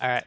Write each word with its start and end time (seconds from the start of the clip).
All 0.00 0.08
right. 0.08 0.24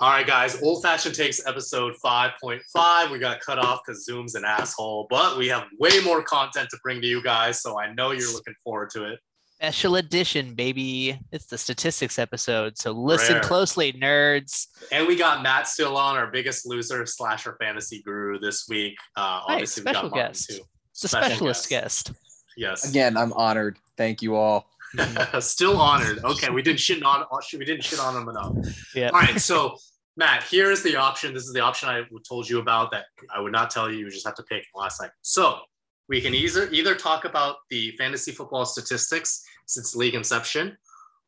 All 0.00 0.10
right, 0.10 0.26
guys. 0.26 0.62
Old 0.62 0.82
Fashioned 0.82 1.14
Takes 1.14 1.44
episode 1.46 1.94
5.5. 2.04 3.10
We 3.10 3.18
got 3.18 3.40
cut 3.40 3.58
off 3.58 3.80
because 3.84 4.04
Zoom's 4.04 4.36
an 4.36 4.44
asshole, 4.44 5.08
but 5.10 5.36
we 5.36 5.48
have 5.48 5.64
way 5.80 5.98
more 6.04 6.22
content 6.22 6.68
to 6.70 6.78
bring 6.84 7.00
to 7.00 7.06
you 7.06 7.20
guys. 7.22 7.60
So 7.62 7.80
I 7.80 7.92
know 7.94 8.12
you're 8.12 8.32
looking 8.32 8.54
forward 8.62 8.90
to 8.90 9.10
it. 9.12 9.18
Special 9.56 9.96
edition, 9.96 10.54
baby. 10.54 11.18
It's 11.32 11.46
the 11.46 11.58
statistics 11.58 12.16
episode. 12.20 12.78
So 12.78 12.92
listen 12.92 13.34
Rare. 13.34 13.42
closely, 13.42 13.92
nerds. 13.92 14.68
And 14.92 15.08
we 15.08 15.16
got 15.16 15.42
Matt 15.42 15.66
still 15.66 15.96
on, 15.96 16.16
our 16.16 16.28
biggest 16.30 16.64
loser 16.64 17.04
slasher 17.04 17.56
fantasy 17.60 18.00
guru 18.04 18.38
this 18.38 18.66
week. 18.68 18.94
Uh, 19.16 19.40
Hey, 19.48 19.54
obviously, 19.54 19.80
we 19.80 19.84
special 19.90 20.02
got 20.10 20.10
Martin 20.16 20.30
guest. 20.32 20.48
too. 20.50 20.60
It's 20.92 21.02
a 21.04 21.08
Special 21.08 21.28
specialist 21.30 21.68
guest. 21.68 22.12
Yes. 22.56 22.88
Again, 22.88 23.16
I'm 23.16 23.32
honored. 23.32 23.78
Thank 23.96 24.22
you 24.22 24.36
all. 24.36 24.70
Still 25.40 25.80
honored. 25.80 26.24
Okay, 26.24 26.50
we 26.50 26.62
didn't 26.62 26.80
shit 26.80 27.02
on 27.02 27.24
we 27.52 27.64
didn't 27.64 27.84
shit 27.84 28.00
on 28.00 28.20
him 28.20 28.28
enough. 28.28 28.54
Yeah. 28.94 29.10
All 29.10 29.20
right, 29.20 29.40
so 29.40 29.76
Matt, 30.16 30.42
here 30.44 30.70
is 30.70 30.82
the 30.82 30.96
option. 30.96 31.32
This 31.32 31.44
is 31.44 31.52
the 31.52 31.60
option 31.60 31.88
I 31.88 32.02
told 32.28 32.48
you 32.48 32.58
about 32.58 32.90
that 32.90 33.06
I 33.34 33.40
would 33.40 33.52
not 33.52 33.70
tell 33.70 33.90
you. 33.90 33.98
You 33.98 34.10
just 34.10 34.26
have 34.26 34.34
to 34.36 34.42
pick 34.42 34.64
last 34.74 35.00
night. 35.00 35.10
So 35.22 35.60
we 36.08 36.20
can 36.20 36.34
either 36.34 36.68
either 36.70 36.94
talk 36.94 37.24
about 37.24 37.56
the 37.70 37.92
fantasy 37.98 38.32
football 38.32 38.64
statistics 38.64 39.44
since 39.66 39.94
league 39.94 40.14
inception, 40.14 40.76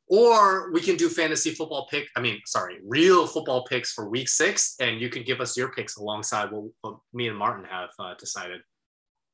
or 0.08 0.72
we 0.72 0.80
can 0.80 0.96
do 0.96 1.08
fantasy 1.08 1.50
football 1.50 1.86
pick. 1.88 2.08
I 2.16 2.20
mean, 2.20 2.40
sorry, 2.46 2.78
real 2.84 3.26
football 3.28 3.64
picks 3.64 3.92
for 3.92 4.08
week 4.08 4.28
six, 4.28 4.74
and 4.80 5.00
you 5.00 5.08
can 5.08 5.22
give 5.22 5.40
us 5.40 5.56
your 5.56 5.70
picks 5.70 5.96
alongside 5.96 6.50
what, 6.50 6.64
what 6.80 6.96
me 7.12 7.28
and 7.28 7.38
Martin 7.38 7.64
have 7.70 7.90
uh, 7.98 8.14
decided. 8.18 8.62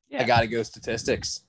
Yeah. 0.09 0.23
I 0.23 0.25
got 0.25 0.41
to 0.41 0.47
go 0.47 0.63
statistics. 0.63 1.46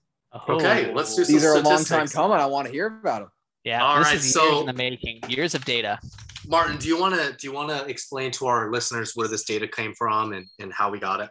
Okay, 0.50 0.94
let's 0.94 1.16
do 1.16 1.24
These 1.26 1.42
some 1.44 1.52
are 1.52 1.56
a 1.60 1.62
long 1.62 1.84
time 1.84 2.08
coming. 2.08 2.38
I 2.38 2.46
want 2.46 2.68
to 2.68 2.72
hear 2.74 2.88
about 2.88 3.22
them. 3.22 3.30
Yeah. 3.64 3.84
All 3.84 3.98
this 3.98 4.08
right, 4.08 4.16
is 4.16 4.24
years 4.26 4.34
so- 4.34 4.60
in 4.62 4.66
the 4.66 4.74
making. 4.74 5.22
Years 5.28 5.54
of 5.56 5.66
data. 5.66 6.00
Martin, 6.48 6.78
do 6.78 6.88
you 6.88 6.98
want 7.00 7.14
to 7.16 7.36
do 7.38 7.48
you 7.48 7.54
want 7.54 7.70
to 7.70 7.86
explain 7.88 8.32
to 8.32 8.46
our 8.48 8.72
listeners 8.72 9.12
where 9.16 9.28
this 9.28 9.44
data 9.44 9.68
came 9.68 9.94
from 9.94 10.32
and, 10.34 10.46
and 10.60 10.72
how 10.72 10.90
we 10.90 10.98
got 11.00 11.20
it? 11.20 11.30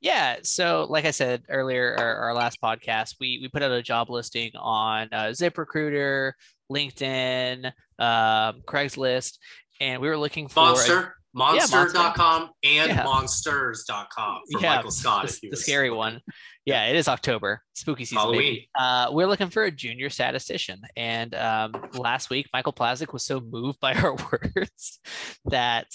Yeah. 0.00 0.38
So, 0.42 0.86
like 0.90 1.04
I 1.04 1.12
said 1.12 1.42
earlier, 1.48 1.94
our, 1.98 2.16
our 2.16 2.34
last 2.34 2.58
podcast, 2.60 3.14
we 3.20 3.38
we 3.42 3.48
put 3.48 3.62
out 3.62 3.70
a 3.70 3.82
job 3.82 4.10
listing 4.10 4.50
on 4.56 5.08
uh, 5.12 5.26
ZipRecruiter, 5.26 6.32
LinkedIn, 6.72 7.66
um, 8.00 8.62
Craigslist, 8.66 9.38
and 9.80 10.00
we 10.02 10.08
were 10.08 10.16
looking 10.16 10.48
for 10.48 10.60
a- 10.60 10.62
Monster, 10.66 11.14
monster.com 11.32 12.50
and 12.64 12.88
Yeah. 12.90 13.04
monsters.com 13.04 14.40
for 14.52 14.60
yeah, 14.60 14.76
Michael 14.76 14.90
Scott. 14.90 15.28
the, 15.42 15.50
the 15.50 15.56
scary 15.56 15.90
one. 15.90 16.20
Yeah, 16.66 16.86
it 16.86 16.96
is 16.96 17.08
October, 17.08 17.62
spooky 17.72 18.04
season. 18.04 18.18
Halloween. 18.18 18.64
Uh, 18.78 19.08
we're 19.10 19.26
looking 19.26 19.48
for 19.48 19.64
a 19.64 19.70
junior 19.70 20.10
statistician, 20.10 20.82
and 20.94 21.34
um, 21.34 21.72
last 21.94 22.28
week 22.28 22.48
Michael 22.52 22.72
Plazik 22.72 23.12
was 23.12 23.24
so 23.24 23.40
moved 23.40 23.80
by 23.80 23.94
our 24.02 24.14
words 24.14 25.00
that 25.46 25.86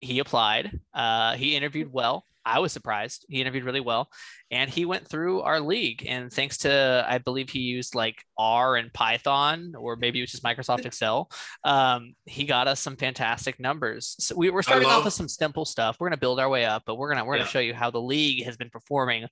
he 0.00 0.18
applied. 0.18 0.78
Uh, 0.92 1.34
he 1.34 1.56
interviewed 1.56 1.90
well. 1.90 2.24
I 2.44 2.58
was 2.58 2.72
surprised. 2.72 3.24
He 3.28 3.40
interviewed 3.40 3.64
really 3.64 3.80
well, 3.80 4.08
and 4.50 4.68
he 4.68 4.84
went 4.84 5.08
through 5.08 5.42
our 5.42 5.60
league. 5.60 6.04
And 6.06 6.30
thanks 6.30 6.58
to, 6.58 7.06
I 7.08 7.18
believe 7.18 7.48
he 7.48 7.60
used 7.60 7.94
like 7.94 8.22
R 8.36 8.76
and 8.76 8.92
Python, 8.92 9.74
or 9.78 9.96
maybe 9.96 10.18
it 10.18 10.24
was 10.24 10.32
just 10.32 10.42
Microsoft 10.42 10.84
Excel. 10.84 11.30
Um, 11.64 12.14
he 12.24 12.44
got 12.44 12.66
us 12.68 12.80
some 12.80 12.96
fantastic 12.96 13.60
numbers. 13.60 14.16
So 14.18 14.34
we, 14.36 14.50
we're 14.50 14.62
starting 14.62 14.88
off 14.88 15.04
with 15.04 15.14
some 15.14 15.28
simple 15.28 15.64
stuff. 15.64 15.96
We're 15.98 16.08
gonna 16.08 16.16
build 16.18 16.40
our 16.40 16.48
way 16.48 16.64
up, 16.64 16.82
but 16.84 16.96
we're 16.96 17.08
gonna 17.08 17.24
we're 17.24 17.38
gonna 17.38 17.48
show 17.48 17.60
you 17.60 17.74
how 17.74 17.90
the 17.90 18.02
league 18.02 18.44
has 18.44 18.56
been 18.56 18.70
performing 18.70 19.26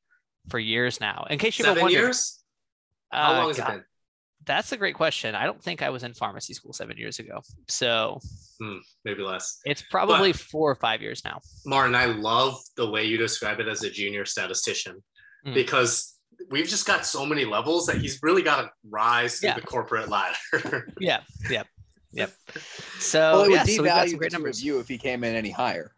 for 0.50 0.58
years 0.58 1.00
now. 1.00 1.26
In 1.30 1.38
case 1.38 1.58
you 1.58 1.64
ever 1.64 1.70
Seven 1.72 1.82
wondered, 1.84 1.98
years? 1.98 2.40
How 3.10 3.32
uh, 3.32 3.36
long 3.38 3.48
has 3.48 3.56
God, 3.56 3.68
it 3.68 3.72
been? 3.72 3.84
That's 4.46 4.72
a 4.72 4.76
great 4.76 4.94
question. 4.94 5.34
I 5.34 5.44
don't 5.44 5.62
think 5.62 5.82
I 5.82 5.90
was 5.90 6.02
in 6.02 6.14
pharmacy 6.14 6.54
school 6.54 6.72
seven 6.72 6.96
years 6.96 7.18
ago. 7.18 7.40
So 7.68 8.20
Hmm, 8.60 8.78
maybe 9.04 9.22
less. 9.22 9.58
it's 9.64 9.82
probably 9.90 10.32
four 10.32 10.70
or 10.70 10.74
five 10.74 11.02
years 11.02 11.22
now. 11.24 11.40
Martin, 11.66 11.94
I 11.94 12.06
love 12.06 12.58
the 12.76 12.90
way 12.90 13.04
you 13.04 13.16
describe 13.18 13.60
it 13.60 13.68
as 13.68 13.82
a 13.82 13.90
junior 13.90 14.24
statistician 14.24 15.02
Hmm. 15.44 15.54
because 15.54 16.16
we've 16.50 16.66
just 16.68 16.86
got 16.86 17.04
so 17.06 17.24
many 17.26 17.44
levels 17.44 17.86
that 17.86 17.96
he's 17.98 18.18
really 18.22 18.42
got 18.42 18.62
to 18.62 18.70
rise 18.88 19.40
through 19.40 19.50
Yeah. 19.50 19.54
the 19.56 19.60
corporate 19.62 20.08
ladder. 20.08 20.88
Yeah. 21.00 21.20
Yep. 21.48 21.66
Yep. 22.12 22.32
So 22.98 23.18
well, 23.20 23.42
it 23.44 23.48
would 23.48 23.54
yeah, 23.56 23.62
so 23.64 23.82
we've 23.82 23.90
got 23.90 24.06
devalue 24.06 24.10
some 24.10 24.18
great 24.18 24.30
the 24.30 24.36
two 24.36 24.36
of 24.36 24.42
numbers. 24.42 24.64
you 24.64 24.78
if 24.80 24.88
he 24.88 24.98
came 24.98 25.24
in 25.24 25.34
any 25.34 25.50
higher. 25.50 25.92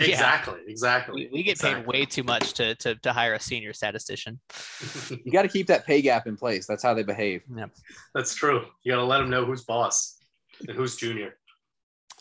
Yeah. 0.00 0.14
exactly. 0.14 0.60
Exactly. 0.66 1.28
We, 1.30 1.38
we 1.38 1.42
get 1.42 1.58
paid 1.58 1.86
way 1.86 2.04
too 2.04 2.22
much 2.22 2.54
to, 2.54 2.74
to 2.76 2.94
to 2.96 3.12
hire 3.12 3.34
a 3.34 3.40
senior 3.40 3.72
statistician. 3.72 4.40
You 5.10 5.32
got 5.32 5.42
to 5.42 5.48
keep 5.48 5.66
that 5.66 5.86
pay 5.86 6.00
gap 6.02 6.26
in 6.26 6.36
place. 6.36 6.66
That's 6.66 6.82
how 6.82 6.94
they 6.94 7.02
behave. 7.02 7.42
That's 8.14 8.34
true. 8.34 8.64
You 8.82 8.92
got 8.92 8.98
to 8.98 9.04
let 9.04 9.18
them 9.18 9.28
know 9.28 9.44
who's 9.44 9.64
boss 9.64 10.18
and 10.66 10.76
who's 10.76 10.96
junior. 10.96 11.34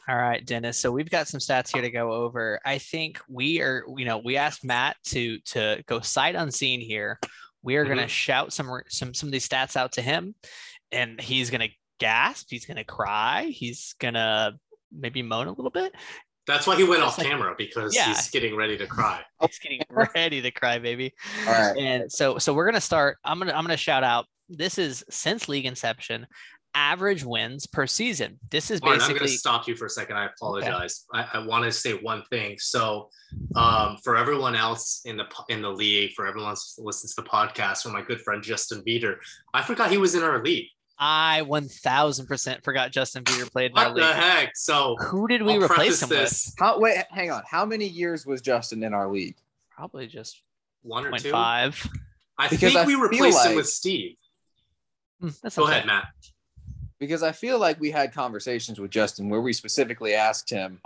All 0.08 0.18
right, 0.18 0.44
Dennis. 0.44 0.80
So 0.80 0.92
we've 0.92 1.10
got 1.10 1.28
some 1.28 1.40
stats 1.40 1.72
here 1.72 1.84
to 1.84 1.92
go 1.92 2.12
over. 2.12 2.60
I 2.66 2.80
think 2.80 3.20
we 3.30 3.62
are, 3.62 3.84
you 3.96 4.06
know, 4.06 4.18
we 4.18 4.38
asked 4.38 4.66
Matt 4.66 4.98
to 5.06 5.38
to 5.40 5.84
go 5.86 6.00
sight 6.00 6.36
unseen 6.36 6.82
here. 6.82 7.20
We 7.62 7.76
are 7.76 7.86
going 7.86 7.98
to 7.98 8.04
mm-hmm. 8.04 8.10
shout 8.10 8.52
some 8.52 8.72
some 8.88 9.14
some 9.14 9.28
of 9.28 9.34
these 9.34 9.48
stats 9.48 9.76
out 9.76 9.92
to 9.94 10.02
him, 10.02 10.34
and 10.92 11.22
he's 11.22 11.52
going 11.52 11.62
to 11.62 11.76
gasp. 12.00 12.48
He's 12.50 12.66
going 12.66 12.78
to 12.78 12.84
cry. 12.84 13.44
He's 13.52 13.94
going 14.00 14.16
to 14.16 14.56
maybe 14.92 15.22
moan 15.22 15.48
a 15.48 15.52
little 15.52 15.70
bit. 15.70 15.94
That's 16.50 16.66
why 16.66 16.76
he 16.76 16.84
went 16.84 17.04
off 17.04 17.18
like- 17.20 17.28
camera 17.28 17.54
because 17.58 17.96
Yeah. 17.96 18.08
he's 18.08 18.30
getting 18.32 18.56
ready 18.56 18.76
to 18.78 18.88
cry. 18.88 19.22
He's 19.42 19.60
getting 19.60 19.82
ready 19.90 20.42
to 20.42 20.52
cry, 20.52 20.80
baby. 20.80 21.14
All 21.48 21.54
right. 21.54 21.78
And 21.78 22.12
so 22.12 22.40
so 22.40 22.54
we're 22.54 22.66
gonna 22.66 22.82
start. 22.82 23.18
I'm 23.24 23.38
gonna 23.40 23.54
I'm 23.54 23.64
gonna 23.64 23.78
shout 23.78 24.04
out. 24.04 24.26
This 24.50 24.78
is 24.80 25.04
since 25.12 25.48
league 25.48 25.66
inception, 25.68 26.26
average 26.74 27.24
wins 27.24 27.68
per 27.68 27.86
season. 27.88 28.40
This 28.50 28.72
is 28.72 28.82
Martin, 28.82 29.02
I'm 29.02 29.08
going 29.10 29.20
basically 29.20 29.36
to 29.36 29.40
stop 29.40 29.68
you 29.68 29.76
for 29.76 29.86
a 29.86 29.90
second. 29.90 30.18
I 30.18 30.26
apologize. 30.26 31.06
I, 31.14 31.28
I 31.36 31.46
want 31.46 31.66
to 31.66 31.72
say 31.72 31.94
one 31.94 32.24
thing. 32.32 32.58
So, 32.60 33.10
um, 33.56 33.98
for 34.04 34.18
everyone 34.18 34.56
else 34.56 35.02
in 35.06 35.18
the 35.18 35.26
in 35.50 35.62
the 35.62 35.70
league, 35.70 36.12
for 36.16 36.26
everyone 36.28 36.50
else 36.50 36.74
who 36.78 36.84
listens 36.84 37.14
to 37.16 37.22
the 37.22 37.30
podcast, 37.30 37.84
for 37.84 37.90
my 37.90 38.02
good 38.02 38.22
friend 38.22 38.42
Justin 38.44 38.82
Beater, 38.84 39.20
I 39.54 39.62
forgot 39.62 39.92
he 39.92 39.98
was 39.98 40.16
in 40.16 40.24
our 40.24 40.44
league. 40.44 40.68
I 41.00 41.44
1000% 41.46 42.64
forgot 42.64 42.92
Justin 42.92 43.24
Bieber 43.24 43.50
played 43.50 43.72
in 43.72 43.78
our 43.78 43.86
league. 43.88 43.96
What 43.96 44.02
the 44.02 44.08
league. 44.08 44.16
heck? 44.16 44.58
So, 44.58 44.96
Who 45.00 45.28
did 45.28 45.42
we 45.44 45.54
I'll 45.54 45.62
replace 45.64 46.02
preface 46.02 46.04
him 46.04 46.10
with? 46.10 46.56
How 46.60 46.80
wait, 46.80 46.98
hang 47.10 47.32
on. 47.32 47.44
How 47.50 47.66
many 47.66 47.88
years 47.88 48.26
was 48.26 48.42
Justin 48.42 48.84
in 48.84 48.94
our 48.94 49.10
league? 49.10 49.38
Probably 49.70 50.08
just 50.08 50.42
one 50.82 51.06
or 51.06 51.18
two. 51.18 51.32
Five. 51.32 51.88
I 52.38 52.48
Because 52.50 52.74
think 52.74 52.84
I 52.84 52.86
we 52.86 52.94
feel 52.94 53.02
replaced 53.02 53.46
him 53.46 53.56
with 53.56 53.68
Steve. 53.70 54.16
Hmm, 55.22 55.30
That's 55.42 55.56
Go 55.56 55.64
okay. 55.64 55.72
ahead, 55.74 55.86
Matt. 55.86 56.08
Because 57.00 57.24
I 57.24 57.32
feel 57.32 57.60
like 57.60 57.80
we 57.80 57.92
had 57.92 58.14
conversations 58.14 58.78
with 58.80 58.92
Justin 58.92 59.30
where 59.30 59.40
we 59.42 59.54
specifically 59.54 60.14
asked 60.16 60.50
him, 60.50 60.82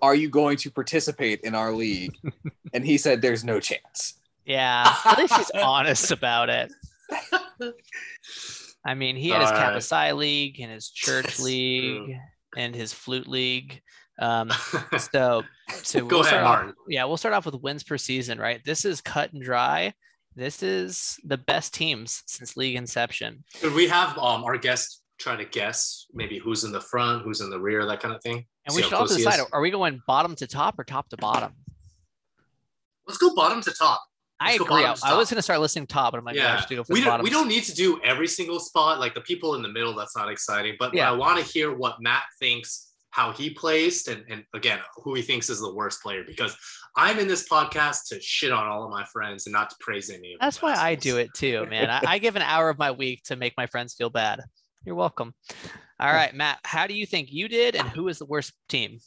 "Are 0.00 0.14
you 0.14 0.28
going 0.28 0.56
to 0.58 0.70
participate 0.70 1.40
in 1.40 1.56
our 1.56 1.72
league?" 1.72 2.16
and 2.72 2.84
he 2.86 2.98
said, 2.98 3.20
"There's 3.20 3.42
no 3.44 3.58
chance." 3.58 4.14
Yeah, 4.44 4.94
at 5.04 5.18
least 5.18 5.34
he's 5.34 5.50
honest 5.54 6.12
about 6.12 6.50
it. 6.50 6.72
I 8.84 8.94
mean, 8.94 9.16
he 9.16 9.30
had 9.30 9.40
his 9.40 9.50
right. 9.50 9.82
Psi 9.82 10.12
league 10.12 10.60
and 10.60 10.70
his 10.70 10.90
church 10.90 11.38
league 11.40 12.06
true. 12.06 12.16
and 12.56 12.74
his 12.74 12.92
flute 12.92 13.26
league. 13.26 13.80
Um, 14.18 14.50
so, 14.98 15.42
so 15.82 16.00
Go 16.00 16.18
we'll 16.18 16.20
ahead, 16.20 16.26
start 16.26 16.44
off- 16.44 16.56
Martin. 16.58 16.74
yeah, 16.88 17.04
we'll 17.04 17.16
start 17.16 17.34
off 17.34 17.46
with 17.46 17.54
wins 17.56 17.82
per 17.82 17.96
season, 17.98 18.38
right? 18.38 18.60
This 18.64 18.84
is 18.84 19.00
cut 19.00 19.32
and 19.32 19.42
dry. 19.42 19.94
This 20.36 20.62
is 20.62 21.18
the 21.24 21.38
best 21.38 21.72
teams 21.74 22.22
since 22.26 22.56
league 22.56 22.76
inception. 22.76 23.44
Could 23.60 23.72
we 23.72 23.88
have 23.88 24.18
um, 24.18 24.44
our 24.44 24.58
guest 24.58 25.00
try 25.18 25.36
to 25.36 25.44
guess 25.44 26.06
maybe 26.12 26.38
who's 26.38 26.64
in 26.64 26.72
the 26.72 26.80
front, 26.80 27.22
who's 27.22 27.40
in 27.40 27.50
the 27.50 27.58
rear, 27.58 27.86
that 27.86 28.00
kind 28.00 28.14
of 28.14 28.20
thing? 28.22 28.44
And 28.66 28.74
we 28.74 28.82
should 28.82 28.92
also 28.94 29.16
decide 29.16 29.40
are 29.52 29.60
we 29.60 29.70
going 29.70 30.02
bottom 30.06 30.34
to 30.36 30.46
top 30.46 30.78
or 30.78 30.84
top 30.84 31.08
to 31.10 31.16
bottom? 31.16 31.52
Let's 33.06 33.18
go 33.18 33.34
bottom 33.34 33.60
to 33.62 33.70
top. 33.72 34.02
I 34.40 34.54
agree. 34.54 34.66
I, 34.66 34.82
bottom 34.82 34.96
to 34.96 35.06
I 35.06 35.16
was 35.16 35.30
going 35.30 35.36
to 35.36 35.42
start 35.42 35.60
listening 35.60 35.86
top, 35.86 36.12
but 36.12 36.18
I'm 36.18 36.24
like, 36.24 36.36
yeah, 36.36 36.56
I 36.56 36.60
should 36.60 36.76
go 36.76 36.84
for 36.84 36.92
we 36.92 37.00
don't, 37.00 37.22
we 37.22 37.30
don't 37.30 37.48
need 37.48 37.64
to 37.64 37.74
do 37.74 38.00
every 38.02 38.26
single 38.26 38.58
spot. 38.58 38.98
Like 39.00 39.14
the 39.14 39.20
people 39.20 39.54
in 39.54 39.62
the 39.62 39.68
middle, 39.68 39.94
that's 39.94 40.16
not 40.16 40.30
exciting. 40.30 40.76
But, 40.78 40.94
Yeah. 40.94 41.08
I 41.10 41.12
want 41.12 41.38
to 41.38 41.44
hear 41.44 41.74
what 41.74 41.96
Matt 42.00 42.24
thinks, 42.38 42.92
how 43.10 43.32
he 43.32 43.50
placed, 43.50 44.08
and, 44.08 44.24
and 44.28 44.44
again, 44.54 44.80
who 44.96 45.14
he 45.14 45.22
thinks 45.22 45.48
is 45.48 45.60
the 45.60 45.72
worst 45.72 46.02
player. 46.02 46.24
Because 46.26 46.56
I'm 46.96 47.18
in 47.18 47.28
this 47.28 47.48
podcast 47.48 48.08
to 48.08 48.20
shit 48.20 48.50
on 48.50 48.66
all 48.66 48.84
of 48.84 48.90
my 48.90 49.04
friends 49.04 49.46
and 49.46 49.52
not 49.52 49.70
to 49.70 49.76
praise 49.78 50.10
any 50.10 50.34
of 50.34 50.40
them. 50.40 50.46
That's 50.46 50.60
why 50.60 50.74
I 50.74 50.96
do 50.96 51.16
it 51.18 51.30
too, 51.34 51.66
man. 51.70 51.90
I, 51.90 52.02
I 52.06 52.18
give 52.18 52.34
an 52.36 52.42
hour 52.42 52.68
of 52.68 52.78
my 52.78 52.90
week 52.90 53.22
to 53.26 53.36
make 53.36 53.54
my 53.56 53.66
friends 53.66 53.94
feel 53.94 54.10
bad. 54.10 54.40
You're 54.84 54.96
welcome. 54.96 55.32
All 56.00 56.12
right, 56.12 56.34
Matt, 56.34 56.58
how 56.64 56.88
do 56.88 56.94
you 56.94 57.06
think 57.06 57.28
you 57.30 57.48
did, 57.48 57.76
and 57.76 57.88
who 57.88 58.08
is 58.08 58.18
the 58.18 58.26
worst 58.26 58.52
team? 58.68 58.98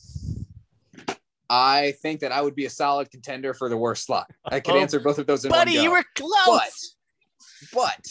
I 1.49 1.93
think 2.01 2.19
that 2.21 2.31
I 2.31 2.41
would 2.41 2.55
be 2.55 2.65
a 2.65 2.69
solid 2.69 3.09
contender 3.09 3.53
for 3.53 3.69
the 3.69 3.77
worst 3.77 4.05
slot. 4.05 4.29
I 4.45 4.59
could 4.59 4.75
Oh, 4.75 4.79
answer 4.79 4.99
both 4.99 5.17
of 5.17 5.27
those 5.27 5.45
in 5.45 5.51
Buddy, 5.51 5.71
one 5.71 5.75
go. 5.77 5.83
you 5.83 5.91
were 5.91 6.03
close. 6.15 6.95
but 7.71 7.73
but 7.73 8.05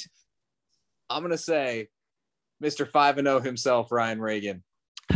I'm 1.11 1.23
gonna 1.23 1.37
say 1.39 1.89
Mr. 2.63 2.89
Five 2.91 3.19
and 3.19 3.27
Zero 3.27 3.41
himself, 3.41 3.93
Ryan 3.93 4.21
Reagan. 4.21 4.63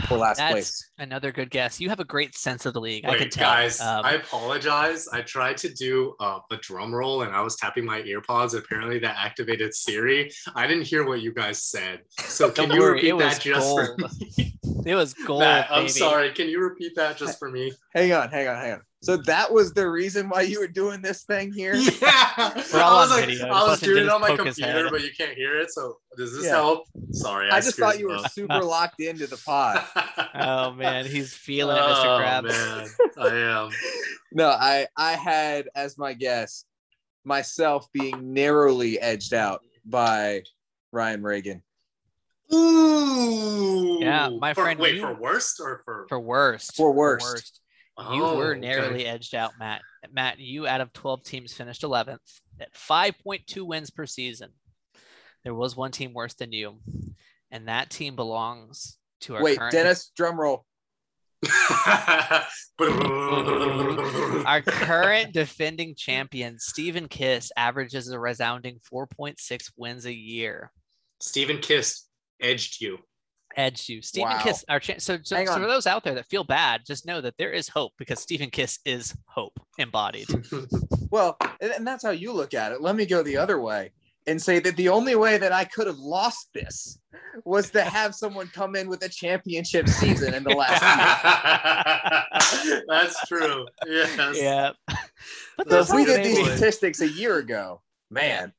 For 0.07 0.17
last 0.19 0.39
That's 0.39 0.53
place. 0.53 0.91
another 0.99 1.33
good 1.33 1.51
guess. 1.51 1.81
You 1.81 1.89
have 1.89 2.01
a 2.01 2.05
great 2.05 2.35
sense 2.37 2.65
of 2.67 2.75
the 2.75 2.81
league. 2.81 3.05
I 3.07 3.17
can 3.19 3.31
tell. 3.31 3.45
guys, 3.49 3.81
Um, 3.81 4.05
I 4.05 4.13
apologize. 4.15 5.09
I 5.13 5.23
tried 5.23 5.57
to 5.59 5.69
do 5.75 6.15
uh, 6.21 6.39
a 6.51 6.57
drum 6.59 6.95
roll 6.95 7.23
and 7.23 7.35
I 7.35 7.41
was 7.41 7.57
tapping 7.57 7.85
my 7.85 8.03
earpods. 8.03 8.57
Apparently, 8.57 8.99
that 9.01 9.17
activated 9.19 9.75
Siri. 9.75 10.31
I 10.55 10.67
didn't 10.67 10.85
hear 10.85 11.07
what 11.07 11.21
you 11.23 11.33
guys 11.33 11.63
said. 11.63 12.01
So 12.21 12.51
can 12.51 12.71
you 12.71 12.81
worry, 12.81 12.93
repeat 12.95 13.09
it 13.09 13.13
was 13.17 13.35
that 13.35 13.41
just 13.43 13.69
for 13.69 13.97
gold. 13.97 14.13
me? 14.37 14.59
it 14.87 14.95
was 14.95 15.15
gold. 15.15 15.41
Matt, 15.41 15.71
I'm 15.71 15.83
baby. 15.83 15.89
sorry. 15.91 16.33
Can 16.33 16.49
you 16.49 16.61
repeat 16.61 16.95
that 16.97 17.17
just 17.17 17.39
for 17.39 17.51
me? 17.51 17.73
Hang 17.95 18.13
on, 18.13 18.31
hang 18.31 18.47
on, 18.49 18.57
hang 18.57 18.73
on. 18.75 18.81
So 19.03 19.17
that 19.17 19.51
was 19.51 19.73
the 19.73 19.89
reason 19.89 20.29
why 20.29 20.43
you 20.43 20.61
were 20.61 20.67
doing 20.67 21.01
this 21.01 21.23
thing 21.25 21.53
here. 21.53 21.75
Yeah, 21.77 21.93
I 22.35 22.53
was 23.01 23.11
like, 23.11 23.27
video. 23.27 23.47
I 23.49 23.63
was 23.67 23.81
doing 23.81 24.05
it 24.05 24.09
on 24.11 24.21
my 24.21 24.37
computer, 24.37 24.89
but 24.91 25.03
you 25.03 25.11
can't 25.17 25.35
hear 25.37 25.59
it. 25.59 25.71
So 25.71 25.97
does 26.19 26.35
this 26.35 26.45
Yeah. 26.45 26.51
help? 26.57 26.85
Sorry, 27.13 27.49
I, 27.51 27.57
I 27.57 27.61
just 27.61 27.79
thought 27.79 27.99
you 27.99 28.09
were 28.09 28.19
super 28.31 28.61
locked 28.63 29.01
into 29.01 29.27
the 29.27 29.37
pod. 29.39 29.83
Oh 30.35 30.73
man, 30.73 31.07
he's 31.07 31.33
feeling 31.35 31.77
it, 31.77 31.83
oh, 31.83 31.87
Mr. 31.87 32.21
Krabs. 32.21 32.49
man, 32.49 32.89
I 33.19 33.37
am. 33.65 33.71
No, 34.33 34.49
I 34.49 34.87
I 34.97 35.13
had 35.13 35.69
as 35.75 35.99
my 35.99 36.13
guess 36.13 36.65
myself 37.25 37.89
being 37.93 38.33
narrowly 38.33 39.01
edged 39.01 39.35
out 39.35 39.61
by 39.85 40.43
Ryan 40.93 41.23
Reagan. 41.23 41.63
Ooh. 42.53 43.99
Yeah, 44.01 44.29
my 44.29 44.55
For- 44.55 44.63
friend, 44.65 44.79
Wait, 44.81 44.95
you- 44.97 45.01
for 45.03 45.15
worst 45.15 45.61
or 45.61 45.83
for? 45.85 46.07
For 46.09 46.21
worst. 46.21 46.77
For 46.77 46.93
worst. 46.93 47.60
You 48.13 48.25
Oh, 48.25 48.37
were 48.37 48.53
okay. 48.53 48.61
narrowly 48.61 49.07
edged 49.07 49.35
out, 49.35 49.53
Matt. 49.59 49.83
Matt, 50.11 50.39
you 50.39 50.67
out 50.67 50.81
of 50.81 50.93
12 50.93 51.23
teams 51.23 51.53
finished 51.53 51.83
11th 51.83 52.19
at 52.59 52.73
5.2 52.75 53.63
wins 53.67 53.91
per 53.91 54.07
season. 54.07 54.51
There 55.45 55.55
was 55.55 55.77
one 55.77 55.91
team 55.91 56.13
worse 56.15 56.35
than 56.35 56.53
you, 56.53 56.81
and 57.51 57.69
that 57.69 57.91
team 57.91 58.17
belongs 58.17 58.99
to 59.23 59.37
our 59.37 59.43
Wait, 59.43 59.59
current 59.59 59.73
Dennis, 59.73 60.11
drum 60.17 60.41
roll. 60.41 60.65
our 64.47 64.63
current 64.63 65.33
defending 65.35 65.95
champion, 65.95 66.59
Stephen 66.59 67.09
Kiss, 67.09 67.53
averages 67.57 68.11
a 68.11 68.19
resounding 68.19 68.81
4.6 68.93 69.71
wins 69.77 70.07
a 70.07 70.15
year. 70.15 70.73
Stephen 71.21 71.59
Kiss 71.59 72.07
edged 72.41 72.81
you. 72.81 72.99
Edge 73.57 73.89
you, 73.89 74.03
Stephen 74.03 74.31
Wow. 74.31 74.43
Kiss. 74.43 74.65
Our 74.69 74.81
cha- 74.81 74.99
so, 74.99 75.19
so, 75.23 75.45
so 75.45 75.55
for 75.55 75.61
those 75.61 75.87
out 75.87 76.05
there 76.05 76.15
that 76.15 76.27
feel 76.27 76.45
bad, 76.45 76.83
just 76.87 77.07
know 77.07 77.21
that 77.21 77.37
there 77.37 77.53
is 77.53 77.69
hope 77.69 77.93
because 77.99 78.21
Stephen 78.21 78.51
Kiss 78.51 78.79
is 78.85 79.15
hope 79.27 79.59
embodied. 79.79 80.29
Well, 81.11 81.37
and 81.61 81.73
and 81.73 81.85
that's 81.85 82.05
how 82.05 82.11
you 82.11 82.33
look 82.33 82.55
at 82.55 82.71
it. 82.71 82.81
Let 82.81 82.95
me 82.95 83.05
go 83.05 83.25
the 83.25 83.37
other 83.37 83.61
way 83.61 83.91
and 84.29 84.41
say 84.41 84.61
that 84.61 84.77
the 84.77 84.89
only 84.89 85.17
way 85.17 85.39
that 85.39 85.51
I 85.51 85.65
could 85.65 85.89
have 85.89 85.99
lost 85.99 86.51
this 86.55 87.01
was 87.45 87.71
to 87.71 87.83
have 87.83 88.15
someone 88.15 88.47
come 88.49 88.77
in 88.77 88.89
with 88.89 89.03
a 89.03 89.09
championship 89.09 89.89
season 89.89 90.35
in 90.35 90.45
the 90.45 90.51
last 90.51 90.83
year. 92.65 92.83
That's 92.89 93.27
true. 93.27 93.67
Yes. 93.89 94.39
yeah. 94.39 94.71
But 95.57 95.69
So 95.69 95.81
if 95.81 95.91
we 95.93 96.05
did 96.05 96.25
these 96.25 96.39
statistics 96.47 97.01
a 97.01 97.09
year 97.09 97.39
ago, 97.39 97.83
man, 98.11 98.53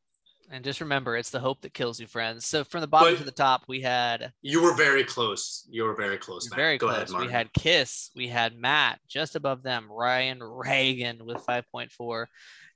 And 0.53 0.65
just 0.65 0.81
remember, 0.81 1.15
it's 1.15 1.29
the 1.29 1.39
hope 1.39 1.61
that 1.61 1.73
kills 1.73 1.97
you, 1.99 2.07
friends. 2.07 2.45
So 2.45 2.65
from 2.65 2.81
the 2.81 2.87
bottom 2.87 3.13
But- 3.13 3.19
to 3.19 3.23
the 3.23 3.31
top, 3.31 3.63
we 3.67 3.79
had 3.81 4.33
You 4.41 4.61
were 4.61 4.75
very 4.75 5.05
close. 5.05 5.65
You 5.69 5.83
were 5.85 5.95
very 5.95 6.17
close. 6.17 6.49
Matt. 6.49 6.57
very 6.57 6.77
Go 6.77 6.89
close. 6.89 7.09
Ahead, 7.09 7.25
we 7.25 7.31
had 7.31 7.53
Kiss, 7.53 8.11
we 8.15 8.27
had 8.27 8.57
Matt 8.57 8.99
just 9.07 9.35
above 9.37 9.63
them, 9.63 9.89
Ryan 9.89 10.43
Reagan 10.43 11.25
with 11.25 11.37
5.4. 11.45 12.27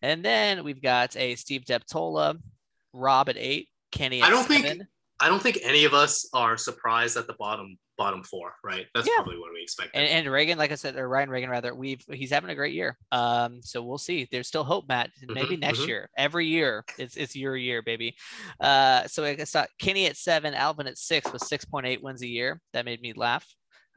And 0.01 0.24
then 0.24 0.63
we've 0.63 0.81
got 0.81 1.18
a 1.18 1.36
Steve 1.36 1.66
Deptola, 1.66 2.42
Rob 2.94 3.27
at 3.27 3.36
eight, 3.38 3.68
Kenny 3.92 4.22
at 4.22 4.27
I 4.27 4.30
don't 4.30 4.45
think- 4.48 4.81
I 5.19 5.27
don't 5.30 5.42
think 5.42 5.60
any 5.62 5.83
of 5.86 5.94
us 5.94 6.27
are 6.33 6.57
surprised 6.57 7.18
at 7.18 7.27
the 7.27 7.33
bottom 7.33 7.77
bottom 7.97 8.24
four, 8.24 8.53
right? 8.63 8.86
That's 8.94 9.07
Yeah. 9.07 9.15
probably 9.18 9.38
what 9.38 9.53
we 9.53 9.62
expect. 9.62 9.92
And, 9.94 10.07
and 10.07 10.30
Reagan, 10.31 10.57
like 10.57 10.71
I 10.71 10.75
said, 10.75 10.95
or 10.95 11.07
Ryan 11.07 11.30
Reagan 11.30 11.50
rather, 11.50 11.74
we've 11.74 12.03
he's 12.12 12.31
having 12.31 12.50
a 12.50 12.56
great 12.56 12.74
year. 12.74 12.97
Um, 13.12 13.62
so 13.62 13.83
we'll 13.83 13.97
see. 13.97 14.27
There's 14.31 14.47
still 14.47 14.63
hope, 14.63 14.88
Matt. 14.88 15.12
Maybe 15.27 15.56
Mhm, 15.57 15.62
next 15.62 15.80
mhm. 15.80 15.88
year. 15.88 16.09
Every 16.18 16.47
year, 16.47 16.83
it's 16.97 17.15
it's 17.18 17.36
your 17.36 17.56
year, 17.56 17.81
baby. 17.81 18.15
Uh, 18.59 19.07
so 19.07 19.24
I 19.24 19.33
guess 19.36 19.56
uh, 19.56 19.65
Kenny 19.80 20.06
at 20.07 20.18
seven, 20.18 20.53
Alvin 20.53 20.88
at 20.88 20.97
six 20.97 21.31
with 21.31 21.42
six 21.42 21.65
point 21.65 21.86
eight 21.86 22.03
wins 22.03 22.21
a 22.21 22.27
year. 22.27 22.62
That 22.74 22.86
made 22.86 23.01
me 23.01 23.13
laugh. 23.13 23.45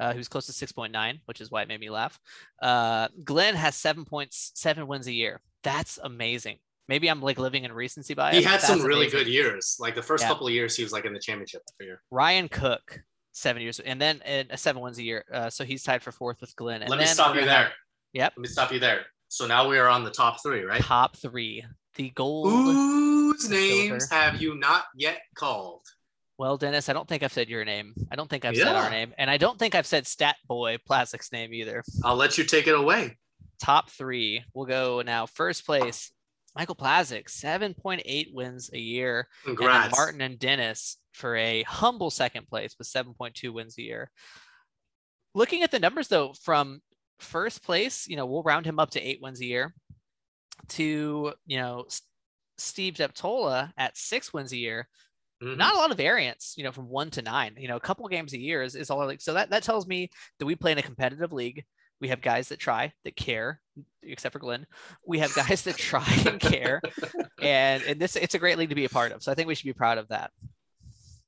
Uh, 0.00 0.12
he 0.12 0.18
was 0.18 0.28
close 0.28 0.46
to 0.46 0.52
six 0.52 0.70
point 0.70 0.92
nine, 0.92 1.20
which 1.24 1.40
is 1.40 1.50
why 1.50 1.62
it 1.62 1.68
made 1.68 1.80
me 1.80 1.90
laugh. 1.90 2.18
Uh, 2.62 3.08
Glenn 3.24 3.54
has 3.56 3.74
seven 3.74 4.04
point 4.04 4.28
seven 4.32 4.86
wins 4.86 5.06
a 5.08 5.12
year. 5.12 5.40
That's 5.64 5.98
amazing. 6.02 6.58
Maybe 6.86 7.08
I'm 7.10 7.20
like 7.20 7.38
living 7.38 7.64
in 7.64 7.72
recency 7.72 8.14
bias. 8.14 8.36
he 8.38 8.42
had 8.42 8.62
some 8.62 8.80
really 8.82 9.02
amazing. 9.06 9.18
good 9.18 9.26
years. 9.28 9.76
Like 9.78 9.94
the 9.94 10.02
first 10.02 10.22
Yeah. 10.22 10.28
couple 10.28 10.46
of 10.46 10.54
years, 10.54 10.74
he 10.74 10.82
was 10.82 10.92
like 10.92 11.04
in 11.04 11.12
the 11.12 11.18
championship 11.20 11.60
every 11.78 11.88
year. 11.88 12.00
Ryan 12.10 12.48
Cook, 12.48 13.00
seven 13.38 13.62
years, 13.62 13.81
and 13.81 14.00
then 14.00 14.20
uh, 14.23 14.56
seven 14.56 14.82
wins 14.82 14.99
a 14.99 15.02
year. 15.02 15.25
Uh, 15.32 15.50
so 15.50 15.64
he's 15.64 15.82
tied 15.82 16.02
for 16.02 16.12
fourth 16.12 16.40
with 16.40 16.55
Glenn. 16.56 16.82
And 16.82 16.90
Let 16.90 16.99
me 16.99 17.05
then 17.05 17.14
stop 17.14 17.35
you 17.35 17.44
there. 17.44 17.70
Yep. 18.12 18.32
Let 18.37 18.43
me 18.43 18.49
stop 18.49 18.73
you 18.73 18.81
there. 18.81 19.06
So 19.29 19.46
now 19.46 19.69
we 19.69 19.79
are 19.79 19.88
on 19.88 20.05
the 20.05 20.11
top 20.11 20.43
three, 20.43 20.62
right? 20.62 20.81
Top 20.82 21.17
three. 21.17 21.64
The 21.96 22.11
gold. 22.11 22.50
Whose 22.50 23.49
Silver. 23.49 23.55
names 23.55 24.11
have 24.11 24.40
you 24.40 24.55
not 24.56 24.85
yet 24.94 25.20
called? 25.35 25.82
Well, 26.38 26.56
Dennis, 26.56 26.88
I 26.88 26.93
don't 26.93 27.08
think 27.08 27.25
I've 27.25 27.32
said 27.32 27.49
your 27.49 27.64
name. 27.64 27.94
I 28.12 28.17
don't 28.17 28.31
think 28.31 28.44
I've 28.44 28.56
said 28.56 28.69
our 28.69 28.90
name. 28.90 29.12
And 29.19 29.29
I 29.29 29.38
don't 29.38 29.58
think 29.58 29.75
I've 29.75 29.87
said 29.87 30.06
Stat 30.06 30.37
Boy 30.46 30.79
Plastic's 30.87 31.32
name 31.32 31.52
either. 31.52 31.82
I'll 32.05 32.14
let 32.14 32.38
you 32.38 32.44
take 32.44 32.69
it 32.69 32.76
away. 32.79 33.19
Top 33.61 33.90
three. 33.90 34.44
We'll 34.55 34.67
go 34.67 35.02
now. 35.05 35.26
First 35.26 35.67
place, 35.67 36.12
Michael 36.58 36.75
Plazic, 36.75 37.26
7.8 37.26 38.34
wins 38.34 38.69
a 38.72 38.78
year. 38.78 39.28
And 39.46 39.56
Congrats. 39.56 39.96
Martin 39.96 40.20
and 40.20 40.40
Dennis 40.40 40.96
for 41.12 41.37
a 41.37 41.62
humble 41.62 42.10
second 42.10 42.49
place 42.49 42.75
with 42.76 42.88
7.2 42.88 43.52
wins 43.52 43.78
a 43.78 43.82
year. 43.82 44.10
Looking 45.37 45.62
at 45.62 45.70
the 45.70 45.78
numbers 45.78 46.08
though, 46.08 46.32
from 46.43 46.81
first 47.20 47.62
place, 47.62 48.08
you 48.08 48.16
know, 48.16 48.26
we'll 48.26 48.43
round 48.43 48.66
him 48.66 48.81
up 48.81 48.90
to 48.90 49.00
eight 49.00 49.20
wins 49.22 49.40
a 49.40 49.44
year 49.44 49.72
to, 50.70 51.32
you 51.46 51.58
know, 51.58 51.87
Steve 52.58 52.94
Deptola 52.94 53.72
at 53.78 53.96
six 53.96 54.32
wins 54.32 54.52
a 54.52 54.56
year. 54.56 54.88
Mhm. 55.40 55.56
not 55.56 55.76
a 55.76 55.78
lot 55.78 55.93
of 55.93 55.96
variance, 55.96 56.54
you 56.56 56.64
know, 56.64 56.72
from 56.72 56.88
one 56.88 57.11
to 57.11 57.22
nine. 57.22 57.54
You 57.56 57.69
know, 57.69 57.76
a 57.76 57.81
couple 57.81 58.08
games 58.08 58.32
a 58.32 58.38
year 58.40 58.61
is, 58.61 58.75
is 58.75 58.90
all 58.90 59.06
like 59.06 59.20
so 59.20 59.34
that 59.34 59.50
that 59.50 59.62
tells 59.62 59.87
me 59.87 60.11
that 60.40 60.46
we 60.46 60.56
play 60.56 60.72
in 60.72 60.78
a 60.78 60.82
competitive 60.82 61.32
league. 61.32 61.64
We 62.00 62.08
have 62.08 62.20
guys 62.20 62.48
that 62.48 62.58
try, 62.58 62.92
that 63.04 63.16
care, 63.16 63.60
except 64.02 64.32
for 64.32 64.38
Glenn. 64.38 64.66
We 65.06 65.18
have 65.18 65.34
guys 65.34 65.62
that 65.62 65.76
try 65.76 66.06
and 66.26 66.40
care, 66.40 66.80
and 67.42 67.82
and 67.82 68.00
this 68.00 68.16
it's 68.16 68.34
a 68.34 68.38
great 68.38 68.58
league 68.58 68.68
to 68.68 68.74
be 68.74 68.84
a 68.84 68.88
part 68.88 69.12
of. 69.12 69.22
So 69.22 69.32
I 69.32 69.34
think 69.34 69.48
we 69.48 69.54
should 69.54 69.66
be 69.66 69.72
proud 69.72 69.98
of 69.98 70.08
that. 70.08 70.30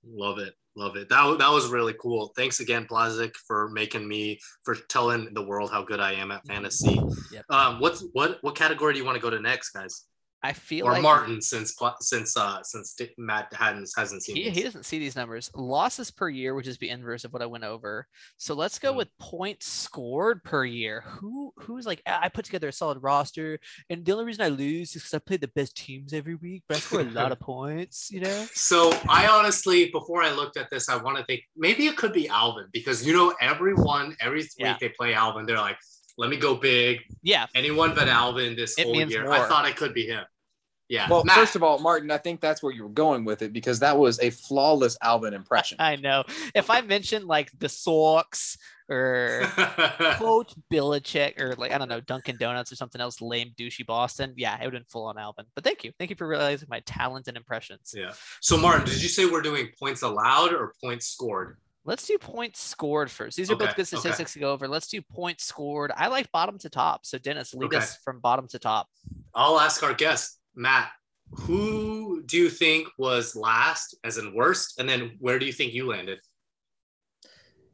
Love 0.04 0.38
it. 0.38 0.54
Love 0.76 0.96
it. 0.96 1.08
That, 1.08 1.38
that 1.38 1.50
was 1.50 1.68
really 1.68 1.94
cool. 2.00 2.32
Thanks 2.36 2.60
again, 2.60 2.86
Blazik, 2.86 3.34
for 3.34 3.68
making 3.70 4.06
me 4.06 4.38
for 4.62 4.74
telling 4.74 5.34
the 5.34 5.42
world 5.42 5.70
how 5.70 5.82
good 5.82 6.00
I 6.00 6.12
am 6.12 6.30
at 6.30 6.46
fantasy. 6.46 7.00
Yep. 7.32 7.44
Um, 7.50 7.80
what's 7.80 8.04
what 8.12 8.38
what 8.42 8.54
category 8.54 8.92
do 8.92 8.98
you 8.98 9.04
want 9.04 9.16
to 9.16 9.22
go 9.22 9.30
to 9.30 9.40
next, 9.40 9.70
guys? 9.70 10.06
I 10.42 10.54
feel 10.54 10.86
Or 10.86 10.92
like 10.92 11.02
Martin, 11.02 11.42
since 11.42 11.76
since 12.00 12.34
uh 12.36 12.62
since 12.62 12.96
Matt 13.18 13.52
hadn't 13.52 13.90
hasn't 13.94 14.22
seen 14.22 14.36
he, 14.36 14.44
these. 14.44 14.56
he 14.56 14.62
doesn't 14.62 14.84
see 14.84 14.98
these 14.98 15.14
numbers. 15.14 15.50
Losses 15.54 16.10
per 16.10 16.30
year, 16.30 16.54
which 16.54 16.66
is 16.66 16.78
the 16.78 16.88
inverse 16.88 17.24
of 17.26 17.32
what 17.34 17.42
I 17.42 17.46
went 17.46 17.64
over. 17.64 18.06
So 18.38 18.54
let's 18.54 18.78
go 18.78 18.92
Hmm. 18.92 18.96
with 18.98 19.08
points 19.18 19.66
scored 19.66 20.42
per 20.42 20.64
year. 20.64 21.02
Who 21.02 21.52
who's 21.58 21.84
like 21.84 22.00
"Ah, 22.06 22.20
I 22.22 22.28
put 22.30 22.46
together 22.46 22.68
a 22.68 22.72
solid 22.72 23.02
roster, 23.02 23.58
and 23.90 24.02
the 24.04 24.12
only 24.12 24.24
reason 24.24 24.42
I 24.42 24.48
lose 24.48 24.96
is 24.96 25.02
because 25.02 25.14
I 25.14 25.18
play 25.18 25.36
the 25.36 25.48
best 25.48 25.76
teams 25.76 26.14
every 26.14 26.36
week, 26.36 26.62
but 26.68 26.78
I 26.78 26.80
score 26.80 27.00
a 27.00 27.04
lot 27.20 27.32
of 27.32 27.40
points. 27.40 28.10
You 28.10 28.20
know. 28.20 28.46
So 28.54 28.92
I 29.10 29.26
honestly, 29.28 29.90
before 29.90 30.22
I 30.22 30.30
looked 30.30 30.56
at 30.56 30.70
this, 30.70 30.88
I 30.88 30.96
want 30.96 31.18
to 31.18 31.24
think 31.24 31.42
maybe 31.54 31.86
it 31.86 31.96
could 31.98 32.14
be 32.14 32.28
Alvin 32.28 32.66
because 32.72 33.06
you 33.06 33.12
know 33.12 33.34
everyone 33.42 34.16
every 34.20 34.38
week 34.40 34.50
Yeah. 34.58 34.76
they 34.80 34.88
play 34.88 35.12
Alvin, 35.12 35.44
they're 35.44 35.58
like, 35.58 35.76
"Let 36.18 36.30
me 36.30 36.36
go 36.36 36.54
big." 36.54 37.00
Yeah, 37.22 37.46
Anyone 37.54 37.94
but 37.94 38.08
Alvin 38.08 38.56
this 38.56 38.78
It 38.78 38.84
whole 38.84 38.96
year. 38.96 39.24
more. 39.24 39.32
I 39.32 39.48
thought 39.48 39.68
it 39.68 39.76
could 39.76 39.94
be 39.94 40.06
him. 40.06 40.24
Yeah. 40.88 41.08
well, 41.08 41.22
Matt. 41.22 41.36
first 41.36 41.54
of 41.54 41.62
all, 41.62 41.78
Martin, 41.78 42.10
I 42.10 42.18
think 42.18 42.40
that's 42.40 42.64
where 42.64 42.72
you 42.72 42.82
were 42.82 42.88
going 42.88 43.24
with 43.24 43.42
it 43.42 43.52
because 43.52 43.78
that 43.78 43.96
was 43.96 44.18
a 44.18 44.30
flawless 44.30 44.98
Alvin 45.00 45.34
impression. 45.34 45.76
I 45.80 45.94
know. 45.94 46.24
If 46.52 46.68
I 46.68 46.80
mentioned 46.80 47.26
like 47.26 47.48
the 47.56 47.68
Sox 47.68 48.58
or 48.88 49.44
quote 50.16 50.52
Belichick 50.72 51.40
or 51.40 51.54
like 51.54 51.70
I 51.70 51.78
don't 51.78 51.88
know 51.88 52.00
Dunkin' 52.00 52.38
Donuts 52.40 52.72
or 52.72 52.74
something 52.74 53.00
else 53.00 53.20
lame 53.20 53.52
douchey 53.56 53.86
Boston, 53.86 54.34
yeah, 54.36 54.56
it 54.60 54.64
would 54.64 54.74
have 54.74 54.82
been 54.82 54.88
full 54.88 55.04
on 55.04 55.16
Alvin. 55.16 55.44
But 55.54 55.62
thank 55.62 55.84
you, 55.84 55.92
thank 55.96 56.10
you 56.10 56.16
for 56.16 56.26
realizing 56.26 56.66
my 56.68 56.80
talent 56.80 57.28
and 57.28 57.36
impressions. 57.36 57.94
yeah. 57.96 58.10
So 58.40 58.56
Martin, 58.56 58.84
did 58.84 59.00
you 59.00 59.08
say 59.08 59.26
we're 59.26 59.42
doing 59.42 59.68
points 59.78 60.02
allowed 60.02 60.52
or 60.52 60.74
points 60.82 61.06
scored? 61.06 61.58
Let's 61.84 62.06
do 62.06 62.18
points 62.18 62.60
scored 62.60 63.10
first. 63.10 63.36
These 63.36 63.50
are 63.50 63.56
both 63.56 63.68
Okay, 63.68 63.76
good 63.76 63.82
okay. 63.82 63.96
statistics 63.96 64.34
to 64.34 64.38
go 64.38 64.52
over. 64.52 64.68
Let's 64.68 64.86
do 64.88 65.00
points 65.00 65.44
scored. 65.44 65.90
I 65.96 66.08
like 66.08 66.30
bottom 66.30 66.58
to 66.58 66.68
top. 66.68 67.06
So 67.06 67.18
Dennis, 67.18 67.54
lead 67.54 67.68
Okay. 67.68 67.78
us 67.78 67.96
from 68.04 68.20
bottom 68.20 68.46
to 68.48 68.58
top. 68.58 68.88
I'll 69.34 69.58
ask 69.58 69.82
our 69.82 69.94
guest, 69.94 70.38
Matt. 70.54 70.90
Who 71.46 72.22
do 72.26 72.36
you 72.36 72.50
think 72.50 72.88
was 72.98 73.34
last, 73.34 73.96
as 74.04 74.18
in 74.18 74.34
worst, 74.34 74.78
and 74.78 74.88
then 74.88 75.16
where 75.20 75.38
do 75.38 75.46
you 75.46 75.52
think 75.52 75.72
you 75.72 75.86
landed? 75.86 76.18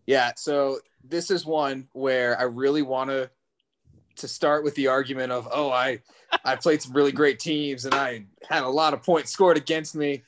Yeah, 0.06 0.32
so 0.36 0.78
this 1.02 1.30
is 1.30 1.44
one 1.44 1.88
where 1.92 2.38
I 2.38 2.44
really 2.44 2.82
want 2.82 3.10
to 3.10 3.30
to 4.16 4.28
start 4.28 4.64
with 4.64 4.74
the 4.76 4.86
argument 4.86 5.30
of, 5.32 5.48
oh, 5.50 5.70
I 5.70 6.00
I 6.44 6.56
played 6.56 6.80
some 6.80 6.92
really 6.92 7.12
great 7.12 7.38
teams 7.38 7.84
and 7.84 7.94
I 7.94 8.26
had 8.48 8.62
a 8.62 8.68
lot 8.68 8.94
of 8.94 9.02
points 9.02 9.30
scored 9.30 9.56
against 9.56 9.94
me. 9.94 10.22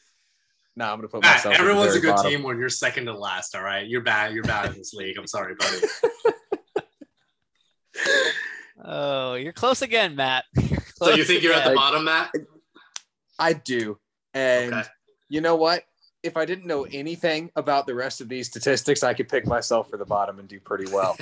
Nah, 0.78 0.92
I'm 0.92 0.98
gonna 0.98 1.08
put 1.08 1.22
Matt, 1.22 1.38
myself. 1.38 1.54
at 1.56 1.60
everyone's 1.60 1.96
a 1.96 2.00
good 2.00 2.14
bottom. 2.14 2.30
team 2.30 2.42
when 2.44 2.56
you're 2.56 2.68
second 2.68 3.06
to 3.06 3.12
last. 3.12 3.56
All 3.56 3.64
right, 3.64 3.84
you're 3.88 4.00
bad. 4.00 4.32
You're 4.32 4.44
bad 4.44 4.70
in 4.70 4.78
this 4.78 4.94
league. 4.94 5.18
I'm 5.18 5.26
sorry, 5.26 5.56
buddy. 5.56 5.78
Oh, 8.84 9.34
you're 9.34 9.52
close 9.52 9.82
again, 9.82 10.14
Matt. 10.14 10.44
You're 10.56 10.78
So 10.94 11.08
you 11.10 11.14
close 11.16 11.26
think 11.26 11.42
you're 11.42 11.52
at 11.52 11.68
the 11.68 11.74
bottom, 11.74 12.04
Matt? 12.04 12.30
I 13.38 13.52
do, 13.52 13.98
and 14.34 14.72
Okay. 14.72 14.88
you 15.28 15.40
know 15.40 15.56
what? 15.56 15.82
If 16.22 16.36
I 16.36 16.44
didn't 16.44 16.64
know 16.66 16.84
anything 16.84 17.50
about 17.56 17.86
the 17.86 17.94
rest 17.94 18.20
of 18.20 18.28
these 18.28 18.46
statistics, 18.46 19.02
I 19.02 19.14
could 19.14 19.28
pick 19.28 19.46
myself 19.46 19.90
for 19.90 19.96
the 19.96 20.04
bottom 20.04 20.38
and 20.38 20.48
do 20.48 20.60
pretty 20.60 20.90
well. 20.92 21.16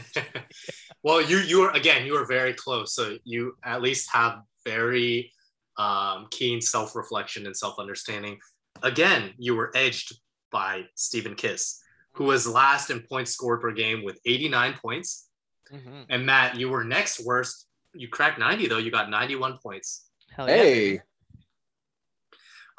well, 1.02 1.20
you 1.22 1.38
you 1.38 1.62
are 1.62 1.72
again. 1.74 2.06
You 2.06 2.16
are 2.16 2.26
very 2.26 2.52
close. 2.52 2.94
So 2.94 3.16
you 3.24 3.56
at 3.64 3.80
least 3.82 4.10
have 4.12 4.42
very 4.66 5.32
um, 5.78 6.26
keen 6.30 6.60
self 6.60 6.94
reflection 6.94 7.46
and 7.46 7.56
self 7.56 7.78
understanding. 7.78 8.38
Again, 8.82 9.32
you 9.38 9.54
were 9.56 9.70
edged 9.74 10.18
by 10.50 10.84
Stephen 10.94 11.34
Kiss, 11.34 11.80
who 12.14 12.24
was 12.24 12.46
last 12.46 12.90
in 12.90 13.00
points 13.02 13.32
scored 13.32 13.60
per 13.60 13.72
game 13.72 14.04
with 14.04 14.18
89 14.24 14.74
points. 14.74 15.28
Mhm. 15.72 16.06
And 16.08 16.24
Matt, 16.26 16.56
you 16.56 16.68
were 16.68 16.84
next 16.84 17.20
worst. 17.24 17.66
You 17.94 18.08
cracked 18.08 18.38
90 18.38 18.66
though. 18.68 18.78
You 18.78 18.90
got 18.90 19.10
91 19.10 19.58
points. 19.58 20.08
Hell 20.34 20.48
yeah. 20.48 20.54
hey, 20.56 21.00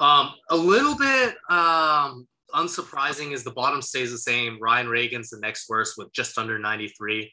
Um, 0.00 0.32
a 0.48 0.56
little 0.56 0.96
bit 0.96 1.34
um, 1.50 2.28
unsurprising 2.54 3.32
is 3.32 3.42
the 3.42 3.50
bottom 3.50 3.82
stays 3.82 4.12
the 4.12 4.18
same. 4.18 4.58
Ryan 4.60 4.88
Reagan's 4.88 5.30
the 5.30 5.40
next 5.40 5.68
worst 5.68 5.94
with 5.98 6.12
just 6.12 6.38
under 6.38 6.58
93. 6.58 7.32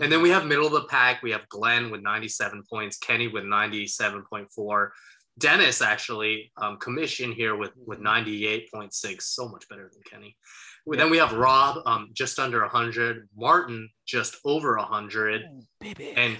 And 0.00 0.10
then 0.10 0.22
we 0.22 0.30
have 0.30 0.46
middle 0.46 0.66
of 0.66 0.72
the 0.72 0.84
pack. 0.88 1.22
We 1.22 1.30
have 1.32 1.48
Glenn 1.48 1.90
with 1.90 2.02
97 2.02 2.62
points, 2.68 2.98
Kenny 2.98 3.28
with 3.28 3.44
97.4. 3.44 4.90
Dennis 5.38 5.82
actually 5.82 6.52
um, 6.56 6.76
commission 6.78 7.32
here 7.32 7.56
with 7.56 7.72
with 7.86 8.00
98.6, 8.00 9.22
so 9.22 9.48
much 9.48 9.68
better 9.68 9.90
than 9.92 10.02
Kenny. 10.08 10.36
Well, 10.86 10.98
Then 10.98 11.10
we 11.10 11.18
have 11.18 11.32
Rob 11.32 11.78
um, 11.86 12.10
just 12.12 12.38
under 12.38 12.60
100, 12.60 13.28
Martin 13.36 13.88
just 14.06 14.36
over 14.44 14.76
100, 14.76 15.42
baby. 15.80 16.12
and 16.16 16.36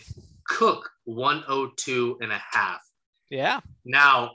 Cook 0.46 0.90
102 1.04 2.18
and 2.20 2.30
a 2.30 2.40
half. 2.52 2.80
yeah. 3.30 3.60
Now, 3.84 4.32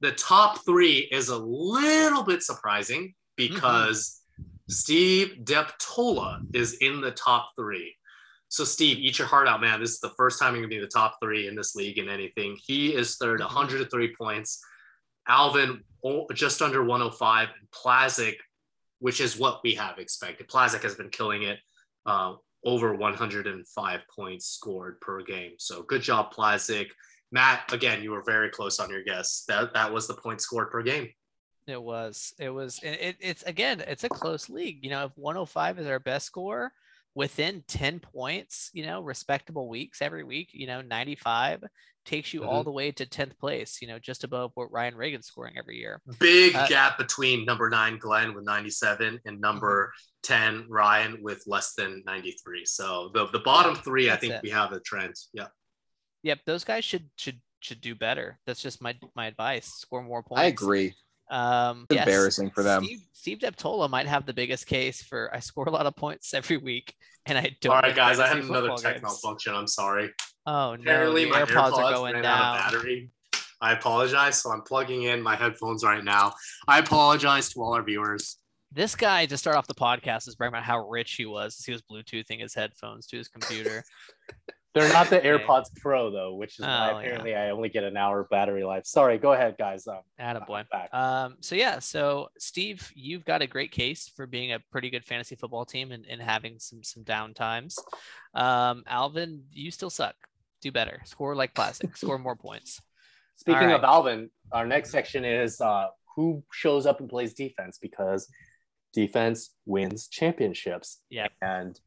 the 0.00 0.12
top 0.12 0.64
three 0.64 1.08
is 1.12 1.28
a 1.28 1.36
little 1.36 2.22
bit 2.24 2.42
surprising 2.42 3.14
because 3.36 4.22
Steve 4.68 5.40
Deptola 5.44 6.40
is 6.54 6.74
in 6.80 7.00
the 7.02 7.10
top 7.10 7.50
three. 7.54 7.94
So, 8.50 8.64
Steve, 8.64 8.98
eat 8.98 9.16
your 9.16 9.28
heart 9.28 9.46
out, 9.46 9.60
man. 9.60 9.80
This 9.80 9.92
is 9.92 10.00
the 10.00 10.10
first 10.16 10.40
time 10.40 10.54
you're 10.54 10.62
going 10.62 10.70
to 10.70 10.74
be 10.74 10.76
in 10.78 10.82
the 10.82 10.88
top 10.88 11.18
three 11.22 11.46
in 11.46 11.54
this 11.54 11.76
league 11.76 11.98
in 11.98 12.08
anything. 12.08 12.58
He 12.66 12.92
is 12.94 13.16
third, 13.16 13.40
Mhm. 13.40 13.44
103 13.46 14.14
points. 14.16 14.60
Alvin, 15.28 15.84
just 16.34 16.60
under 16.60 16.82
105. 16.82 17.48
And 17.48 17.70
Plazic, 17.70 18.38
which 18.98 19.20
is 19.20 19.36
what 19.36 19.60
we 19.62 19.76
have 19.76 19.98
expected. 20.00 20.48
Plazic 20.48 20.82
has 20.82 20.96
been 20.96 21.10
killing 21.10 21.44
it. 21.44 21.60
Uh, 22.04 22.34
over 22.64 22.92
105 22.94 24.00
points 24.14 24.46
scored 24.46 25.00
per 25.00 25.22
game. 25.22 25.52
So, 25.58 25.82
good 25.82 26.02
job, 26.02 26.34
Plazic. 26.34 26.88
Matt, 27.30 27.72
again, 27.72 28.02
you 28.02 28.10
were 28.10 28.22
very 28.22 28.50
close 28.50 28.80
on 28.80 28.90
your 28.90 29.04
guess. 29.04 29.44
That 29.46 29.72
that 29.74 29.92
was 29.92 30.08
the 30.08 30.14
point 30.14 30.40
scored 30.40 30.72
per 30.72 30.82
game. 30.82 31.08
It 31.68 31.80
was. 31.80 32.34
It 32.38 32.50
was. 32.50 32.80
It, 32.82 33.16
it's 33.20 33.44
again. 33.44 33.80
It's 33.86 34.02
a 34.02 34.08
close 34.08 34.48
league. 34.50 34.82
You 34.82 34.90
know, 34.90 35.04
if 35.04 35.12
105 35.14 35.78
is 35.78 35.86
our 35.86 36.00
best 36.00 36.26
score, 36.26 36.72
within 37.14 37.64
10 37.66 38.00
points, 38.00 38.70
you 38.72 38.86
know, 38.86 39.00
respectable 39.02 39.68
weeks 39.68 40.00
every 40.02 40.24
week. 40.24 40.50
You 40.52 40.66
know, 40.66 40.80
95 40.80 41.64
takes 42.06 42.32
you 42.32 42.44
all 42.44 42.62
Mhm. 42.62 42.64
the 42.64 42.70
way 42.72 42.92
to 42.92 43.04
10th 43.06 43.38
place. 43.38 43.82
You 43.82 43.88
know, 43.88 43.98
just 43.98 44.24
above 44.24 44.52
what 44.54 44.70
Ryan 44.72 44.94
Reagan's 44.94 45.26
scoring 45.26 45.56
every 45.58 45.78
year. 45.78 46.00
Big 46.18 46.54
Uh, 46.54 46.66
gap 46.66 46.98
between 46.98 47.44
number 47.44 47.68
nine 47.68 47.98
Glenn 47.98 48.34
with 48.34 48.44
97 48.44 49.20
and 49.24 49.40
number 49.40 49.88
Mm-hmm. 49.88 50.06
10 50.22 50.66
Ryan 50.68 51.22
with 51.22 51.42
less 51.46 51.74
than 51.74 52.02
93. 52.06 52.64
So 52.64 53.10
the, 53.14 53.26
the 53.28 53.40
bottom 53.40 53.74
three, 53.74 54.10
I 54.10 54.16
think 54.16 54.34
it. 54.34 54.42
we 54.42 54.50
have 54.50 54.72
a 54.72 54.80
trend. 54.80 55.14
Yeah. 55.32 55.48
Yep, 56.22 56.40
those 56.44 56.64
guys 56.64 56.84
should 56.84 57.10
should 57.16 57.40
should 57.60 57.80
do 57.82 57.94
better. 57.94 58.38
That's 58.46 58.60
just 58.62 58.80
my 58.82 58.98
my 59.14 59.26
advice. 59.26 59.66
Score 59.66 60.02
more 60.02 60.22
points. 60.22 60.42
I 60.42 60.46
agree. 60.46 60.94
Um, 61.30 61.86
It's 61.88 61.96
yes, 61.96 62.06
embarrassing 62.06 62.50
for 62.50 62.62
them. 62.62 62.84
Steve, 62.84 63.00
Steve 63.12 63.38
Deptola 63.38 63.88
might 63.88 64.06
have 64.06 64.26
the 64.26 64.34
biggest 64.34 64.66
case 64.66 65.02
for 65.02 65.30
I 65.34 65.40
score 65.40 65.64
a 65.66 65.70
lot 65.70 65.86
of 65.86 65.94
points 65.96 66.34
every 66.34 66.56
week, 66.56 66.94
and 67.26 67.38
I 67.38 67.56
don't. 67.60 67.74
All 67.74 67.80
right, 67.82 67.94
guys, 67.94 68.18
I 68.18 68.26
had 68.26 68.38
another 68.38 68.68
football 68.68 68.78
tech 68.78 68.94
games. 68.94 69.02
malfunction. 69.02 69.54
I'm 69.54 69.66
sorry. 69.66 70.10
Oh 70.46 70.74
no, 70.74 70.82
Apparently, 70.82 71.26
my 71.30 71.42
AirPods, 71.42 71.72
AirPods, 71.72 71.78
are 71.78 71.92
going 71.94 72.14
ran 72.14 72.22
down. 72.24 72.42
out 72.42 72.66
of 72.66 72.72
battery. 72.82 73.10
I 73.60 73.72
apologize. 73.72 74.40
So 74.40 74.50
I'm 74.50 74.62
plugging 74.62 75.02
in 75.02 75.20
my 75.22 75.36
headphones 75.36 75.84
right 75.84 76.02
now. 76.02 76.32
I 76.66 76.78
apologize 76.78 77.50
to 77.50 77.60
all 77.62 77.74
our 77.74 77.82
viewers. 77.82 78.38
This 78.72 78.94
guy 78.96 79.26
to 79.26 79.36
start 79.36 79.56
off 79.56 79.66
the 79.66 79.74
podcast 79.74 80.28
is 80.28 80.36
bragging 80.36 80.54
about 80.54 80.62
how 80.64 80.88
rich 80.88 81.12
he 81.14 81.26
was. 81.26 81.62
He 81.64 81.72
was 81.72 81.82
Bluetoothing 81.82 82.40
his 82.40 82.54
headphones 82.54 83.06
to 83.08 83.18
his 83.18 83.28
computer. 83.28 83.84
They're 84.74 84.92
not 84.92 85.10
the. 85.10 85.20
AirPods 85.20 85.74
Pro 85.76 86.10
though, 86.10 86.34
which 86.34 86.58
is 86.58 86.64
Oh, 86.64 86.68
why 86.68 86.90
yeah. 86.90 86.98
apparently 86.98 87.34
I 87.34 87.50
only 87.50 87.68
get 87.68 87.84
an 87.84 87.96
hour 87.96 88.26
battery 88.30 88.64
life. 88.64 88.86
Sorry, 88.86 89.18
go 89.18 89.32
ahead, 89.32 89.56
guys. 89.58 89.86
Um, 89.86 90.00
Attaboy. 90.20 90.64
Um, 90.94 91.36
so 91.40 91.54
yeah, 91.56 91.78
so 91.80 92.28
Steve, 92.38 92.90
you've 92.94 93.24
got 93.24 93.42
a 93.42 93.46
great 93.46 93.72
case 93.72 94.10
for 94.14 94.26
being 94.26 94.52
a 94.52 94.60
pretty 94.70 94.90
good 94.90 95.04
fantasy 95.04 95.34
football 95.34 95.64
team 95.64 95.90
and, 95.92 96.06
and 96.08 96.20
having 96.22 96.58
some 96.58 96.82
some 96.82 97.02
down 97.02 97.34
times. 97.34 97.78
Um, 98.34 98.84
Alvin, 98.86 99.42
you 99.52 99.70
still 99.70 99.90
suck. 99.90 100.14
Do 100.62 100.70
better. 100.70 101.00
Score 101.04 101.34
like 101.34 101.54
classic. 101.54 101.96
Score 101.96 102.18
more 102.18 102.36
points. 102.46 102.80
Speaking 103.36 103.68
right. 103.68 103.74
of 103.74 103.82
Alvin, 103.84 104.30
our 104.52 104.66
next 104.66 104.90
section 104.90 105.24
is 105.24 105.60
uh, 105.60 105.86
who 106.14 106.44
shows 106.52 106.86
up 106.86 107.00
and 107.00 107.08
plays 107.08 107.32
defense 107.32 107.78
because 107.80 108.28
defense 108.92 109.54
wins 109.66 110.06
championships. 110.08 111.00
Yeah. 111.08 111.28
And 111.40 111.80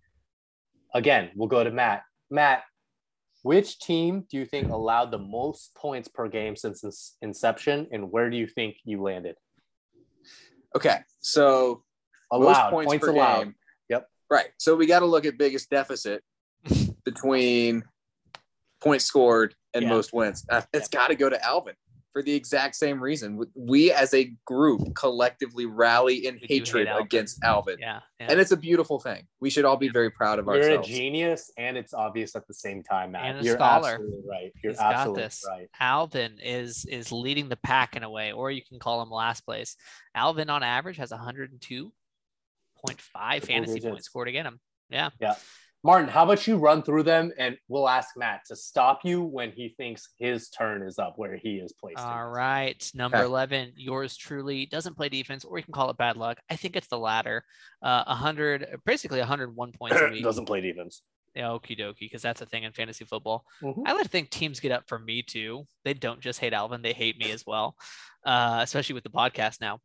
again, 0.94 1.30
we'll 1.36 1.48
go 1.48 1.64
to 1.64 1.70
Matt. 1.72 2.02
Matt, 2.32 2.64
which 3.44 3.78
team 3.80 4.26
do 4.30 4.38
you 4.38 4.46
think 4.46 4.70
allowed 4.72 5.12
the 5.12 5.20
most 5.20 5.76
points 5.76 6.08
per 6.08 6.28
game 6.28 6.56
since 6.56 7.16
inception, 7.22 7.88
and 7.92 8.12
where 8.12 8.30
do 8.30 8.38
you 8.38 8.48
think 8.48 8.78
you 8.84 9.02
landed? 9.02 9.36
Okay, 10.76 10.98
so 11.20 11.84
Allowed 12.32 12.72
points, 12.72 12.90
points, 12.90 13.06
per 13.06 13.12
allowed. 13.12 13.44
game. 13.44 13.56
Yep. 13.90 14.08
Right. 14.32 14.48
So 14.58 14.76
we 14.76 14.88
got 14.88 15.00
to 15.00 15.06
look 15.06 15.26
at 15.26 15.38
biggest 15.38 15.70
deficit 15.70 16.24
between 17.06 17.84
points 18.82 19.06
scored 19.06 19.54
and 19.76 19.84
Yeah. 19.84 19.90
most 19.90 20.14
wins. 20.14 20.44
Uh, 20.50 20.62
It's 20.74 20.88
got 20.88 21.10
to 21.10 21.16
go 21.16 21.30
to 21.30 21.44
Alvin 21.46 21.76
for 22.14 22.22
the 22.22 22.34
exact 22.34 22.76
same 22.76 23.02
reason. 23.02 23.42
We 23.56 23.92
as 23.92 24.14
a 24.14 24.32
group 24.46 24.94
collectively 24.96 25.66
rally 25.66 26.28
in 26.28 26.36
We 26.36 26.40
do 26.42 26.46
hate 26.48 26.60
hatred 26.68 26.88
Alvin. 26.88 27.06
against 27.06 27.44
Alvin. 27.44 27.78
Yeah. 27.80 28.00
yeah. 28.20 28.28
And 28.30 28.40
it's 28.40 28.52
a 28.52 28.58
beautiful 28.58 29.00
thing. 29.00 29.28
We 29.42 29.50
should 29.50 29.66
all 29.66 29.78
be 29.78 29.90
very 29.90 30.12
proud 30.12 30.38
of 30.40 30.46
You're 30.46 30.58
ourselves. 30.58 30.88
a 30.88 30.92
genius, 30.92 31.52
and 31.58 31.76
it's 31.76 31.94
obvious 31.94 32.36
at 32.36 32.48
the 32.48 32.54
same 32.54 32.84
time, 32.84 33.12
Matt. 33.14 33.26
And 33.26 33.40
a 33.40 33.44
You're 33.44 33.56
scholar. 33.56 33.94
absolutely 33.94 34.22
right. 34.30 34.54
You're 34.64 34.74
He's 34.74 34.80
got 34.80 34.94
absolutely 34.94 35.24
this. 35.24 35.44
right. 35.50 35.70
Alvin 35.80 36.40
is 36.42 36.86
is 36.86 37.12
leading 37.12 37.50
the 37.50 37.58
pack 37.58 37.96
in 37.96 38.04
a 38.04 38.10
way, 38.10 38.32
or 38.32 38.52
you 38.52 38.62
can 38.64 38.78
call 38.80 39.02
him 39.02 39.10
last 39.10 39.42
place. 39.44 39.76
Alvin 40.14 40.50
on 40.52 40.62
average 40.62 40.98
has 40.98 41.12
102.5 41.12 41.92
fantasy 43.44 43.74
digits. 43.74 43.86
points 43.86 44.06
scored 44.06 44.28
against 44.28 44.48
him. 44.50 44.60
Yeah. 44.90 45.10
Yeah. 45.20 45.36
Martin, 45.86 46.08
how 46.08 46.24
about 46.24 46.48
you 46.48 46.56
run 46.58 46.82
through 46.82 47.04
them 47.04 47.34
and 47.38 47.58
we'll 47.68 47.90
ask 47.90 48.16
Matt 48.16 48.42
to 48.48 48.56
stop 48.56 49.02
you 49.04 49.22
when 49.22 49.52
he 49.52 49.74
thinks 49.76 50.08
his 50.18 50.48
turn 50.50 50.82
is 50.82 50.98
up 50.98 51.16
where 51.18 51.36
he 51.36 51.56
is 51.58 51.74
placed. 51.74 52.00
in 52.00 52.06
All 52.06 52.30
this. 52.30 52.36
right. 52.38 52.92
Number 52.96 53.18
Okay. 53.18 53.26
11, 53.26 53.74
yours 53.76 54.16
truly 54.16 54.66
doesn't 54.66 54.96
play 54.96 55.10
defense, 55.10 55.44
or 55.44 55.58
you 55.58 55.64
can 55.66 55.74
call 55.74 55.90
it 55.90 55.98
bad 55.98 56.16
luck. 56.16 56.40
I 56.50 56.56
think 56.56 56.78
it's 56.78 56.88
the 56.88 56.98
latter. 56.98 57.44
Uh, 57.82 58.06
100, 58.06 58.78
basically 58.86 59.20
101 59.20 59.74
points 59.74 60.00
a 60.00 60.08
week. 60.12 60.24
Doesn't 60.24 60.46
play 60.46 60.62
defense. 60.62 61.02
Yeah, 61.36 61.46
okie 61.48 61.78
dokie, 61.78 62.02
because 62.02 62.22
that's 62.22 62.42
a 62.42 62.46
thing 62.46 62.64
in 62.64 62.72
fantasy 62.72 63.04
football. 63.06 63.44
Mhm. 63.62 63.84
I 63.86 63.92
like 63.94 64.04
to 64.04 64.10
think 64.10 64.30
teams 64.30 64.60
get 64.62 64.72
up 64.72 64.84
for 64.88 65.00
me 65.00 65.22
too. 65.22 65.66
They 65.84 65.96
don't 65.96 66.22
just 66.22 66.40
hate 66.40 66.54
Alvin, 66.54 66.82
they 66.82 66.94
hate 66.94 67.18
me 67.18 67.32
as 67.32 67.44
well, 67.46 67.76
uh, 68.26 68.60
especially 68.62 68.94
with 68.94 69.04
the 69.04 69.10
podcast 69.10 69.60
now. 69.62 69.80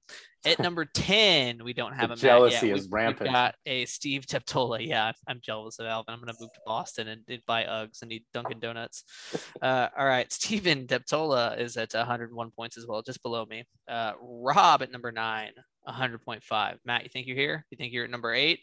At 0.44 0.58
number 0.60 0.84
10, 0.84 1.62
we 1.64 1.72
don't 1.72 1.92
have 1.94 2.06
a 2.10 2.14
Matt 2.14 2.18
jealousy 2.18 2.68
yet. 2.68 2.76
is 2.76 2.82
We've- 2.84 2.92
rampant. 2.92 3.20
We've 3.22 3.32
got 3.32 3.54
a 3.66 3.84
Steve 3.86 4.26
Deptola. 4.26 4.86
Yeah, 4.86 5.12
I'm 5.26 5.40
jealous 5.42 5.78
of 5.78 5.86
Alvin. 5.86 6.14
I'm 6.14 6.20
going 6.20 6.32
to 6.32 6.40
move 6.40 6.52
to 6.52 6.60
Boston 6.64 7.08
and, 7.08 7.22
and 7.28 7.42
buy 7.46 7.64
Uggs 7.64 8.02
and 8.02 8.12
eat 8.12 8.24
Dunkin' 8.32 8.60
Donuts. 8.60 9.04
Uh, 9.60 9.88
all 9.98 10.06
right, 10.06 10.32
Steven 10.32 10.86
Deptola 10.86 11.58
is 11.58 11.76
at 11.76 11.92
101 11.92 12.50
points 12.52 12.78
as 12.78 12.86
well, 12.86 13.02
just 13.02 13.20
below 13.22 13.44
me. 13.44 13.64
Uh, 13.88 14.12
Rob 14.22 14.82
at 14.82 14.92
number 14.92 15.10
nine, 15.10 15.50
100.5. 15.88 16.76
Matt, 16.84 17.02
you 17.02 17.08
think 17.08 17.26
you're 17.26 17.36
here? 17.36 17.66
You 17.70 17.76
think 17.76 17.92
you're 17.92 18.04
at 18.04 18.10
number 18.10 18.32
eight? 18.32 18.60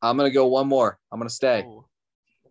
I'm 0.00 0.16
going 0.16 0.30
to 0.30 0.34
go 0.34 0.46
one 0.46 0.66
more. 0.68 0.98
I'm 1.12 1.18
going 1.18 1.28
to 1.28 1.34
stay. 1.34 1.62
Ooh. 1.62 1.84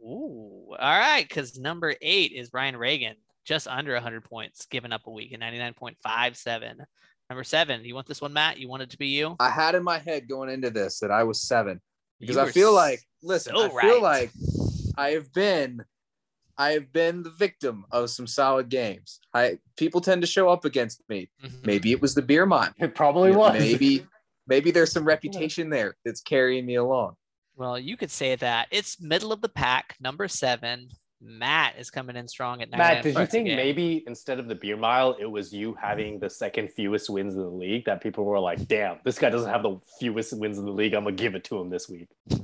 Ooh. 0.04 0.76
All 0.80 1.00
right, 1.00 1.26
because 1.28 1.58
number 1.58 1.96
eight 2.02 2.34
is 2.34 2.52
Ryan 2.54 2.78
Reagan, 2.78 3.16
just 3.48 3.68
under 3.68 3.94
100 3.94 4.26
points, 4.26 4.66
given 4.66 4.92
up 4.92 5.08
a 5.08 5.12
week 5.12 5.34
at 5.34 5.40
99.57. 5.40 6.76
Number 7.30 7.44
seven, 7.44 7.84
you 7.86 7.96
want 7.96 8.06
this 8.06 8.22
one, 8.22 8.34
Matt? 8.34 8.58
You 8.60 8.68
want 8.68 8.84
it 8.84 8.90
to 8.92 8.98
be 8.98 9.08
you? 9.08 9.36
I 9.40 9.50
had 9.50 9.74
in 9.74 9.84
my 9.84 10.00
head 10.00 10.28
going 10.28 10.50
into 10.50 10.70
this 10.70 11.00
that 11.00 11.12
I 11.12 11.24
was 11.24 11.42
seven 11.42 11.82
because 12.20 12.38
I 12.38 12.52
feel 12.52 12.74
like, 12.74 13.02
listen, 13.24 13.56
so 13.56 13.78
I 13.78 13.82
feel 13.82 14.02
like 14.02 14.32
I 14.98 15.12
have 15.12 15.32
been, 15.34 15.84
I 16.58 16.72
have 16.72 16.92
been 16.92 17.24
the 17.24 17.30
victim 17.30 17.86
of 17.92 18.10
some 18.10 18.28
solid 18.28 18.70
games. 18.70 19.20
I 19.34 19.60
people 19.78 20.02
tend 20.02 20.22
to 20.22 20.28
show 20.28 20.50
up 20.50 20.66
against 20.66 21.02
me. 21.10 21.30
Mhm. 21.44 21.66
Maybe 21.66 21.92
it 21.92 22.02
was 22.02 22.16
the 22.16 22.22
beer 22.22 22.46
mile. 22.46 22.74
It 22.80 22.96
probably 22.96 23.32
was. 23.32 23.60
Maybe, 23.60 24.06
maybe 24.48 24.72
there's 24.72 24.92
some 24.92 25.06
reputation 25.16 25.70
there 25.70 25.96
that's 26.06 26.22
carrying 26.22 26.66
me 26.66 26.76
along. 26.76 27.16
Well, 27.56 27.78
you 27.78 27.98
could 27.98 28.12
say 28.12 28.36
that 28.36 28.68
it's 28.72 29.02
middle 29.02 29.32
of 29.32 29.42
the 29.42 29.50
pack, 29.50 29.96
number 30.00 30.28
seven. 30.28 30.90
Matt 31.22 31.76
is 31.80 31.90
coming 31.90 32.16
in 32.16 32.28
strong 32.28 32.62
at 32.62 32.70
99 32.70 32.94
Matt, 32.96 33.04
did 33.04 33.18
you 33.18 33.26
think 33.26 33.48
maybe 33.48 34.04
instead 34.06 34.40
of 34.40 34.48
the 34.48 34.56
beer 34.56 34.78
mile, 34.78 35.16
it 35.20 35.26
was 35.26 35.52
you 35.52 35.76
having 35.82 36.20
the 36.20 36.30
second 36.30 36.72
fewest 36.72 37.10
wins 37.10 37.36
in 37.36 37.42
the 37.42 37.50
league 37.50 37.86
that 37.86 38.02
people 38.02 38.24
were 38.24 38.40
like, 38.40 38.68
damn, 38.68 39.00
this 39.04 39.18
guy 39.18 39.30
doesn't 39.30 39.50
have 39.50 39.64
the 39.64 39.80
fewest 40.00 40.38
wins 40.38 40.60
in 40.60 40.66
the 40.66 40.72
league. 40.72 40.94
I'm 40.94 41.04
gonna 41.06 41.16
give 41.16 41.34
it 41.34 41.44
to 41.46 41.60
him 41.60 41.70
this 41.70 41.90
week. 41.90 42.08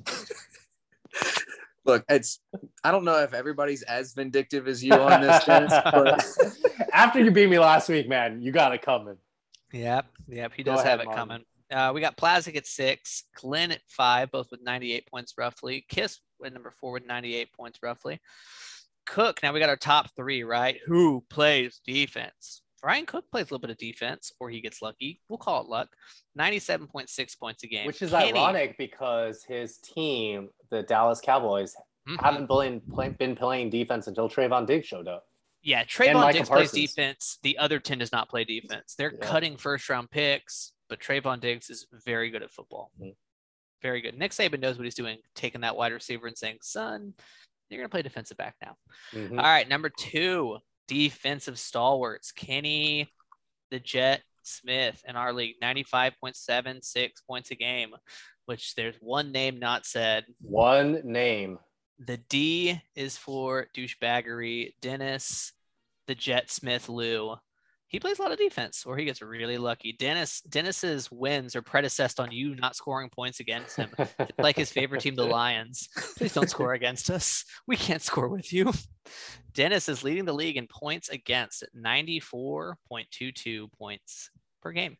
Look, 1.85 2.05
it's 2.09 2.39
I 2.83 2.91
don't 2.91 3.03
know 3.03 3.19
if 3.19 3.33
everybody's 3.33 3.83
as 3.83 4.13
vindictive 4.13 4.67
as 4.67 4.83
you 4.83 4.93
on 4.93 5.21
this, 5.21 5.43
Dennis, 5.43 5.73
but 5.83 6.25
After 6.93 7.19
you 7.19 7.31
beat 7.31 7.49
me 7.49 7.57
last 7.57 7.89
week, 7.89 8.07
man, 8.07 8.41
you 8.41 8.51
got 8.51 8.73
it 8.73 8.83
coming. 8.83 9.17
Yep, 9.71 10.05
yep, 10.27 10.53
he 10.55 10.61
Go 10.63 10.73
does 10.73 10.81
ahead, 10.81 10.91
have 10.91 10.99
it 11.01 11.05
Martin. 11.07 11.27
coming. 11.27 11.43
Uh, 11.71 11.91
we 11.91 12.01
got 12.01 12.15
Plazik 12.15 12.55
at 12.55 12.67
six, 12.67 13.23
Glenn 13.35 13.71
at 13.71 13.81
five, 13.87 14.29
both 14.29 14.47
with 14.51 14.61
98 14.61 15.07
points 15.07 15.33
roughly. 15.35 15.85
Kiss 15.89 16.19
number 16.51 16.71
four 16.71 16.91
with 16.91 17.05
98 17.05 17.53
points 17.53 17.79
roughly. 17.81 18.19
Cook, 19.05 19.41
now 19.43 19.53
we 19.53 19.59
got 19.59 19.69
our 19.69 19.75
top 19.77 20.15
three, 20.15 20.43
right? 20.43 20.79
Who 20.87 21.23
plays 21.29 21.81
defense? 21.85 22.61
Ryan 22.83 23.05
Cook 23.05 23.31
plays 23.31 23.43
a 23.43 23.45
little 23.45 23.59
bit 23.59 23.69
of 23.69 23.77
defense, 23.77 24.33
or 24.39 24.49
he 24.49 24.59
gets 24.59 24.81
lucky. 24.81 25.21
We'll 25.29 25.37
call 25.37 25.61
it 25.61 25.69
luck. 25.69 25.89
97.6 26.37 27.39
points 27.39 27.63
a 27.63 27.67
game. 27.67 27.85
Which 27.87 28.01
is 28.01 28.11
Kenny- 28.11 28.31
ironic 28.37 28.77
because 28.77 29.43
his 29.43 29.77
team, 29.77 30.49
the 30.69 30.83
Dallas 30.83 31.21
Cowboys, 31.21 31.75
Mhm. 32.07 32.21
haven't 32.21 32.47
been, 32.47 32.81
play, 32.81 33.09
been 33.09 33.35
playing 33.35 33.69
defense 33.69 34.07
until 34.07 34.27
Trevon 34.29 34.65
Diggs 34.67 34.85
showed 34.87 35.07
up. 35.07 35.27
Yeah, 35.61 35.85
Trevon 35.85 36.33
Diggs 36.33 36.49
plays 36.49 36.71
defense. 36.71 37.39
The 37.41 37.57
other 37.57 37.79
10 37.79 37.99
does 37.99 38.11
not 38.11 38.27
play 38.27 38.43
defense. 38.43 38.95
They're 38.95 39.13
Yeah. 39.13 39.25
cutting 39.25 39.55
first 39.55 39.87
round 39.87 40.11
picks, 40.11 40.73
but 40.89 40.99
Trevon 40.99 41.39
Diggs 41.39 41.69
is 41.69 41.87
very 41.93 42.29
good 42.29 42.43
at 42.43 42.51
football. 42.51 42.91
Mhm. 42.99 43.15
Very 43.83 44.01
good. 44.01 44.17
Nick 44.17 44.31
Saban 44.31 44.61
knows 44.61 44.77
what 44.77 44.85
he's 44.85 44.95
doing, 44.95 45.17
taking 45.35 45.61
that 45.61 45.75
wide 45.75 45.91
receiver 45.91 46.25
and 46.25 46.37
saying, 46.37 46.57
son, 46.61 47.13
you're 47.69 47.79
going 47.79 47.89
to 47.89 47.91
play 47.91 48.01
defensive 48.01 48.37
back 48.37 48.55
now. 48.63 48.77
Mhm. 49.11 49.37
All 49.37 49.43
right, 49.43 49.67
number 49.67 49.89
two, 49.89 50.57
defensive 50.87 51.59
stalwarts. 51.59 52.31
Kenny 52.31 53.11
the 53.71 53.79
Jet 53.79 54.21
Smith 54.43 55.03
in 55.07 55.15
our 55.15 55.33
league, 55.33 55.55
95.76 55.61 57.21
points 57.27 57.51
a 57.51 57.55
game, 57.55 57.89
which 58.45 58.75
there's 58.75 58.95
one 58.99 59.31
name 59.31 59.57
not 59.59 59.85
said. 59.85 60.25
One 60.41 61.01
name. 61.03 61.57
The 61.97 62.17
D 62.17 62.79
is 62.95 63.17
for 63.17 63.67
douchebaggery. 63.75 64.73
Dennis, 64.81 65.53
the 66.07 66.15
Jet 66.15 66.51
Smith 66.51 66.87
Lou. 66.87 67.35
He 67.93 67.99
plays 67.99 68.17
a 68.17 68.23
lot 68.23 68.31
of 68.31 68.39
defense, 68.39 68.85
or 68.87 68.97
he 68.97 69.05
gets 69.05 69.21
really 69.21 69.59
lucky. 69.59 69.93
Dennis 69.93 70.41
Dennis's 70.49 71.11
wins 71.11 71.55
are 71.55 71.61
predecessed 71.61 72.19
on 72.19 72.31
you 72.31 72.55
not 72.55 72.75
scoring 72.75 73.07
points 73.07 73.39
against 73.39 73.77
him. 73.77 73.91
like 74.39 74.55
his 74.55 74.71
favorite 74.71 75.01
team, 75.01 75.13
the 75.13 75.23
Lions. 75.23 75.89
Please 76.17 76.33
don't 76.33 76.49
score 76.49 76.73
against 76.73 77.11
us. 77.11 77.45
We 77.67 77.77
can't 77.77 78.01
score 78.01 78.29
with 78.29 78.51
you. 78.51 78.73
Dennis 79.53 79.87
is 79.89 80.03
leading 80.03 80.25
the 80.25 80.33
league 80.33 80.57
in 80.57 80.65
points 80.65 81.09
against 81.09 81.61
at 81.61 81.69
94.22 81.75 83.71
points 83.71 84.31
per 84.63 84.71
game. 84.71 84.97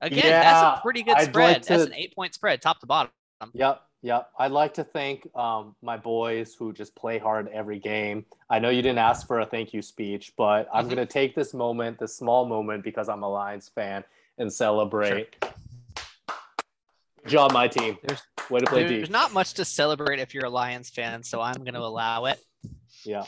Again, 0.00 0.22
that's 0.30 0.80
a 0.80 0.82
pretty 0.82 1.04
good 1.04 1.16
I'd 1.16 1.28
spread. 1.28 1.58
like 1.58 1.64
That's 1.64 1.84
an 1.84 1.94
eight 1.94 2.12
point 2.12 2.34
spread, 2.34 2.60
top 2.60 2.80
to 2.80 2.86
bottom. 2.86 3.12
Yep, 3.52 3.82
yep. 4.02 4.30
I'd 4.38 4.52
like 4.52 4.74
to 4.74 4.84
thank 4.84 5.28
um, 5.36 5.74
my 5.82 5.96
boys 5.96 6.54
who 6.54 6.72
just 6.72 6.94
play 6.94 7.18
hard 7.18 7.48
every 7.48 7.78
game. 7.78 8.24
I 8.48 8.58
know 8.58 8.70
you 8.70 8.82
didn't 8.82 8.98
ask 8.98 9.26
for 9.26 9.40
a 9.40 9.46
thank 9.46 9.72
you 9.74 9.82
speech, 9.82 10.32
but 10.36 10.68
I'm 10.72 10.86
Mhm. 10.86 10.94
going 10.94 11.06
to 11.06 11.12
take 11.12 11.34
this 11.34 11.52
moment, 11.54 11.98
this 11.98 12.16
small 12.16 12.46
moment, 12.46 12.84
because 12.84 13.08
I'm 13.08 13.22
a 13.22 13.28
Lions 13.28 13.68
fan, 13.74 14.04
and 14.38 14.52
celebrate. 14.52 15.36
Good 15.40 17.28
job, 17.30 17.52
my 17.52 17.68
team. 17.68 17.98
There's- 18.02 18.22
Way 18.50 18.60
to 18.60 18.66
play 18.66 18.86
There's 18.86 19.08
D. 19.08 19.12
not 19.12 19.32
much 19.32 19.54
to 19.54 19.64
celebrate 19.64 20.18
if 20.20 20.34
you're 20.34 20.44
a 20.44 20.50
Lions 20.50 20.90
fan, 20.90 21.22
so 21.22 21.40
I'm 21.40 21.64
going 21.64 21.72
to 21.72 21.80
allow 21.80 22.26
it. 22.26 22.38
Yeah. 23.04 23.24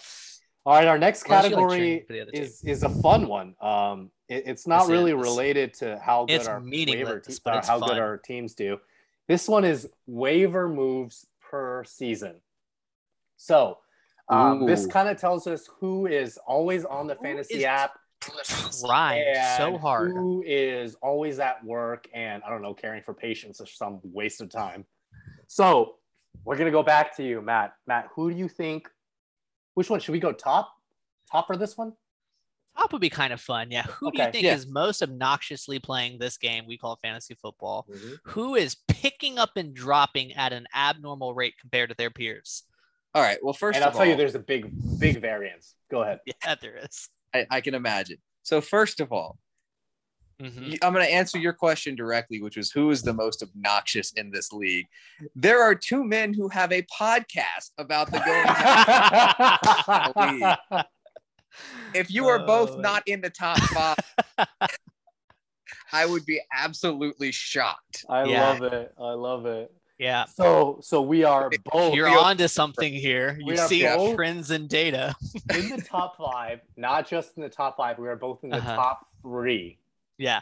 All 0.66 0.74
right, 0.74 0.86
our 0.86 0.98
next 0.98 1.26
like 1.28 1.42
category 1.42 2.00
for 2.06 2.12
the 2.12 2.20
other 2.22 2.32
team. 2.32 2.42
is 2.42 2.62
is 2.64 2.82
a 2.82 2.88
fun 2.90 3.26
one. 3.28 3.54
Um, 3.62 4.10
it- 4.28 4.42
it's 4.46 4.66
not 4.66 4.80
This 4.82 4.90
really 4.90 5.14
related 5.14 5.72
to 5.74 5.98
how 5.98 6.26
good 6.26 6.34
it's 6.34 6.48
our 6.48 6.60
meaningless, 6.60 7.06
waiver 7.08 7.20
te- 7.20 7.38
but 7.44 7.64
how 7.64 7.78
fun. 7.78 7.88
good 7.90 7.98
our 7.98 8.18
teams 8.18 8.54
do. 8.54 8.78
This 9.28 9.48
one 9.48 9.64
is 9.64 9.88
waiver 10.06 10.68
moves 10.68 11.26
per 11.50 11.84
season. 11.84 12.36
So 13.36 13.78
um, 14.28 14.66
this 14.66 14.86
kind 14.86 15.08
of 15.08 15.18
tells 15.18 15.46
us 15.46 15.68
who 15.80 16.06
is 16.06 16.38
always 16.46 16.84
on 16.84 17.06
the 17.06 17.14
Who 17.14 17.22
fantasy 17.22 17.66
app 17.66 17.92
Trying 18.80 19.34
so 19.56 19.78
hard. 19.78 20.12
Who 20.12 20.42
is 20.46 20.96
always 20.96 21.38
at 21.38 21.64
work 21.64 22.08
and 22.14 22.42
I 22.44 22.50
don't 22.50 22.62
know, 22.62 22.74
caring 22.74 23.02
for 23.02 23.14
patients 23.14 23.60
or 23.60 23.66
some 23.66 24.00
waste 24.02 24.40
of 24.40 24.48
time. 24.50 24.84
So 25.46 25.96
we're 26.44 26.56
gonna 26.56 26.70
go 26.70 26.82
back 26.82 27.16
to 27.16 27.22
you, 27.22 27.40
Matt. 27.40 27.74
Matt, 27.86 28.08
who 28.14 28.30
do 28.30 28.36
you 28.36 28.48
think? 28.48 28.88
Which 29.74 29.90
one 29.90 30.00
should 30.00 30.12
we 30.12 30.20
go 30.20 30.32
top? 30.32 30.72
Top 31.30 31.46
for 31.46 31.56
this 31.56 31.76
one? 31.76 31.92
Top 32.78 32.92
would 32.92 33.00
be 33.00 33.10
kind 33.10 33.32
of 33.32 33.40
fun. 33.40 33.70
Yeah. 33.70 33.82
Who 33.84 34.10
do 34.12 34.22
you 34.22 34.30
think 34.30 34.44
Yeah. 34.44 34.54
is 34.54 34.66
most 34.66 35.02
obnoxiously 35.02 35.78
playing 35.78 36.18
this 36.18 36.36
game 36.36 36.66
we 36.66 36.76
call 36.78 36.98
fantasy 37.02 37.34
football? 37.34 37.86
Mm-hmm. 37.90 38.30
Who 38.30 38.54
is 38.54 38.76
picking 38.88 39.38
up 39.38 39.50
and 39.56 39.74
dropping 39.74 40.32
at 40.34 40.52
an 40.52 40.66
abnormal 40.74 41.34
rate 41.34 41.54
compared 41.60 41.90
to 41.90 41.96
their 41.96 42.10
peers? 42.10 42.64
all 43.14 43.22
right. 43.22 43.38
Well, 43.42 43.54
first 43.54 43.76
and 43.76 43.84
I'll 43.84 43.92
tell 43.92 44.00
all, 44.02 44.06
you, 44.06 44.14
there's 44.14 44.34
a 44.34 44.38
big, 44.38 44.70
big 44.98 45.22
variance. 45.22 45.74
Go 45.90 46.02
ahead. 46.02 46.20
Yeah, 46.44 46.54
there 46.60 46.76
is. 46.76 47.08
I, 47.34 47.46
I 47.50 47.60
can 47.62 47.74
imagine. 47.74 48.18
So 48.42 48.60
first 48.60 49.00
of 49.00 49.10
all, 49.12 49.38
Mhm. 50.38 50.76
I'm 50.82 50.92
going 50.92 51.06
to 51.06 51.10
answer 51.10 51.38
your 51.38 51.54
question 51.54 51.94
directly, 51.96 52.42
which 52.42 52.58
was 52.58 52.70
who 52.70 52.90
is 52.90 53.00
the 53.00 53.14
most 53.14 53.42
obnoxious 53.42 54.12
in 54.12 54.30
this 54.30 54.52
league. 54.52 54.84
There 55.34 55.62
are 55.62 55.74
two 55.74 56.04
men 56.04 56.34
who 56.34 56.50
have 56.50 56.72
a 56.72 56.82
podcast 56.82 57.70
about 57.78 58.10
the 58.12 58.18
going. 60.70 60.84
if 61.94 62.10
you 62.10 62.26
are 62.26 62.38
both 62.46 62.72
Oh. 62.76 62.80
not 62.80 63.02
in 63.06 63.20
the 63.20 63.30
top 63.30 63.58
five, 63.74 63.96
I 65.92 66.06
would 66.06 66.26
be 66.26 66.40
absolutely 66.52 67.32
shocked. 67.32 68.04
I 68.08 68.24
Yeah. 68.24 68.50
love 68.50 68.62
it. 68.72 68.94
I 68.98 69.10
love 69.12 69.46
it. 69.46 69.72
Yeah. 69.98 70.24
So, 70.26 70.78
so 70.82 71.00
we 71.00 71.24
are 71.24 71.50
both 71.72 71.94
You're 71.94 72.10
we 72.10 72.14
are- 72.16 72.24
on 72.24 72.36
to 72.38 72.48
something 72.48 72.92
here. 72.92 73.38
You 73.40 73.56
see 73.56 73.80
trends 74.14 74.50
in 74.50 74.66
data. 74.66 75.14
in 75.54 75.70
the 75.70 75.80
top 75.82 76.16
five, 76.18 76.60
not 76.76 77.08
just 77.08 77.36
in 77.36 77.42
the 77.42 77.48
top 77.48 77.76
five. 77.78 77.98
We 77.98 78.08
are 78.08 78.16
both 78.16 78.44
in 78.44 78.50
the 78.50 78.56
Uh-huh. 78.58 78.76
top 78.76 79.06
three. 79.22 79.78
Yeah. 80.18 80.40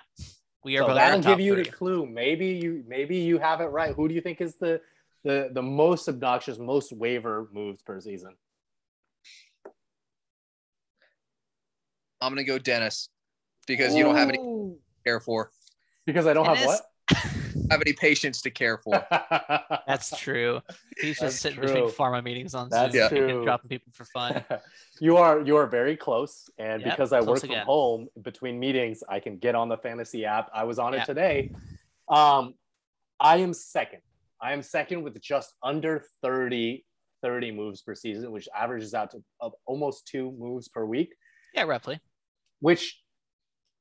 We 0.64 0.76
are 0.76 0.80
So 0.82 0.86
both 0.88 0.96
that'll 0.96 1.14
in 1.16 1.20
the 1.20 1.28
top 1.28 1.38
give 1.38 1.46
you 1.46 1.54
three. 1.54 1.62
the 1.64 1.70
clue. 1.70 2.06
Maybe 2.06 2.46
you, 2.46 2.82
maybe 2.88 3.16
you 3.18 3.38
have 3.38 3.60
it 3.60 3.66
right. 3.66 3.94
Who 3.94 4.08
do 4.08 4.14
you 4.14 4.20
think 4.20 4.40
is 4.40 4.56
the 4.56 4.80
the 5.22 5.50
the 5.52 5.62
most 5.62 6.08
obnoxious, 6.08 6.58
most 6.58 6.92
waiver 6.92 7.48
moves 7.52 7.80
per 7.82 8.00
season? 8.00 8.34
I'm 12.24 12.34
going 12.34 12.44
to 12.44 12.50
go 12.50 12.58
Dennis 12.58 13.08
because 13.66 13.94
you 13.94 14.02
don't 14.04 14.16
have 14.16 14.28
any 14.28 14.38
to 14.38 14.76
care 15.04 15.20
for, 15.20 15.50
Because 16.06 16.26
I 16.26 16.32
don't 16.32 16.46
have 16.46 16.64
what? 16.64 16.80
have 17.70 17.80
any 17.82 17.92
patience 17.92 18.40
to 18.42 18.50
care 18.50 18.78
for. 18.78 19.06
That's 19.86 20.16
true. 20.18 20.60
He's 21.00 21.18
That's 21.18 21.34
just 21.34 21.42
sitting 21.42 21.58
true. 21.58 21.66
between 21.66 21.90
pharma 21.90 22.22
meetings 22.24 22.54
on 22.54 22.70
That's 22.70 22.94
Zoom, 22.94 23.08
true. 23.08 23.44
dropping 23.44 23.68
people 23.68 23.92
for 23.92 24.04
fun. 24.06 24.42
you 25.00 25.16
are 25.18 25.40
you 25.40 25.56
are 25.56 25.66
very 25.66 25.96
close, 25.96 26.48
and 26.58 26.80
Yep, 26.82 26.90
because 26.92 27.12
I 27.12 27.18
close 27.18 27.42
work 27.42 27.50
from 27.50 27.66
home 27.66 28.08
between 28.22 28.58
meetings, 28.58 29.02
I 29.08 29.20
can 29.20 29.36
get 29.36 29.54
on 29.54 29.68
the 29.68 29.76
fantasy 29.76 30.24
app. 30.24 30.50
I 30.54 30.64
was 30.64 30.78
on 30.78 30.92
Yeah. 30.94 31.02
it 31.02 31.06
today. 31.06 31.50
Um, 32.08 32.54
I 33.20 33.38
am 33.38 33.52
second. 33.52 34.00
I 34.40 34.52
am 34.52 34.62
second 34.62 35.02
with 35.02 35.20
just 35.20 35.54
under 35.62 36.04
30, 36.22 36.84
30 37.22 37.52
moves 37.52 37.82
per 37.82 37.94
season, 37.94 38.30
which 38.32 38.48
averages 38.54 38.92
out 38.94 39.10
to 39.12 39.22
uh, 39.40 39.50
almost 39.66 40.06
two 40.06 40.32
moves 40.38 40.68
per 40.68 40.84
week. 40.84 41.14
Yeah, 41.54 41.62
roughly. 41.62 42.00
Which, 42.64 42.98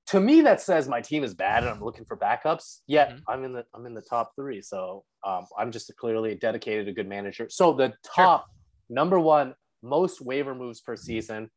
to 0.07 0.19
me, 0.19 0.41
that 0.41 0.59
says 0.59 0.89
my 0.89 0.99
team 0.99 1.23
is 1.23 1.33
bad 1.33 1.63
and 1.63 1.71
I'm 1.71 1.81
looking 1.81 2.03
for 2.03 2.17
backups. 2.17 2.81
Yet 2.85 3.13
Mhm. 3.13 3.23
I'm 3.29 3.43
in 3.45 3.53
the 3.53 3.65
I'm 3.73 3.85
in 3.85 3.93
the 3.93 4.01
top 4.01 4.35
three, 4.35 4.61
so 4.61 5.05
um, 5.23 5.47
I'm 5.57 5.71
just 5.71 5.89
a 5.89 5.93
clearly 5.93 6.35
dedicated, 6.35 6.89
a 6.89 6.91
good 6.91 7.07
manager. 7.07 7.47
So 7.49 7.71
the 7.71 7.93
top 8.03 8.45
number 8.89 9.17
one 9.21 9.55
most 9.81 10.19
waiver 10.19 10.53
moves 10.53 10.81
per 10.81 10.97
season, 10.97 11.49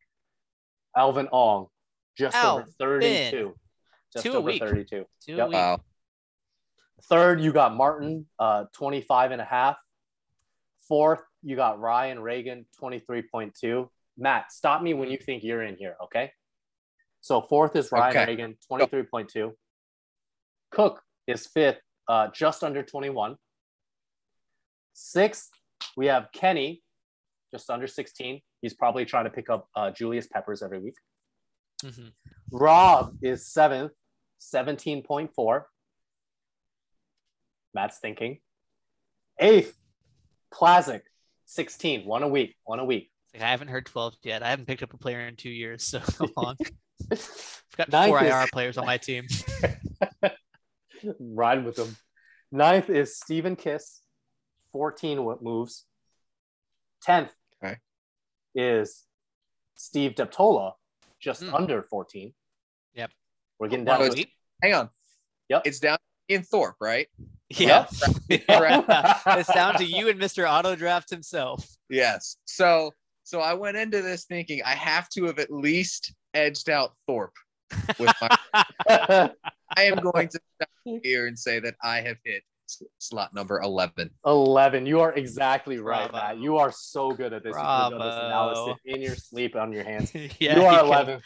Alvin 0.96 1.26
Ong, 1.32 1.66
just 2.16 2.36
over 2.44 2.64
32. 2.78 3.58
Just 4.12 4.22
Two 4.22 4.34
a 4.34 4.36
over 4.36 4.46
week. 4.46 4.60
32. 4.62 5.04
Two 5.20 5.34
a 5.34 5.36
Yep. 5.38 5.48
week. 5.48 5.54
Wow. 5.56 5.80
Third, 7.08 7.40
you 7.40 7.52
got 7.52 7.74
Martin, 7.74 8.28
uh, 8.38 8.66
25 8.72 9.32
and 9.32 9.42
a 9.42 9.44
half. 9.44 9.76
Fourth, 10.86 11.24
you 11.42 11.56
got 11.56 11.80
Ryan 11.80 12.20
Reagan, 12.20 12.66
23.2. 12.80 13.90
Matt, 14.16 14.52
stop 14.52 14.80
me 14.80 14.94
when 14.94 15.10
you 15.10 15.18
think 15.18 15.42
you're 15.42 15.64
in 15.64 15.76
here, 15.76 15.96
okay? 16.04 16.32
So 17.26 17.42
fourth 17.42 17.74
is 17.74 17.90
Ryan 17.90 18.16
Okay. 18.16 18.26
Reagan, 18.26 18.56
23.2. 18.70 19.50
Cook 20.70 21.02
is 21.26 21.44
fifth, 21.44 21.80
uh, 22.06 22.28
just 22.32 22.62
under 22.62 22.84
21. 22.84 23.34
Sixth, 24.94 25.50
we 25.96 26.06
have 26.06 26.28
Kenny, 26.32 26.84
just 27.52 27.68
under 27.68 27.88
16. 27.88 28.40
He's 28.62 28.74
probably 28.74 29.04
trying 29.04 29.24
to 29.24 29.30
pick 29.30 29.50
up 29.50 29.68
uh, 29.74 29.90
Julius 29.90 30.28
Peppers 30.28 30.62
every 30.62 30.78
week. 30.78 30.94
Mhm. 31.82 32.12
Rob 32.52 33.16
is 33.20 33.44
seventh, 33.44 33.90
17.4. 34.38 35.64
Matt's 37.74 37.98
thinking. 37.98 38.38
Eighth, 39.40 39.76
Plazic, 40.54 41.02
16. 41.46 42.06
One 42.06 42.22
a 42.22 42.28
week. 42.28 42.54
One 42.62 42.78
a 42.78 42.84
week. 42.84 43.10
I 43.34 43.38
haven't 43.38 43.66
heard 43.66 43.86
12 43.86 44.14
yet. 44.22 44.44
I 44.44 44.50
haven't 44.50 44.66
picked 44.66 44.84
up 44.84 44.94
a 44.94 44.96
player 44.96 45.26
in 45.26 45.34
two 45.34 45.50
years. 45.50 45.82
So 45.82 46.00
long? 46.36 46.56
I've 47.10 47.76
got 47.76 47.92
Ninth 47.92 48.08
four 48.10 48.24
is- 48.24 48.30
IR 48.32 48.46
players 48.52 48.78
on 48.78 48.86
my 48.86 48.98
team. 48.98 49.26
Ride 51.20 51.64
with 51.64 51.76
them. 51.76 51.96
Ninth 52.50 52.90
is 52.90 53.16
Stephen 53.18 53.56
Kiss, 53.56 54.00
14 54.72 55.24
wo- 55.24 55.38
moves. 55.40 55.84
Tenth 57.02 57.32
Okay. 57.62 57.76
is 58.54 59.04
Steve 59.76 60.12
Deptola, 60.14 60.72
just 61.20 61.42
Hmm. 61.42 61.54
under 61.54 61.82
14. 61.82 62.34
Yep. 62.94 63.10
We're 63.58 63.68
getting 63.68 63.84
down 63.84 64.02
a 64.02 64.10
to. 64.10 64.26
Hang 64.62 64.74
on. 64.74 64.90
Yep. 65.48 65.62
It's 65.66 65.80
down 65.80 65.98
in 66.28 66.42
Thorpe, 66.42 66.76
right? 66.80 67.08
Yeah. 67.50 67.86
Correct. 68.48 68.86
it's 69.26 69.52
down 69.52 69.76
to 69.76 69.84
you 69.84 70.08
and 70.08 70.20
Mr. 70.20 70.50
Auto 70.50 70.74
Draft 70.74 71.10
himself. 71.10 71.64
Yes. 71.88 72.38
So 72.46 72.92
so 73.22 73.40
I 73.40 73.54
went 73.54 73.76
into 73.76 74.02
this 74.02 74.24
thinking 74.24 74.62
I 74.64 74.74
have 74.74 75.08
to 75.10 75.24
have 75.26 75.38
at 75.38 75.50
least 75.52 76.12
edged 76.36 76.70
out 76.70 76.92
Thorpe. 77.06 77.34
With 77.98 78.12
my, 78.20 78.38
I 79.76 79.82
am 79.82 79.96
going 79.96 80.28
to 80.28 80.40
stop 80.54 81.00
here 81.02 81.26
and 81.26 81.38
say 81.38 81.58
that 81.60 81.74
I 81.82 82.00
have 82.00 82.18
hit 82.24 82.42
slot 82.98 83.34
number 83.34 83.60
eleven. 83.60 84.10
11. 84.24 84.86
You 84.86 85.00
are 85.00 85.12
exactly 85.12 85.78
right, 85.78 86.10
Bravo. 86.10 86.34
Matt. 86.34 86.42
You 86.42 86.58
are 86.58 86.72
so 86.72 87.10
good 87.10 87.32
at 87.32 87.42
this. 87.42 87.54
You 87.56 87.62
can 87.62 87.92
this 87.92 88.14
analysis 88.16 88.76
in 88.84 89.02
your 89.02 89.16
sleep 89.16 89.56
on 89.56 89.72
your 89.72 89.84
hands. 89.84 90.12
yeah, 90.38 90.56
you 90.56 90.64
are 90.64 90.80
11. 90.80 91.20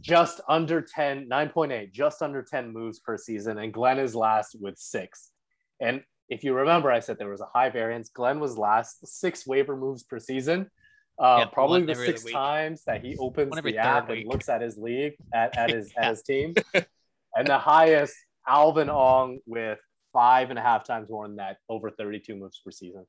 Just 0.00 0.40
under 0.48 0.80
10, 0.80 1.28
9.8, 1.28 1.92
just 1.92 2.22
under 2.22 2.42
10 2.42 2.72
moves 2.72 2.98
per 2.98 3.16
season. 3.16 3.58
And 3.58 3.72
Glenn 3.72 3.98
is 3.98 4.16
last 4.16 4.56
with 4.60 4.76
six. 4.76 5.30
And 5.80 6.02
if 6.28 6.42
you 6.42 6.54
remember, 6.54 6.90
I 6.90 7.00
said 7.00 7.18
there 7.18 7.28
was 7.28 7.40
a 7.40 7.48
high 7.52 7.70
variance. 7.70 8.08
Glenn 8.08 8.40
was 8.40 8.58
last 8.58 9.06
six 9.06 9.46
waiver 9.46 9.76
moves 9.76 10.02
per 10.02 10.18
season. 10.18 10.70
Uh, 11.22 11.36
Yep, 11.40 11.52
probably 11.52 11.82
the 11.84 11.94
six 11.94 12.24
week. 12.24 12.34
times 12.34 12.82
that 12.84 13.00
he 13.04 13.16
opens 13.16 13.54
the 13.62 13.78
app 13.78 14.08
week. 14.08 14.22
and 14.22 14.28
looks 14.28 14.48
at 14.48 14.60
his 14.60 14.76
league, 14.76 15.14
at, 15.32 15.56
at 15.56 15.70
his 15.70 15.92
Yeah. 15.96 16.02
at 16.04 16.10
his 16.10 16.22
team. 16.22 16.54
and 17.36 17.46
the 17.46 17.58
highest, 17.58 18.14
Alvin 18.46 18.90
Ong 18.90 19.38
with 19.46 19.78
five 20.12 20.50
and 20.50 20.58
a 20.58 20.62
half 20.62 20.84
times 20.84 21.08
more 21.08 21.26
than 21.28 21.36
that, 21.36 21.58
over 21.68 21.90
32 21.90 22.34
moves 22.34 22.60
per 22.64 22.70
season. 22.72 23.06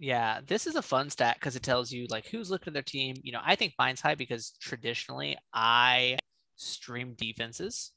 Yeah, 0.00 0.40
this 0.46 0.66
is 0.66 0.74
a 0.76 0.82
fun 0.82 1.10
stat 1.10 1.36
because 1.38 1.56
it 1.56 1.62
tells 1.62 1.90
you 1.92 2.06
like 2.10 2.26
who's 2.26 2.50
looking 2.50 2.70
at 2.70 2.74
their 2.74 2.82
team. 2.82 3.16
You 3.22 3.32
know, 3.32 3.40
I 3.44 3.54
think 3.56 3.74
mine's 3.78 4.00
high 4.00 4.14
because 4.16 4.52
traditionally 4.60 5.36
I 5.52 6.18
stream 6.56 7.14
defenses. 7.16 7.92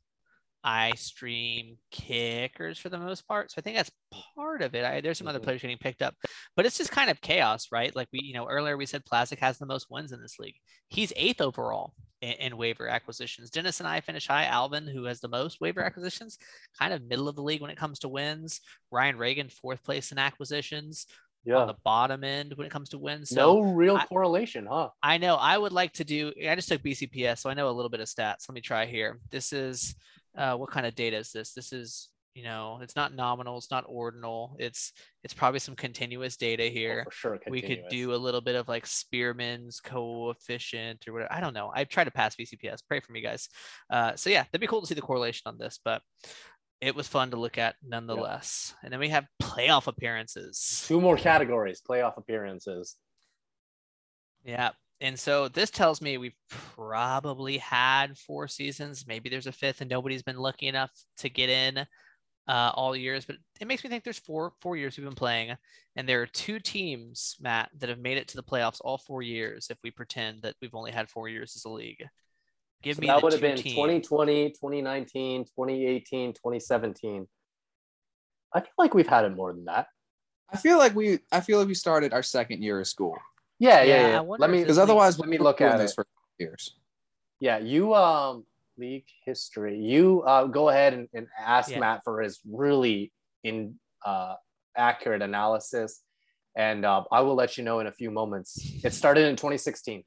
I 0.64 0.92
stream 0.96 1.78
kickers 1.92 2.78
for 2.78 2.90
the 2.90 2.98
most 2.98 3.28
part. 3.28 3.52
So 3.52 3.56
I 3.58 3.62
think 3.62 3.78
that's 3.78 3.92
part 4.36 4.62
of 4.62 4.76
it. 4.76 4.86
I, 4.86 5.02
there's 5.02 5.18
some 5.18 5.28
other 5.28 5.40
Mhm. 5.40 5.44
players 5.44 5.62
getting 5.62 5.78
picked 5.78 6.02
up, 6.02 6.16
but 6.56 6.66
it's 6.66 6.78
just 6.78 6.92
kind 6.92 7.10
of 7.10 7.20
chaos, 7.22 7.68
right? 7.72 7.96
Like 7.96 8.08
we, 8.14 8.20
you 8.24 8.34
know, 8.34 8.48
earlier 8.48 8.78
we 8.78 8.86
said 8.86 9.04
Plazic 9.06 9.40
has 9.40 9.58
the 9.58 9.66
most 9.66 9.88
wins 9.90 10.12
in 10.12 10.22
this 10.22 10.38
league. 10.40 10.56
He's 10.90 11.14
eighth 11.16 11.42
overall 11.42 11.94
in, 12.22 12.34
in 12.34 12.58
waiver 12.58 12.88
acquisitions. 12.88 13.50
Dennis 13.50 13.80
and 13.80 13.88
I 13.88 14.02
finish 14.02 14.28
high. 14.28 14.46
Alvin, 14.46 14.86
who 14.88 15.06
has 15.06 15.20
the 15.20 15.28
most 15.28 15.60
waiver 15.62 15.82
acquisitions, 15.82 16.38
kind 16.78 16.94
of 16.94 17.04
middle 17.04 17.28
of 17.28 17.36
the 17.36 17.44
league 17.44 17.62
when 17.62 17.72
it 17.72 17.78
comes 17.78 18.00
to 18.00 18.10
wins. 18.10 18.62
Ryan 18.92 19.18
Reagan, 19.18 19.50
fourth 19.50 19.84
place 19.84 20.12
in 20.12 20.20
acquisitions 20.20 21.08
on 21.48 21.52
Yeah. 21.54 21.66
the 21.66 21.76
bottom 21.84 22.24
end 22.24 22.54
when 22.56 22.68
it 22.68 22.72
comes 22.72 22.90
to 22.90 23.00
wins. 23.00 23.30
So 23.30 23.36
no 23.36 23.62
real 23.74 23.98
I- 23.98 24.06
correlation, 24.06 24.68
huh? 24.68 24.90
I 25.02 25.18
know 25.18 25.38
I 25.38 25.58
would 25.58 25.72
like 25.72 25.94
to 25.94 26.04
do. 26.04 26.32
I 26.48 26.54
just 26.54 26.68
took 26.70 26.84
BCPS, 26.84 27.40
so 27.42 27.50
I 27.50 27.56
know 27.56 27.68
a 27.68 27.72
little 27.72 27.90
bit 27.90 28.00
of 28.00 28.08
stats. 28.08 28.48
Let 28.48 28.54
me 28.54 28.62
try 28.62 28.86
here. 28.86 29.20
This 29.32 29.52
is 29.52 29.96
uh, 30.38 30.56
what 30.56 30.72
kind 30.72 30.86
of 30.86 30.96
data 30.96 31.18
is 31.18 31.32
this? 31.32 31.54
This 31.54 31.72
is 31.74 32.10
you 32.34 32.44
know, 32.44 32.80
it's 32.82 32.96
not 32.96 33.14
nominal, 33.14 33.58
it's 33.58 33.72
not 33.72 33.84
ordinal. 33.90 34.56
It's 34.58 34.94
it's 35.22 35.34
probably 35.34 35.60
some 35.60 35.76
continuous 35.76 36.38
data 36.38 36.64
Oh, 36.68 36.70
here. 36.70 37.04
for 37.04 37.12
sure. 37.12 37.40
we 37.50 37.62
could 37.62 37.82
do 37.90 38.14
a 38.14 38.16
little 38.16 38.40
bit 38.40 38.56
of 38.56 38.70
like 38.70 38.86
Spearman's 38.88 39.82
coefficient 39.82 41.06
or 41.10 41.14
whatever. 41.14 41.34
I 41.34 41.42
don't 41.42 41.54
know. 41.54 41.74
I 41.76 41.84
tried 41.84 42.06
to 42.06 42.12
pass 42.12 42.38
BCPS. 42.38 42.84
Pray 42.88 43.02
for 43.02 43.12
me, 43.12 43.20
guys. 43.20 43.50
Uh, 43.90 44.16
so 44.16 44.30
yeah, 44.30 44.44
that'd 44.44 44.62
be 44.62 44.68
cool 44.68 44.80
to 44.80 44.88
see 44.88 44.94
the 44.94 45.02
correlation 45.02 45.42
on 45.48 45.58
this, 45.58 45.80
but 45.84 46.02
it 46.80 46.96
was 46.96 47.06
fun 47.06 47.32
to 47.32 47.38
look 47.38 47.58
at 47.58 47.76
nonetheless. 47.86 48.76
And 48.82 48.94
then 48.94 49.02
we 49.02 49.10
have 49.10 49.26
playoff 49.42 49.88
appearances. 49.88 50.86
two 50.88 51.02
more 51.02 51.18
categories 51.18 51.82
playoff 51.86 52.16
appearances 52.18 52.96
Yeah. 54.46 54.70
And 55.02 55.20
so 55.20 55.48
this 55.48 55.72
tells 55.72 56.00
me 56.00 56.18
we've 56.18 56.38
probably 56.50 57.58
had 57.58 58.18
four 58.18 58.48
seasons. 58.48 59.06
Maybe 59.08 59.30
there's 59.30 59.48
a 59.48 59.52
fifth 59.52 59.82
and 59.82 59.90
nobody's 59.90 60.22
been 60.22 60.38
lucky 60.38 60.68
enough 60.68 60.92
to 61.18 61.30
get 61.30 61.50
in 61.50 61.80
uh, 62.48 62.72
all 62.76 62.96
years. 62.96 63.26
But 63.26 63.38
it 63.60 63.68
makes 63.68 63.84
me 63.84 63.90
think 63.90 64.04
there's 64.04 64.20
four 64.20 64.54
four 64.62 64.78
years 64.78 64.98
we've 64.98 65.06
been 65.06 65.16
playing. 65.16 65.58
And 65.96 66.08
there 66.08 66.22
are 66.22 66.28
two 66.28 66.60
teams, 66.60 67.36
Matt, 67.42 67.72
that 67.80 67.90
have 67.90 67.98
made 68.00 68.18
it 68.20 68.28
to 68.30 68.38
the 68.38 68.44
playoffs 68.44 68.80
all 68.82 69.00
four 69.00 69.24
years 69.24 69.68
if 69.72 69.78
we 69.84 69.90
pretend 69.90 70.44
that 70.44 70.56
we've 70.62 70.76
only 70.76 70.92
had 70.92 71.10
four 71.10 71.28
years 71.28 71.56
as 71.56 71.66
a 71.66 71.70
league. 71.70 72.06
Give 72.84 72.96
So 72.96 73.02
me 73.02 73.08
that 73.08 73.18
the 73.20 73.24
would 73.24 73.34
have 73.34 73.42
been 73.42 73.58
teams. 73.58 73.76
2020 73.76 74.50
2019 74.52 75.46
2018 75.46 76.34
2017 76.34 77.28
i 78.56 78.60
feel 78.60 78.70
like 78.80 78.94
we've 78.96 79.08
had 79.08 79.24
it 79.26 79.36
more 79.36 79.54
than 79.54 79.66
that 79.66 79.88
I 80.54 80.58
feel 80.58 80.78
like 80.78 80.94
we 80.96 81.20
I 81.32 81.40
feel 81.42 81.60
like 81.60 81.68
we 81.68 81.74
started 81.76 82.12
our 82.12 82.24
second 82.24 82.62
year 82.62 82.80
of 82.80 82.88
school 82.88 83.18
yeah 83.62 83.84
Yeah, 83.84 84.02
yeah, 84.02 84.08
yeah. 84.18 84.20
let 84.44 84.50
me 84.50 84.60
because 84.64 84.80
otherwise 84.86 85.14
let 85.22 85.30
me 85.30 85.38
look 85.38 85.62
at 85.62 85.78
this 85.78 85.94
for 85.98 86.04
years. 86.40 86.64
yeah 87.40 87.58
you 87.74 87.94
um 87.94 88.44
league 88.78 89.10
history 89.30 89.76
you 89.94 90.24
uh 90.32 90.46
go 90.60 90.64
ahead 90.70 90.92
and, 90.98 91.06
and 91.14 91.28
ask 91.38 91.70
Yeah. 91.70 91.80
matt 91.84 92.00
for 92.04 92.22
his 92.26 92.40
really 92.50 93.12
in 93.44 93.76
uh 94.06 94.36
accurate 94.76 95.22
analysis 95.22 96.02
and 96.56 96.80
uh, 96.92 97.04
i 97.12 97.20
will 97.22 97.36
let 97.44 97.52
you 97.58 97.64
know 97.68 97.78
in 97.84 97.88
a 97.88 97.92
few 98.02 98.10
moments 98.10 98.50
it 98.88 98.94
started 99.02 99.26
in 99.32 99.36
2016 99.36 100.04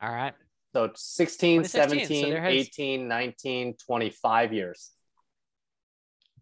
All 0.00 0.08
right. 0.20 0.34
so 0.74 0.90
16 0.94 1.62
2016, 1.64 1.66
so 1.66 2.14
17 2.24 2.30
there 2.30 2.42
has- 2.42 2.68
18 2.68 3.08
19 3.08 3.76
25 3.86 4.52
years 4.60 4.80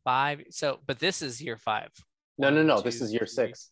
Five. 0.04 0.42
So, 0.50 0.80
but 0.84 0.98
this 0.98 1.22
is 1.22 1.40
year 1.40 1.56
five. 1.56 1.90
no 2.36 2.50
no 2.50 2.56
One, 2.56 2.66
no 2.66 2.80
this 2.80 2.98
two, 2.98 3.04
is 3.06 3.12
year 3.12 3.26
six 3.26 3.70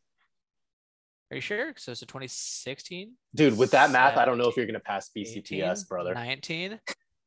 Are 1.31 1.37
you 1.37 1.40
sure? 1.40 1.73
So 1.77 1.93
it's 1.93 2.03
a 2.03 2.07
2016. 2.07 3.12
Dude, 3.35 3.57
with 3.57 3.71
that 3.71 3.90
math, 3.93 4.16
I 4.16 4.25
don't 4.25 4.38
know 4.38 4.49
if 4.49 4.57
you're 4.57 4.66
gonna 4.66 4.81
pass 4.81 5.11
18, 5.16 5.43
BCPS, 5.43 5.88
brother. 5.88 6.12
19. 6.12 6.81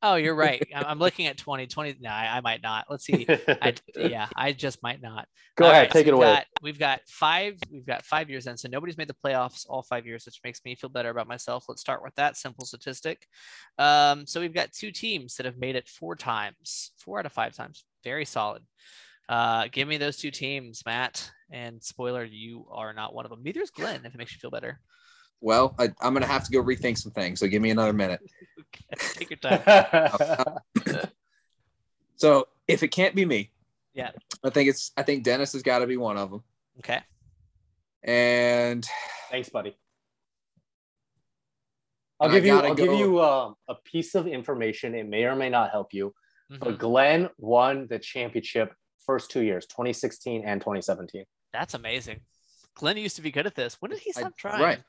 Oh, 0.05 0.15
you're 0.15 0.35
right. 0.35 0.61
I'm 0.75 0.99
looking 0.99 1.27
at 1.27 1.37
20. 1.37 1.65
20. 1.67 1.95
No, 2.01 2.09
I, 2.09 2.37
I 2.37 2.41
might 2.41 2.61
not. 2.61 2.87
Let's 2.89 3.05
see. 3.05 3.25
I, 3.29 3.73
yeah, 3.95 4.27
I 4.35 4.51
just 4.51 4.83
might 4.83 5.01
not. 5.01 5.29
Go 5.55 5.63
All 5.65 5.71
ahead, 5.71 5.83
right, 5.83 5.93
so 5.93 5.99
take 5.99 6.07
it 6.07 6.11
we've 6.11 6.17
away. 6.17 6.33
Got, 6.33 6.45
we've 6.61 6.79
got 6.79 6.99
five. 7.07 7.57
We've 7.71 7.85
got 7.85 8.03
five 8.03 8.29
years 8.29 8.45
in, 8.45 8.57
so 8.57 8.67
nobody's 8.67 8.97
made 8.97 9.07
the 9.07 9.15
playoffs 9.25 9.65
all 9.69 9.81
five 9.81 10.05
years, 10.05 10.25
which 10.25 10.41
makes 10.43 10.59
me 10.65 10.75
feel 10.75 10.89
better 10.89 11.09
about 11.09 11.29
myself. 11.29 11.63
Let's 11.69 11.79
start 11.79 12.03
with 12.03 12.13
that 12.15 12.35
simple 12.35 12.65
statistic. 12.65 13.25
Um, 13.79 14.27
so 14.27 14.41
we've 14.41 14.53
got 14.53 14.73
two 14.73 14.91
teams 14.91 15.35
that 15.37 15.45
have 15.45 15.57
made 15.57 15.77
it 15.77 15.87
four 15.87 16.17
times, 16.17 16.91
four 16.97 17.19
out 17.19 17.25
of 17.25 17.31
five 17.31 17.55
times. 17.55 17.85
Very 18.03 18.25
solid. 18.25 18.63
Uh, 19.29 19.67
give 19.71 19.87
me 19.87 19.97
those 19.97 20.17
two 20.17 20.31
teams, 20.31 20.83
Matt. 20.85 21.31
And 21.51 21.81
spoiler, 21.81 22.23
you 22.23 22.65
are 22.71 22.93
not 22.93 23.13
one 23.13 23.25
of 23.25 23.29
them. 23.31 23.43
Neither 23.43 23.61
is 23.61 23.69
Glenn. 23.69 24.05
If 24.05 24.13
it 24.13 24.17
makes 24.17 24.33
you 24.33 24.39
feel 24.39 24.51
better. 24.51 24.79
Well, 25.41 25.75
I, 25.77 25.89
I'm 26.01 26.13
gonna 26.13 26.25
have 26.25 26.45
to 26.45 26.51
go 26.51 26.63
rethink 26.63 26.97
some 26.97 27.11
things. 27.11 27.39
So 27.39 27.47
give 27.47 27.61
me 27.61 27.69
another 27.69 27.93
minute. 27.93 28.21
Take 28.97 29.29
your 29.29 29.37
time. 29.37 30.59
So 32.15 32.47
if 32.69 32.83
it 32.83 32.87
can't 32.87 33.15
be 33.15 33.25
me, 33.25 33.51
Yeah. 33.93 34.11
I 34.45 34.49
think 34.49 34.69
it's 34.69 34.91
I 34.95 35.03
think 35.03 35.23
Dennis 35.25 35.51
has 35.51 35.61
got 35.61 35.79
to 35.79 35.87
be 35.87 35.97
one 35.97 36.15
of 36.15 36.31
them. 36.31 36.43
Okay. 36.79 37.01
And 38.01 38.87
Thanks, 39.29 39.49
buddy. 39.49 39.75
I'll 42.19 42.31
give 42.31 42.45
you. 42.45 42.57
I'll 42.57 42.75
give 42.75 42.93
you 42.93 43.21
um, 43.21 43.55
a 43.67 43.75
piece 43.75 44.15
of 44.15 44.27
information. 44.27 44.95
It 44.95 45.05
may 45.05 45.25
or 45.25 45.35
may 45.35 45.49
not 45.49 45.71
help 45.71 45.93
you. 45.93 46.13
Mhm. 46.49 46.59
But 46.59 46.77
Glenn 46.79 47.29
won 47.37 47.87
the 47.89 47.99
championship 47.99 48.73
first 49.05 49.31
two 49.31 49.41
years, 49.41 49.65
2016 49.67 50.43
and 50.45 50.61
2017. 50.61 51.23
That's 51.51 51.73
amazing. 51.73 52.19
Glenn 52.75 52.97
used 52.97 53.15
to 53.17 53.21
be 53.21 53.31
good 53.31 53.45
at 53.45 53.55
this. 53.55 53.77
When 53.79 53.91
did 53.91 53.99
he 53.99 54.11
I- 54.15 54.21
stop 54.21 54.37
trying? 54.37 54.61
right, 54.61 54.79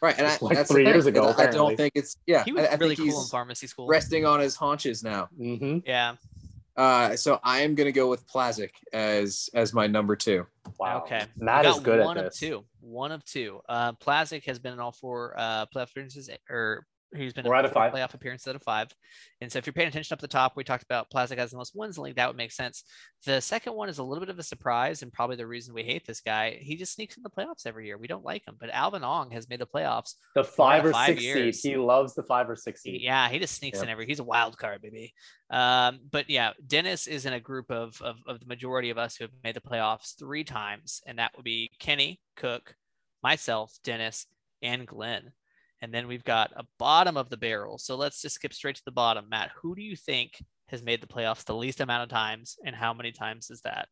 right, 0.00 0.16
and 0.18 0.26
I, 0.26 0.38
Like 0.40 0.56
that's 0.56 0.70
three 0.70 0.84
years 0.86 1.06
ago, 1.06 1.28
is 1.28 1.38
I 1.38 1.46
don't 1.50 1.76
think 1.76 1.92
it's 1.96 2.16
yeah. 2.26 2.44
He 2.44 2.52
was 2.52 2.64
I, 2.66 2.72
I 2.72 2.74
really 2.76 2.94
think 2.96 3.10
cool 3.10 3.22
in 3.22 3.28
pharmacy 3.28 3.66
school. 3.66 3.86
resting 3.88 4.24
on 4.24 4.40
his 4.40 4.54
haunches 4.56 5.02
now. 5.02 5.28
Mm-hmm. 5.38 5.78
Yeah. 5.86 6.14
Uh, 6.76 7.14
so 7.16 7.40
I 7.42 7.60
am 7.62 7.74
gonna 7.74 7.92
go 7.92 8.08
with 8.08 8.26
Plazic 8.28 8.70
as 8.92 9.50
as 9.54 9.74
my 9.74 9.86
number 9.86 10.14
two. 10.16 10.46
Wow. 10.78 10.98
Okay. 11.02 11.24
Matt 11.36 11.64
We 11.64 11.70
is 11.70 11.76
got 11.76 11.84
good 11.84 12.04
one 12.04 12.16
at 12.16 12.24
of 12.26 12.30
this. 12.30 12.38
two. 12.38 12.64
One 12.80 13.10
of 13.12 13.24
two. 13.24 13.60
Uh, 13.68 13.92
Plazic 13.94 14.44
has 14.46 14.58
been 14.58 14.72
in 14.72 14.78
all 14.80 14.92
four 14.92 15.34
uh, 15.36 15.66
playoff 15.66 15.90
appearances, 15.90 16.30
or 16.48 16.86
who's 17.12 17.32
been 17.32 17.44
Four 17.44 17.54
out 17.56 17.64
of 17.64 17.72
five. 17.72 17.92
playoff 17.92 18.14
appearances 18.14 18.46
out 18.46 18.54
of 18.56 18.62
five. 18.62 18.88
And 19.40 19.50
so 19.50 19.58
if 19.58 19.66
you're 19.66 19.72
paying 19.72 19.88
attention 19.88 20.14
up 20.14 20.20
the 20.20 20.28
top, 20.28 20.52
we 20.56 20.64
talked 20.64 20.84
about 20.84 21.10
Plazic 21.10 21.38
has 21.38 21.50
the 21.50 21.56
most 21.56 21.72
wins 21.74 21.96
in 21.96 22.02
the 22.02 22.04
league. 22.06 22.16
That 22.16 22.28
would 22.28 22.36
make 22.36 22.52
sense. 22.52 22.84
The 23.26 23.40
second 23.40 23.74
one 23.74 23.88
is 23.88 23.98
a 23.98 24.02
little 24.04 24.20
bit 24.20 24.28
of 24.30 24.38
a 24.38 24.42
surprise 24.42 25.02
and 25.02 25.12
probably 25.12 25.36
the 25.36 25.46
reason 25.46 25.74
we 25.74 25.82
hate 25.82 26.06
this 26.06 26.20
guy. 26.20 26.58
He 26.60 26.76
just 26.76 26.94
sneaks 26.94 27.16
in 27.16 27.22
the 27.22 27.30
playoffs 27.30 27.66
every 27.66 27.86
year. 27.86 27.98
We 27.98 28.06
don't 28.06 28.24
like 28.24 28.46
him, 28.46 28.56
but 28.60 28.70
Alvin 28.70 29.02
Ong 29.04 29.30
has 29.32 29.48
made 29.48 29.60
the 29.60 29.66
playoffs. 29.66 30.14
The 30.34 30.44
five 30.44 30.84
or 30.84 30.92
five 30.92 31.06
six 31.08 31.22
years. 31.22 31.60
seed. 31.60 31.72
He 31.72 31.76
loves 31.76 32.14
the 32.14 32.22
five 32.22 32.48
or 32.48 32.56
six 32.56 32.82
seed. 32.82 33.00
Yeah, 33.00 33.28
he 33.28 33.38
just 33.38 33.56
sneaks 33.56 33.78
Yeah. 33.78 33.84
in 33.84 33.88
every. 33.90 34.06
He's 34.06 34.20
a 34.20 34.24
wild 34.24 34.56
card, 34.56 34.80
baby. 34.82 35.12
Um, 35.50 36.00
but 36.10 36.30
yeah, 36.30 36.52
Dennis 36.66 37.06
is 37.08 37.26
in 37.26 37.32
a 37.32 37.40
group 37.40 37.70
of, 37.70 38.00
of 38.02 38.16
of 38.26 38.38
the 38.40 38.46
majority 38.46 38.90
of 38.90 38.98
us 38.98 39.16
who 39.16 39.24
have 39.24 39.32
made 39.42 39.56
the 39.56 39.60
playoffs 39.60 40.16
three 40.18 40.44
times, 40.44 41.00
and 41.06 41.18
that 41.18 41.32
would 41.36 41.44
be 41.44 41.70
Kenny, 41.80 42.20
Cook, 42.36 42.76
myself, 43.22 43.72
Dennis, 43.82 44.26
and 44.62 44.86
Glenn. 44.86 45.32
And 45.82 45.92
then 45.94 46.06
we've 46.08 46.24
got 46.24 46.50
a 46.56 46.64
bottom 46.78 47.16
of 47.16 47.30
the 47.30 47.36
barrel. 47.36 47.78
So 47.78 47.96
let's 47.96 48.20
just 48.20 48.34
skip 48.34 48.52
straight 48.52 48.76
to 48.76 48.84
the 48.84 48.90
bottom. 48.92 49.26
Matt, 49.30 49.50
who 49.62 49.74
do 49.74 49.82
you 49.82 49.96
think 49.96 50.42
has 50.68 50.82
made 50.82 51.00
the 51.00 51.06
playoffs 51.06 51.44
the 51.44 51.54
least 51.54 51.80
amount 51.80 52.02
of 52.04 52.08
times, 52.10 52.56
and 52.64 52.76
how 52.76 52.92
many 52.92 53.12
times 53.12 53.50
is 53.50 53.60
that? 53.62 53.88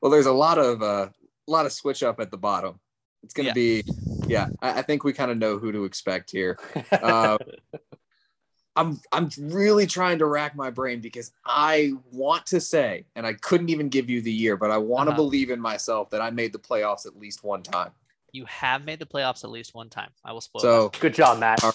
Well, 0.00 0.10
there's 0.10 0.26
a 0.26 0.32
lot 0.32 0.58
of 0.58 0.82
uh, 0.82 1.08
a 1.48 1.50
lot 1.50 1.66
of 1.66 1.72
switch 1.72 2.02
up 2.02 2.20
at 2.20 2.30
the 2.30 2.38
bottom. 2.38 2.78
It's 3.22 3.34
gonna 3.34 3.48
Yeah. 3.48 3.52
be, 3.54 3.82
yeah. 4.28 4.48
I, 4.62 4.78
I 4.78 4.82
think 4.82 5.04
we 5.04 5.12
kind 5.12 5.30
of 5.30 5.36
know 5.38 5.58
who 5.58 5.72
to 5.72 5.84
expect 5.84 6.30
here. 6.30 6.58
Uh, 7.02 7.36
I'm 8.76 9.00
I'm 9.12 9.28
really 9.38 9.86
trying 9.86 10.18
to 10.20 10.26
rack 10.26 10.54
my 10.54 10.70
brain 10.70 11.00
because 11.00 11.32
I 11.44 11.92
want 12.12 12.46
to 12.46 12.60
say, 12.60 13.04
and 13.16 13.26
I 13.26 13.34
couldn't 13.34 13.68
even 13.68 13.88
give 13.88 14.08
you 14.08 14.22
the 14.22 14.32
year, 14.32 14.56
but 14.56 14.70
I 14.70 14.78
want 14.78 15.08
to 15.08 15.10
Uh-huh. 15.10 15.22
believe 15.22 15.50
in 15.50 15.60
myself 15.60 16.10
that 16.10 16.22
I 16.22 16.30
made 16.30 16.52
the 16.52 16.58
playoffs 16.60 17.04
at 17.04 17.18
least 17.18 17.42
one 17.44 17.62
time. 17.62 17.90
You 18.32 18.44
have 18.46 18.84
made 18.84 18.98
the 18.98 19.06
playoffs 19.06 19.44
at 19.44 19.50
least 19.50 19.74
one 19.74 19.88
time. 19.88 20.10
I 20.24 20.32
will 20.32 20.40
spoil. 20.40 20.62
So 20.62 20.88
Good 21.00 21.14
job, 21.14 21.38
Matt. 21.38 21.62
Our- 21.64 21.72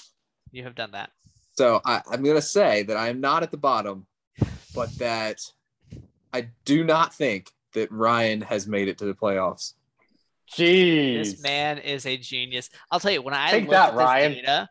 you 0.52 0.63
have 0.63 0.76
done 0.76 0.91
that. 0.91 1.12
so 1.58 1.82
I, 1.86 2.02
I'm 2.10 2.24
gonna 2.24 2.41
say 2.41 2.84
that 2.84 2.96
I 2.98 3.10
am 3.10 3.20
not 3.20 3.44
at 3.44 3.52
the 3.52 3.58
bottom, 3.58 4.08
but 4.74 4.89
that 5.00 5.39
I 6.34 6.50
do 6.65 6.84
not 6.84 7.13
think 7.13 7.52
that 7.74 7.91
Ryan 7.91 8.41
has 8.41 8.68
made 8.68 8.88
it 8.88 8.98
to 9.00 9.06
the 9.06 9.13
playoffs. 9.13 9.74
Jeez. 10.52 11.15
This 11.32 11.44
man 11.44 11.78
is 11.80 12.06
a 12.06 12.18
genius. 12.18 12.70
I'll 12.91 13.00
tell 13.00 13.12
you 13.12 13.22
when 13.22 13.34
I 13.34 13.52
Take 13.52 13.62
looked 13.63 13.72
that, 13.72 13.89
at 13.89 13.96
this 13.96 14.06
Ryan. 14.06 14.32
data, 14.34 14.70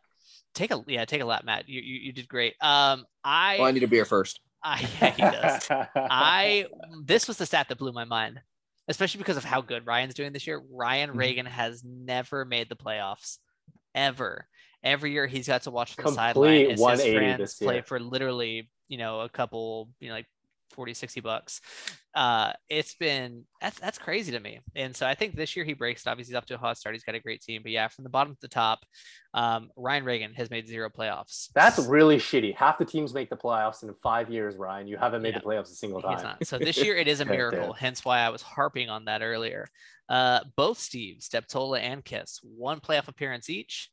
take 0.54 0.70
a 0.72 0.82
yeah, 0.86 1.04
take 1.04 1.20
a 1.20 1.24
lap, 1.24 1.44
Matt. 1.44 1.68
You 1.68 1.80
you, 1.82 1.94
you 2.00 2.12
did 2.12 2.28
great. 2.28 2.54
Um, 2.60 3.04
I, 3.24 3.56
Well, 3.58 3.66
I 3.68 3.72
need 3.72 3.82
a 3.82 3.88
beer 3.88 4.04
first. 4.04 4.40
I 4.62 4.88
yeah, 5.00 5.10
he 5.10 5.22
does. 5.22 5.66
I 5.96 6.66
this 7.04 7.28
was 7.28 7.36
the 7.36 7.44
stat 7.46 7.68
that 7.68 7.76
blew 7.78 7.92
my 7.92 8.04
mind, 8.04 8.40
especially 8.88 9.18
because 9.18 9.36
of 9.36 9.44
how 9.44 9.60
good 9.60 9.86
Ryan's 9.86 10.14
doing 10.14 10.32
this 10.32 10.46
year. 10.46 10.62
Ryan 10.70 11.10
Mhm. 11.10 11.18
Reagan 11.18 11.46
has 11.46 11.82
never 11.84 12.44
made 12.44 12.68
the 12.68 12.76
playoffs, 12.76 13.38
ever. 13.94 14.48
Every 14.82 15.12
year 15.12 15.26
he's 15.26 15.46
got 15.46 15.62
to 15.62 15.70
watch 15.70 15.94
from 15.94 16.04
the 16.04 16.10
sideline. 16.12 16.64
as 16.66 16.70
his 16.72 16.80
180 16.80 17.16
friends 17.16 17.38
this 17.38 17.58
play 17.58 17.80
for 17.80 17.98
literally, 17.98 18.70
you 18.88 18.98
know, 18.98 19.20
a 19.20 19.28
couple, 19.28 19.90
you 20.00 20.08
know, 20.08 20.14
like 20.14 20.26
40, 20.74 20.92
60 20.94 21.20
bucks. 21.20 21.60
Uh, 22.14 22.52
it's 22.68 22.94
been 22.94 23.44
that's 23.60 23.78
that's 23.80 23.98
crazy 23.98 24.32
to 24.32 24.40
me. 24.40 24.60
And 24.76 24.94
so 24.94 25.06
I 25.06 25.14
think 25.14 25.34
this 25.34 25.56
year 25.56 25.64
he 25.64 25.72
breaks 25.72 26.04
it. 26.06 26.08
Obviously, 26.10 26.32
he's 26.32 26.36
off 26.36 26.46
to 26.46 26.54
a 26.54 26.58
hot 26.58 26.76
start. 26.76 26.94
He's 26.94 27.02
got 27.04 27.14
a 27.14 27.20
great 27.20 27.40
team. 27.40 27.62
But 27.62 27.72
yeah, 27.72 27.88
from 27.88 28.04
the 28.04 28.10
bottom 28.10 28.34
to 28.34 28.40
the 28.40 28.48
top, 28.48 28.80
um, 29.32 29.70
Ryan 29.76 30.04
Reagan 30.04 30.34
has 30.34 30.50
made 30.50 30.68
zero 30.68 30.90
playoffs. 30.90 31.48
That's 31.54 31.78
really 31.78 32.18
shitty. 32.18 32.54
Half 32.54 32.78
the 32.78 32.84
teams 32.84 33.14
make 33.14 33.30
the 33.30 33.36
playoffs, 33.36 33.82
in 33.82 33.94
five 34.02 34.30
years, 34.30 34.56
Ryan, 34.56 34.86
you 34.86 34.96
haven't 34.96 35.22
made 35.22 35.34
Yeah. 35.34 35.40
the 35.40 35.46
playoffs 35.46 35.72
a 35.72 35.74
single 35.74 36.00
He's 36.00 36.20
time. 36.20 36.22
not. 36.40 36.46
So 36.46 36.58
this 36.58 36.76
year 36.82 36.96
it 36.96 37.08
is 37.08 37.20
a 37.20 37.24
miracle. 37.36 37.72
Hence 37.72 38.04
why 38.04 38.20
I 38.20 38.28
was 38.28 38.42
harping 38.42 38.90
on 38.90 39.06
that 39.06 39.22
earlier. 39.22 39.66
Uh, 40.08 40.40
both 40.56 40.78
Steve, 40.78 41.18
Steptola, 41.20 41.80
and 41.80 42.04
Kiss, 42.04 42.40
one 42.42 42.80
playoff 42.80 43.08
appearance 43.08 43.48
each. 43.48 43.90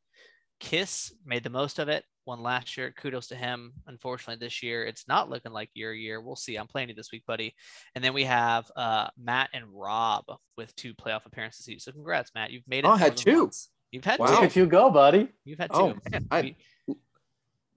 Kiss 0.60 1.12
made 1.24 1.42
the 1.42 1.50
most 1.50 1.78
of 1.78 1.88
it. 1.88 2.04
One 2.24 2.40
last 2.42 2.76
year. 2.76 2.92
Kudos 2.96 3.26
to 3.28 3.34
him. 3.34 3.72
Unfortunately, 3.86 4.36
this 4.44 4.62
year 4.62 4.84
it's 4.84 5.08
not 5.08 5.28
looking 5.28 5.52
like 5.52 5.70
your 5.74 5.92
year. 5.92 6.20
We'll 6.20 6.36
see. 6.36 6.56
I'm 6.56 6.68
playing 6.68 6.88
you 6.90 6.94
this 6.94 7.10
week, 7.12 7.24
buddy. 7.26 7.54
And 7.94 8.04
then 8.04 8.14
we 8.14 8.24
have 8.24 8.70
uh, 8.76 9.08
Matt 9.20 9.50
and 9.52 9.64
Rob 9.72 10.24
with 10.56 10.74
two 10.76 10.94
playoff 10.94 11.26
appearances 11.26 11.68
each. 11.68 11.82
So 11.82 11.92
congrats, 11.92 12.30
Matt. 12.34 12.50
You've 12.52 12.66
made 12.68 12.84
it. 12.84 12.88
Oh, 12.88 12.92
I 12.92 12.98
had 12.98 13.16
two. 13.16 13.42
once. 13.44 13.70
You've 13.90 14.04
had 14.04 14.20
Wow. 14.20 14.26
Look 14.26 14.38
two. 14.38 14.44
at 14.46 14.56
you 14.56 14.66
go, 14.66 14.90
buddy. 14.90 15.28
You've 15.44 15.58
had 15.58 15.70
two. 15.72 15.78
Oh 15.78 15.94
man, 16.10 16.26
I, 16.30 16.40
We- 16.42 16.56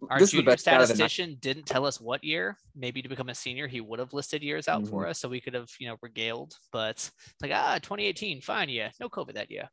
our 0.10 0.19
this 0.19 0.31
junior 0.31 0.45
best 0.45 0.67
out 0.67 0.81
of 0.81 0.88
the 0.88 0.93
night. 0.93 0.97
statistician 1.10 1.38
didn't 1.39 1.65
tell 1.65 1.86
us 1.86 1.99
what 1.99 2.23
year. 2.23 2.58
Maybe 2.75 3.01
to 3.01 3.10
become 3.10 3.29
a 3.29 3.36
senior, 3.36 3.67
he 3.67 3.81
would 3.81 3.99
have 3.99 4.13
listed 4.13 4.43
years 4.43 4.67
out 4.67 4.81
Mm-hmm. 4.84 4.89
for 4.91 5.08
us, 5.08 5.19
so 5.19 5.29
we 5.29 5.39
could 5.41 5.53
have, 5.53 5.69
you 5.79 5.88
know, 5.88 5.95
regaled. 6.01 6.55
But 6.71 6.97
it's 6.97 7.12
like, 7.41 7.51
ah, 7.53 7.75
2018, 7.81 8.41
fine, 8.41 8.69
yeah, 8.69 8.91
no 8.99 9.10
COVID 9.10 9.34
that 9.36 9.49
year. 9.49 9.69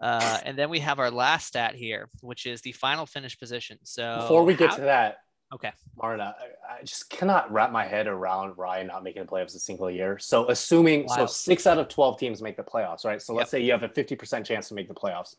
Uh, 0.00 0.38
and 0.44 0.58
then 0.58 0.70
we 0.70 0.80
have 0.80 0.98
our 0.98 1.10
last 1.10 1.46
stat 1.46 1.74
here, 1.74 2.08
which 2.20 2.46
is 2.46 2.60
the 2.60 2.72
final 2.72 3.06
finish 3.06 3.38
position. 3.38 3.78
So 3.84 4.18
Before 4.22 4.44
we 4.44 4.54
get 4.54 4.70
how- 4.70 4.76
to 4.76 4.82
that, 4.82 5.16
okay, 5.52 5.72
Marna, 5.96 6.34
I, 6.68 6.74
I 6.80 6.82
just 6.82 7.08
cannot 7.10 7.50
wrap 7.52 7.72
my 7.72 7.84
head 7.84 8.06
around 8.06 8.58
Ryan 8.58 8.88
not 8.88 9.02
making 9.02 9.22
the 9.22 9.28
playoffs 9.28 9.54
a 9.56 9.60
single 9.60 9.90
year. 9.90 10.18
So 10.18 10.48
assuming 10.50 11.08
so 11.08 11.26
six 11.26 11.66
out 11.66 11.78
of 11.78 11.88
twelve 11.88 12.18
teams 12.18 12.42
make 12.42 12.56
the 12.56 12.62
playoffs, 12.64 13.04
right? 13.04 13.20
So 13.22 13.32
let's 13.34 13.46
Yep. 13.52 13.60
say 13.60 13.64
you 13.64 13.72
have 13.72 13.82
a 13.82 13.88
fifty 13.88 14.14
percent 14.16 14.44
chance 14.46 14.68
to 14.68 14.74
make 14.74 14.88
the 14.88 14.94
playoffs. 14.94 15.36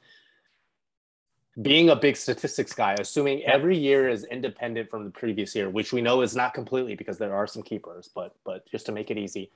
Being 1.61 1.89
a 1.89 1.95
big 1.95 2.17
statistics 2.17 2.73
guy, 2.73 2.95
assuming 2.99 3.43
every 3.43 3.77
year 3.77 4.09
is 4.09 4.25
independent 4.25 4.89
from 4.89 5.05
the 5.05 5.11
previous 5.11 5.55
year, 5.55 5.69
which 5.69 5.93
we 5.93 6.01
know 6.01 6.21
is 6.21 6.35
not 6.35 6.53
completely 6.53 6.95
because 6.95 7.17
there 7.17 7.33
are 7.33 7.47
some 7.47 7.63
keepers, 7.63 8.09
but 8.13 8.35
but 8.43 8.69
just 8.69 8.85
to 8.87 8.91
make 8.91 9.09
it 9.09 9.17
easy, 9.17 9.51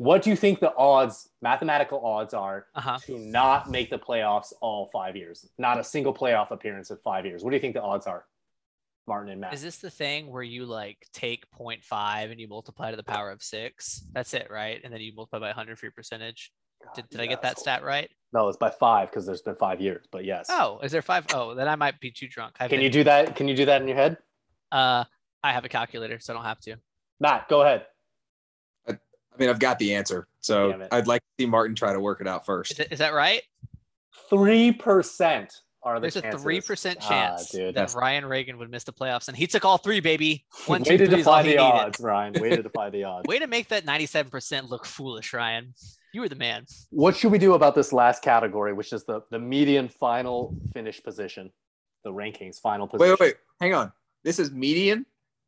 what 0.00 0.22
do 0.22 0.30
you 0.30 0.36
think 0.36 0.60
the 0.60 0.74
odds, 0.76 1.28
mathematical 1.42 2.02
odds 2.02 2.32
are 2.32 2.68
uh 2.74 2.80
huh. 2.80 2.98
to 3.04 3.18
not 3.18 3.70
make 3.70 3.90
the 3.90 3.98
playoffs 3.98 4.54
all 4.62 4.88
five 4.90 5.14
years? 5.14 5.46
Not 5.58 5.78
a 5.78 5.84
single 5.84 6.14
playoff 6.14 6.52
appearance 6.52 6.90
in 6.90 6.96
five 7.04 7.26
years. 7.26 7.44
What 7.44 7.50
do 7.50 7.56
you 7.56 7.60
think 7.60 7.74
the 7.74 7.82
odds 7.82 8.06
are, 8.06 8.24
Martin 9.06 9.30
and 9.30 9.42
Matt? 9.42 9.52
Is 9.52 9.60
this 9.60 9.76
the 9.76 9.90
thing 9.90 10.30
where 10.30 10.42
you 10.42 10.64
like 10.64 11.06
take 11.12 11.44
0.5 11.50 12.30
and 12.30 12.40
you 12.40 12.48
multiply 12.48 12.90
to 12.92 12.96
the 12.96 13.02
power 13.02 13.30
of 13.30 13.42
six? 13.42 14.02
That's 14.14 14.32
it, 14.32 14.48
right? 14.50 14.80
And 14.82 14.90
then 14.90 15.02
you 15.02 15.12
multiply 15.14 15.38
by 15.38 15.48
100 15.48 15.78
for 15.78 15.84
your 15.84 15.92
percentage. 15.92 16.50
Did, 16.94 17.08
did 17.10 17.20
I 17.20 17.26
get 17.26 17.42
that 17.42 17.58
stat 17.58 17.82
right? 17.84 18.10
No, 18.32 18.48
it's 18.48 18.56
by 18.56 18.70
five 18.70 19.10
because 19.10 19.26
there's 19.26 19.42
been 19.42 19.56
five 19.56 19.80
years. 19.80 20.06
But 20.10 20.24
yes. 20.24 20.46
Oh, 20.50 20.78
is 20.82 20.92
there 20.92 21.02
five? 21.02 21.26
Oh, 21.34 21.54
then 21.54 21.68
I 21.68 21.76
might 21.76 21.98
be 22.00 22.10
too 22.10 22.28
drunk. 22.28 22.54
I've 22.60 22.70
Can 22.70 22.78
been- 22.78 22.84
you 22.84 22.90
do 22.90 23.04
that? 23.04 23.34
Can 23.36 23.48
you 23.48 23.56
do 23.56 23.64
that 23.66 23.80
in 23.82 23.88
your 23.88 23.96
head, 23.96 24.18
Uh, 24.72 25.04
I 25.42 25.52
have 25.52 25.64
a 25.64 25.68
calculator, 25.68 26.18
so 26.20 26.32
I 26.32 26.36
don't 26.36 26.44
have 26.44 26.60
to. 26.60 26.76
Matt? 27.18 27.48
Go 27.48 27.62
ahead. 27.62 27.86
I 28.88 28.96
mean, 29.38 29.48
I've 29.48 29.58
got 29.58 29.78
the 29.78 29.94
answer, 29.94 30.26
so 30.40 30.86
I'd 30.92 31.06
like 31.06 31.22
to 31.22 31.26
see 31.42 31.46
Martin 31.46 31.74
try 31.74 31.92
to 31.92 32.00
work 32.00 32.20
it 32.20 32.26
out 32.28 32.42
Is, 32.42 32.46
first. 32.46 32.76
that- 32.76 32.92
is 32.92 32.98
that 32.98 33.14
right? 33.14 33.42
Three 34.28 34.70
percent 34.72 35.52
are 35.82 35.98
the 35.98 36.10
There's 36.10 36.16
a 36.16 36.38
three 36.38 36.60
percent 36.60 36.98
Ah, 37.02 37.08
chance 37.08 37.50
dude. 37.50 37.74
that 37.74 37.94
Ryan 37.94 38.26
Reagan 38.26 38.58
would 38.58 38.70
miss 38.70 38.84
the 38.84 38.92
playoffs, 38.92 39.28
and 39.28 39.36
he 39.36 39.46
took 39.46 39.64
all 39.64 39.78
three, 39.78 40.00
baby. 40.00 40.44
One, 40.66 40.82
Way 40.82 40.96
two, 40.96 40.98
to 40.98 41.06
three 41.06 41.16
defy 41.18 41.42
he 41.42 41.48
the 41.50 41.56
needed. 41.56 41.62
odds, 41.62 42.00
Ryan. 42.00 42.34
Way 42.34 42.50
to 42.50 42.62
defy 42.62 42.90
the 42.90 43.04
odds. 43.04 43.26
Way 43.26 43.38
to 43.38 43.46
make 43.46 43.68
that 43.68 43.84
ninety-seven 43.86 44.30
percent 44.30 44.68
look 44.68 44.84
foolish, 44.84 45.32
Ryan. 45.32 45.72
You 46.12 46.20
were 46.22 46.28
the 46.28 46.34
man. 46.36 46.66
What 46.90 47.16
should 47.16 47.30
we 47.32 47.38
do 47.38 47.54
about 47.54 47.74
this 47.74 47.92
last 47.92 48.22
category, 48.22 48.72
which 48.72 48.92
is 48.92 49.04
the 49.04 49.22
the 49.30 49.38
median 49.38 49.88
final 49.88 50.56
finish 50.72 51.02
position, 51.02 51.50
the 52.04 52.12
rankings 52.12 52.60
final 52.60 52.86
position? 52.88 53.10
Wait, 53.12 53.20
wait, 53.20 53.26
wait, 53.28 53.36
hang 53.60 53.74
on. 53.74 53.92
This 54.24 54.38
is 54.38 54.50
median. 54.50 55.06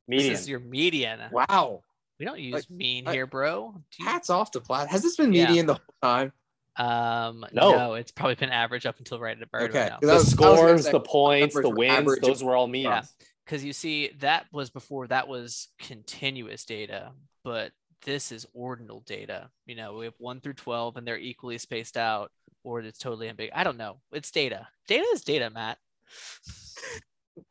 Median. 0.08 0.32
This 0.32 0.40
is 0.42 0.48
your 0.48 0.60
median. 0.60 1.20
Wow. 1.32 1.82
We 2.18 2.26
don't 2.26 2.38
use 2.40 2.54
Like, 2.54 2.70
mean 2.70 3.08
I- 3.08 3.12
here, 3.12 3.26
bro. 3.26 3.72
Do 3.74 4.02
you- 4.02 4.04
Hats 4.08 4.30
off 4.30 4.50
to 4.52 4.60
Platt. 4.60 4.88
Has 4.88 5.02
this 5.02 5.16
been 5.16 5.32
Yeah. 5.32 5.46
median 5.48 5.66
the 5.66 5.74
whole 5.74 5.94
time? 6.02 6.32
um, 6.76 7.44
No. 7.52 7.72
no. 7.76 7.94
it's 7.94 8.12
probably 8.12 8.34
been 8.36 8.48
average 8.50 8.86
up 8.86 8.98
until 8.98 9.20
right 9.20 9.38
at 9.40 9.48
right 9.52 9.68
Okay. 9.68 9.88
now. 9.90 9.98
'Cause 9.98 10.00
the 10.00 10.10
I 10.10 10.14
was- 10.14 10.22
I 10.22 10.50
was 10.50 10.56
scores, 10.58 10.84
say 10.86 10.92
the 10.92 11.00
points, 11.00 11.54
the 11.60 11.68
wins, 11.68 11.92
average. 11.92 12.22
those 12.22 12.42
were 12.42 12.56
all 12.56 12.66
means. 12.66 12.84
Yeah. 12.86 13.02
because 13.44 13.62
you 13.64 13.72
see 13.72 14.08
that 14.20 14.46
was 14.52 14.70
before 14.70 15.06
that 15.08 15.26
was 15.28 15.68
continuous 15.78 16.64
data 16.64 17.12
but 17.44 17.72
this 18.04 18.32
is 18.32 18.46
ordinal 18.52 19.00
data. 19.06 19.50
You 19.66 19.74
know 19.76 19.94
we 19.94 20.04
have 20.06 20.14
1 20.18 20.40
through 20.40 20.54
12 20.54 20.96
and 20.96 21.06
they're 21.06 21.18
equally 21.18 21.58
spaced 21.58 21.96
out 21.96 22.30
or 22.64 22.80
it's 22.80 22.98
totally 22.98 23.28
ambiguous. 23.28 23.58
I 23.58 23.64
don't 23.64 23.76
know. 23.78 23.98
It's 24.12 24.30
data. 24.30 24.68
Data 24.88 25.06
is 25.14 25.22
data 25.22 25.50
matt. 25.50 25.78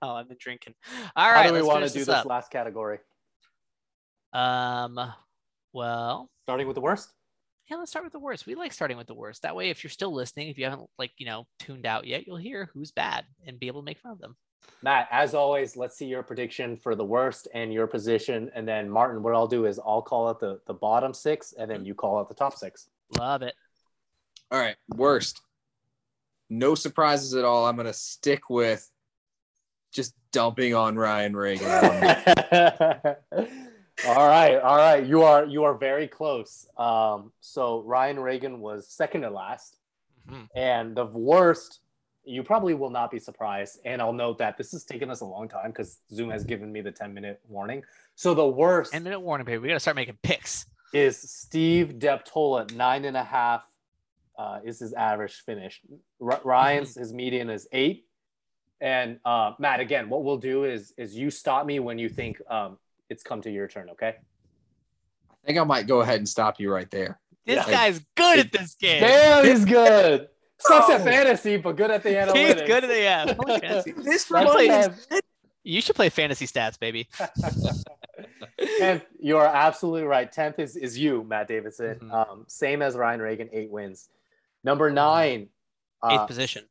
Oh 0.04 0.12
i've 0.12 0.28
been 0.28 0.38
drinking. 0.40 0.76
All 1.16 1.26
How 1.26 1.32
right 1.32 1.48
do 1.48 1.54
we 1.54 1.62
want 1.64 1.84
to 1.84 1.92
do 1.92 2.00
this 2.00 2.08
this 2.08 2.26
last 2.26 2.52
category? 2.52 3.00
um 4.32 5.00
well 5.74 6.30
Starting 6.46 6.68
with 6.68 6.76
the 6.76 6.82
worst. 6.82 7.10
yeah 7.70 7.78
let's 7.78 7.90
start 7.90 8.06
with 8.06 8.14
the 8.14 8.20
worst. 8.20 8.46
We 8.46 8.54
like 8.56 8.74
starting 8.74 8.98
with 8.98 9.08
the 9.08 9.16
worst. 9.16 9.42
That 9.42 9.56
way 9.56 9.70
if 9.72 9.84
you're 9.84 9.90
still 9.90 10.14
listening 10.14 10.50
if 10.50 10.60
you 10.60 10.66
haven't 10.66 10.88
like 11.00 11.12
you 11.18 11.26
know 11.26 11.48
tuned 11.60 11.88
out 11.88 12.06
yet 12.06 12.28
you'll 12.28 12.38
hear 12.38 12.70
who's 12.74 12.92
bad 12.92 13.26
and 13.46 13.60
be 13.60 13.66
able 13.68 13.82
to 13.82 13.86
make 13.86 14.00
fun 14.00 14.12
of 14.12 14.20
them 14.20 14.36
Matt, 14.84 15.08
as 15.12 15.34
always, 15.36 15.78
let's 15.78 15.96
see 15.96 16.08
your 16.08 16.24
prediction 16.24 16.76
for 16.76 16.96
the 16.96 17.06
worst 17.06 17.48
and 17.54 17.72
your 17.72 17.86
position. 17.88 18.50
And 18.56 18.68
then 18.68 18.90
Martin, 18.90 19.22
what 19.22 19.36
I'll 19.36 19.48
do 19.48 19.66
is 19.66 19.80
I'll 19.86 20.02
call 20.02 20.28
out 20.28 20.40
the, 20.40 20.60
the 20.66 20.74
bottom 20.74 21.14
six 21.14 21.54
and 21.54 21.70
then 21.70 21.86
you 21.86 21.94
call 21.94 22.18
out 22.20 22.30
the 22.30 22.36
top 22.36 22.56
six. 22.58 22.88
love 23.20 23.44
it 23.44 23.54
All 24.50 24.60
right, 24.60 24.76
worst. 24.90 25.42
No 26.50 26.74
surprises 26.76 27.36
at 27.36 27.46
all. 27.46 27.66
I'm 27.68 27.76
gonna 27.78 27.94
stick 27.94 28.50
with 28.50 28.90
just 29.94 30.14
dumping 30.32 30.74
on 30.74 30.96
Ryan 30.96 31.36
Reagan. 31.36 31.68
all 34.08 34.28
right, 34.28 34.58
all 34.58 34.78
right. 34.78 35.06
You 35.06 35.22
are 35.24 35.46
you 35.46 35.64
are 35.64 35.76
very 35.76 36.08
close. 36.08 36.66
Um, 36.78 37.32
so 37.40 37.82
Ryan 37.84 38.20
Reagan 38.20 38.60
was 38.60 38.88
second 38.90 39.22
to 39.22 39.30
last, 39.30 39.78
Mhm. 40.30 40.48
and 40.56 40.96
the 40.96 41.06
worst 41.06 41.81
you 42.24 42.44
probably 42.44 42.74
will 42.74 42.90
not 42.90 43.10
be 43.12 43.20
surprised. 43.20 43.80
And 43.86 44.02
I'll 44.02 44.14
note 44.14 44.38
that 44.40 44.58
this 44.58 44.72
has 44.74 44.84
taken 44.84 45.10
us 45.10 45.22
a 45.22 45.26
long 45.26 45.48
time 45.48 45.72
because 45.72 46.00
Zoom 46.14 46.30
has 46.30 46.44
given 46.44 46.72
me 46.72 46.82
the 46.82 46.92
10 46.92 47.14
minute 47.14 47.40
warning. 47.48 47.84
So 48.16 48.34
the 48.34 48.48
worst 48.48 48.92
10 48.92 49.04
minute 49.04 49.20
warning 49.20 49.46
period. 49.46 49.62
We 49.62 49.68
got 49.70 49.76
to 49.76 49.80
start 49.80 49.96
making 49.96 50.18
picks. 50.22 50.66
is 50.94 51.18
Steve 51.18 51.96
Deptola, 51.98 52.74
nine 52.76 53.06
and 53.06 53.18
a 53.18 53.24
half 53.24 53.64
uh, 54.38 54.60
is 54.64 54.80
his 54.80 54.94
average 54.94 55.42
finish. 55.46 55.82
R- 56.22 56.42
Ryan's 56.44 56.96
his 56.96 57.14
median 57.14 57.50
is 57.50 57.68
eight. 57.72 58.06
And 58.80 59.20
uh, 59.26 59.54
Matt, 59.60 59.80
again, 59.80 60.10
what 60.10 60.24
we'll 60.24 60.38
do 60.38 60.64
is 60.64 60.94
is 60.98 61.16
you 61.16 61.30
stop 61.30 61.66
me 61.66 61.80
when 61.80 61.98
you 62.00 62.10
think 62.10 62.42
um, 62.50 62.78
it's 63.10 63.24
come 63.24 63.42
to 63.42 63.52
your 63.52 63.68
turn. 63.68 63.90
Okay. 63.92 64.16
I 65.32 65.48
think 65.48 65.58
I 65.60 65.64
might 65.64 65.88
go 65.88 66.02
ahead 66.02 66.18
and 66.18 66.30
stop 66.30 66.60
you 66.60 66.72
right 66.72 66.90
there. 66.92 67.20
This 67.46 67.66
Yeah. 67.68 67.72
guy's 67.72 68.00
good 68.16 68.40
at 68.40 68.52
this 68.52 68.76
game. 68.76 69.02
Damn, 69.02 69.46
he's 69.46 69.66
good. 69.66 70.28
Sucks 70.62 70.90
at 70.90 71.04
fantasy, 71.04 71.58
but 71.58 71.76
good 71.76 71.92
at 71.92 72.04
the 72.04 72.18
end. 72.20 72.32
He's 72.36 72.56
analytics. 72.56 72.68
good 72.68 72.84
at 72.84 72.88
the 72.90 73.00
yeah. 73.00 73.34
Holy 73.34 73.60
fantasy. 73.60 73.92
This 73.92 74.30
Let's 74.32 75.00
is 75.12 75.22
You 75.64 75.82
should 75.82 75.96
play 75.96 76.10
fantasy 76.10 76.46
stats, 76.48 76.80
baby. 76.80 77.08
Tenth, 78.78 79.04
you 79.20 79.38
are 79.38 79.46
absolutely 79.48 80.04
right. 80.04 80.32
Tenth 80.32 80.60
is, 80.60 80.76
is 80.76 80.98
you, 80.98 81.24
Matt 81.24 81.48
Davidson. 81.48 82.00
Mhm. 82.00 82.12
Um, 82.14 82.46
same 82.48 82.82
as 82.82 82.96
Ryan 82.96 83.22
Reagan, 83.22 83.50
eight 83.52 83.70
wins. 83.72 84.10
Number 84.64 84.90
nine, 84.92 85.50
Eighth 86.04 86.20
uh, 86.22 86.26
position. 86.28 86.66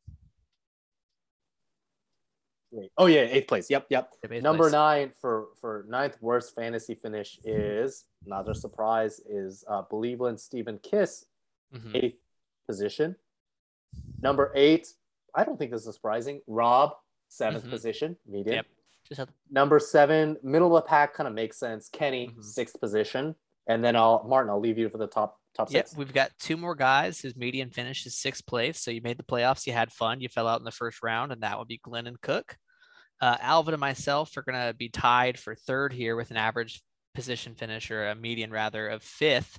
wait. 2.71 2.91
Oh 2.97 3.07
yeah, 3.07 3.21
eighth 3.23 3.49
place. 3.49 3.69
Yep, 3.71 3.87
yep. 3.91 4.13
Eighth 4.31 4.43
Number 4.43 4.65
place. 4.65 4.73
nine 4.73 5.13
for 5.21 5.49
for 5.61 5.85
ninth 5.89 6.17
worst 6.21 6.55
fantasy 6.55 6.95
finish 6.95 7.39
is 7.45 8.05
another 8.27 8.55
surprise 8.55 9.21
is 9.29 9.65
uh, 9.69 9.83
Believeland 9.91 10.39
Stephen 10.41 10.79
Kiss, 10.79 11.27
Mhm. 11.75 11.97
eighth 12.05 12.19
position. 12.69 13.17
Number 14.23 14.53
eight, 14.55 14.87
I 15.35 15.45
don't 15.45 15.59
think 15.59 15.71
this 15.71 15.87
is 15.87 15.95
surprising. 15.95 16.41
Rob, 16.47 16.93
7th 17.29 17.65
Mhm. 17.65 17.71
position, 17.71 18.17
median. 18.27 18.57
Yep. 18.57 18.67
Just 19.09 19.19
have 19.19 19.31
Number 19.51 19.79
seven, 19.79 20.37
middle 20.43 20.77
of 20.77 20.85
the 20.85 20.89
pack 20.89 21.15
kind 21.15 21.27
of 21.27 21.35
makes 21.35 21.59
sense. 21.59 21.89
Kenny, 21.89 22.29
Mhm. 22.29 22.45
sixth 22.45 22.79
position, 22.81 23.35
and 23.67 23.83
then 23.85 23.97
I'll 23.97 24.23
Martin. 24.25 24.51
I'll 24.51 24.61
leave 24.61 24.79
you 24.79 24.89
for 24.89 24.99
the 24.99 25.07
top 25.07 25.41
top 25.55 25.71
Yep, 25.73 25.89
six. 25.89 25.97
we've 25.99 26.13
got 26.13 26.31
two 26.39 26.57
more 26.57 26.77
guys. 26.77 27.21
His 27.21 27.35
median 27.35 27.71
finish 27.71 28.07
is 28.07 28.17
sixth 28.17 28.47
place. 28.47 28.81
So 28.81 28.93
you 28.93 29.01
made 29.01 29.17
the 29.17 29.25
playoffs. 29.25 29.67
You 29.67 29.73
had 29.73 29.93
fun. 29.93 30.21
You 30.21 30.29
fell 30.29 30.47
out 30.47 30.61
in 30.61 30.65
the 30.65 30.71
first 30.71 31.03
round, 31.03 31.33
and 31.33 31.43
that 31.43 31.59
would 31.59 31.67
be 31.67 31.79
Glenn 31.79 32.07
and 32.07 32.21
Cook. 32.21 32.57
Uh, 33.21 33.37
Alvin 33.41 33.75
and 33.75 33.81
myself 33.81 34.37
are 34.37 34.43
going 34.43 34.55
to 34.69 34.73
be 34.75 34.89
tied 34.89 35.39
for 35.41 35.55
third 35.57 35.93
here 35.93 36.15
with 36.15 36.31
an 36.31 36.37
average 36.37 36.83
position 37.15 37.55
finish 37.57 37.91
or 37.91 38.07
a 38.09 38.15
median 38.15 38.53
rather 38.53 38.89
of 38.89 39.03
fifth. 39.03 39.59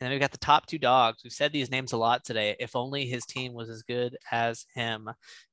And 0.00 0.06
then 0.06 0.10
we've 0.10 0.20
got 0.20 0.32
the 0.32 0.38
top 0.38 0.66
two 0.66 0.78
dogs. 0.78 1.22
We've 1.24 1.32
said 1.32 1.52
these 1.52 1.70
names 1.70 1.92
a 1.92 1.96
lot 1.96 2.24
today. 2.24 2.56
If 2.58 2.76
only 2.76 3.06
his 3.06 3.24
team 3.26 3.52
was 3.54 3.68
as 3.68 3.82
good 3.82 4.16
as 4.30 4.66
him. 4.74 5.08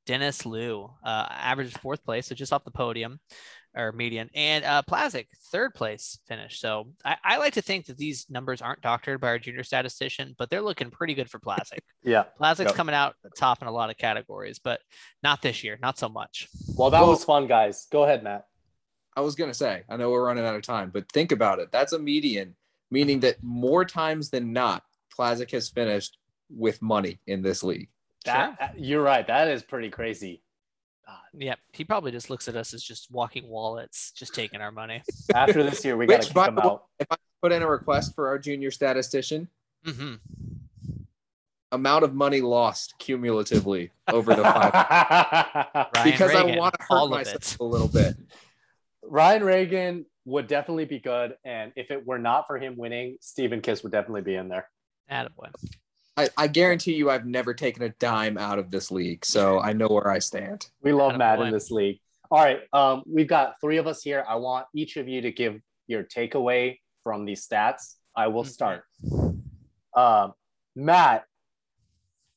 Dennis 0.06 0.46
Liu, 0.46 0.92
uh, 1.04 1.28
averaged 1.32 1.80
fourth 1.80 2.04
place, 2.06 2.28
so 2.28 2.36
just 2.36 2.54
off 2.54 2.64
the 2.64 2.70
podium 2.70 3.20
or 3.76 3.92
median, 3.92 4.30
and 4.36 4.64
uh, 4.64 4.82
Plazic, 4.90 5.26
third 5.52 5.74
place 5.74 6.20
finish. 6.28 6.60
So 6.62 6.90
I, 7.04 7.18
I 7.24 7.38
like 7.38 7.54
to 7.56 7.62
think 7.62 7.88
that 7.88 7.98
these 7.98 8.26
numbers 8.30 8.62
aren't 8.62 8.82
doctored 8.82 9.20
by 9.20 9.30
our 9.30 9.40
junior 9.40 9.64
statistician, 9.64 10.34
but 10.38 10.50
they're 10.50 10.62
looking 10.62 10.92
pretty 10.92 11.14
good 11.16 11.30
for 11.30 11.40
Plazic. 11.40 11.80
Yeah. 12.04 12.26
Plazic's 12.40 12.68
Yep. 12.70 12.76
coming 12.76 12.94
out 12.96 13.16
top 13.36 13.62
in 13.64 13.68
a 13.68 13.72
lot 13.72 13.90
of 13.90 13.98
categories, 13.98 14.60
but 14.64 14.80
not 15.24 15.42
this 15.42 15.64
year, 15.64 15.78
not 15.82 15.98
so 15.98 16.08
much. 16.08 16.48
Well, 16.78 16.92
that 16.92 17.02
Well- 17.02 17.10
was 17.10 17.26
fun, 17.26 17.48
guys. 17.48 17.88
Go 17.92 18.04
ahead, 18.04 18.24
Matt. 18.24 18.46
I 19.18 19.22
was 19.22 19.34
gonna 19.36 19.54
say, 19.56 19.84
I 19.90 19.98
know 19.98 20.10
we're 20.12 20.24
running 20.26 20.46
out 20.46 20.56
of 20.56 20.62
time, 20.62 20.92
but 20.94 21.12
think 21.12 21.32
about 21.32 21.60
it. 21.60 21.72
That's 21.72 21.94
a 21.94 22.00
median, 22.00 22.56
meaning 22.96 23.20
that 23.20 23.36
more 23.44 23.84
times 23.84 24.30
than 24.30 24.54
not, 24.54 24.82
Plazic 25.14 25.52
has 25.52 25.68
finished 25.68 26.18
with 26.50 26.82
money 26.82 27.20
in 27.28 27.42
this 27.42 27.62
league. 27.62 27.90
That 28.24 28.58
uh, 28.60 28.68
you're 28.78 29.04
right. 29.04 29.28
That 29.28 29.50
is 29.50 29.64
pretty 29.64 29.90
crazy. 29.90 30.42
Yep, 31.38 31.60
he 31.74 31.84
probably 31.84 32.12
just 32.12 32.30
looks 32.30 32.48
at 32.48 32.56
us 32.56 32.74
as 32.74 32.82
just 32.82 33.12
walking 33.12 33.50
wallets, 33.50 34.14
just 34.14 34.34
taking 34.34 34.62
our 34.62 34.72
money. 34.72 35.04
After 35.36 35.62
this 35.62 35.84
year, 35.84 35.98
we 35.98 36.06
got 36.06 36.22
to 36.22 36.28
Which, 36.30 36.34
kick 36.34 36.48
him 36.48 36.60
out. 36.60 36.86
if 36.98 37.08
I 37.12 37.18
put 37.42 37.52
in 37.52 37.62
a 37.62 37.68
request 37.68 38.16
for 38.16 38.30
our 38.30 38.40
junior 38.40 38.72
statistician, 38.72 39.50
hmm 39.84 40.16
amount 41.72 42.06
of 42.06 42.14
money 42.14 42.40
lost 42.40 42.94
cumulatively 43.00 43.92
over 44.08 44.34
the 44.34 44.44
five 44.44 44.74
Ryan 45.94 46.06
because 46.06 46.34
Reagan, 46.34 46.56
I 46.56 46.58
want 46.58 46.74
to 46.76 46.82
hurt 46.84 46.96
all 46.96 47.06
of 47.06 47.12
myself 47.12 47.44
it. 47.44 47.58
a 47.60 47.64
little 47.66 47.90
bit. 47.90 48.16
Ryan 49.04 49.44
Reagan 49.44 50.06
would 50.26 50.48
definitely 50.48 50.86
be 50.86 51.00
good, 51.00 51.36
and 51.46 51.72
if 51.76 51.92
it 51.92 52.06
were 52.06 52.18
not 52.20 52.48
for 52.48 52.58
him 52.58 52.76
winning, 52.78 53.18
Stephen 53.22 53.62
Kiss 53.62 53.84
would 53.84 53.92
definitely 53.92 54.22
be 54.22 54.36
in 54.36 54.48
there. 54.50 54.70
Attaboy. 55.10 55.52
I, 56.18 56.30
I 56.38 56.48
guarantee 56.48 56.96
you, 56.96 57.10
I've 57.10 57.26
never 57.26 57.54
taken 57.54 57.84
a 57.84 57.90
dime 57.90 58.38
out 58.38 58.58
of 58.58 58.72
this 58.72 58.90
league, 58.92 59.26
so 59.26 59.60
I 59.60 59.74
know 59.74 59.88
where 59.88 60.10
I 60.10 60.20
stand. 60.20 60.68
We 60.82 60.94
love 60.94 61.14
Attaboy. 61.14 61.18
Matt 61.18 61.40
in 61.42 61.52
this 61.52 61.70
league. 61.72 62.00
All 62.32 62.44
right, 62.44 62.62
um, 62.74 63.04
we've 63.06 63.28
got 63.28 63.56
three 63.62 63.78
of 63.78 63.86
us 63.86 64.02
here. 64.02 64.26
I 64.28 64.36
want 64.36 64.66
each 64.74 64.98
of 64.98 65.08
you 65.08 65.22
to 65.22 65.32
give 65.32 65.62
your 65.88 66.04
takeaway 66.04 66.80
from 67.04 67.26
these 67.26 67.48
stats. 67.48 67.96
I 68.16 68.28
will 68.28 68.44
Mhm. 68.44 68.48
start. 68.48 68.84
Um, 69.96 70.34
Matt, 70.76 71.26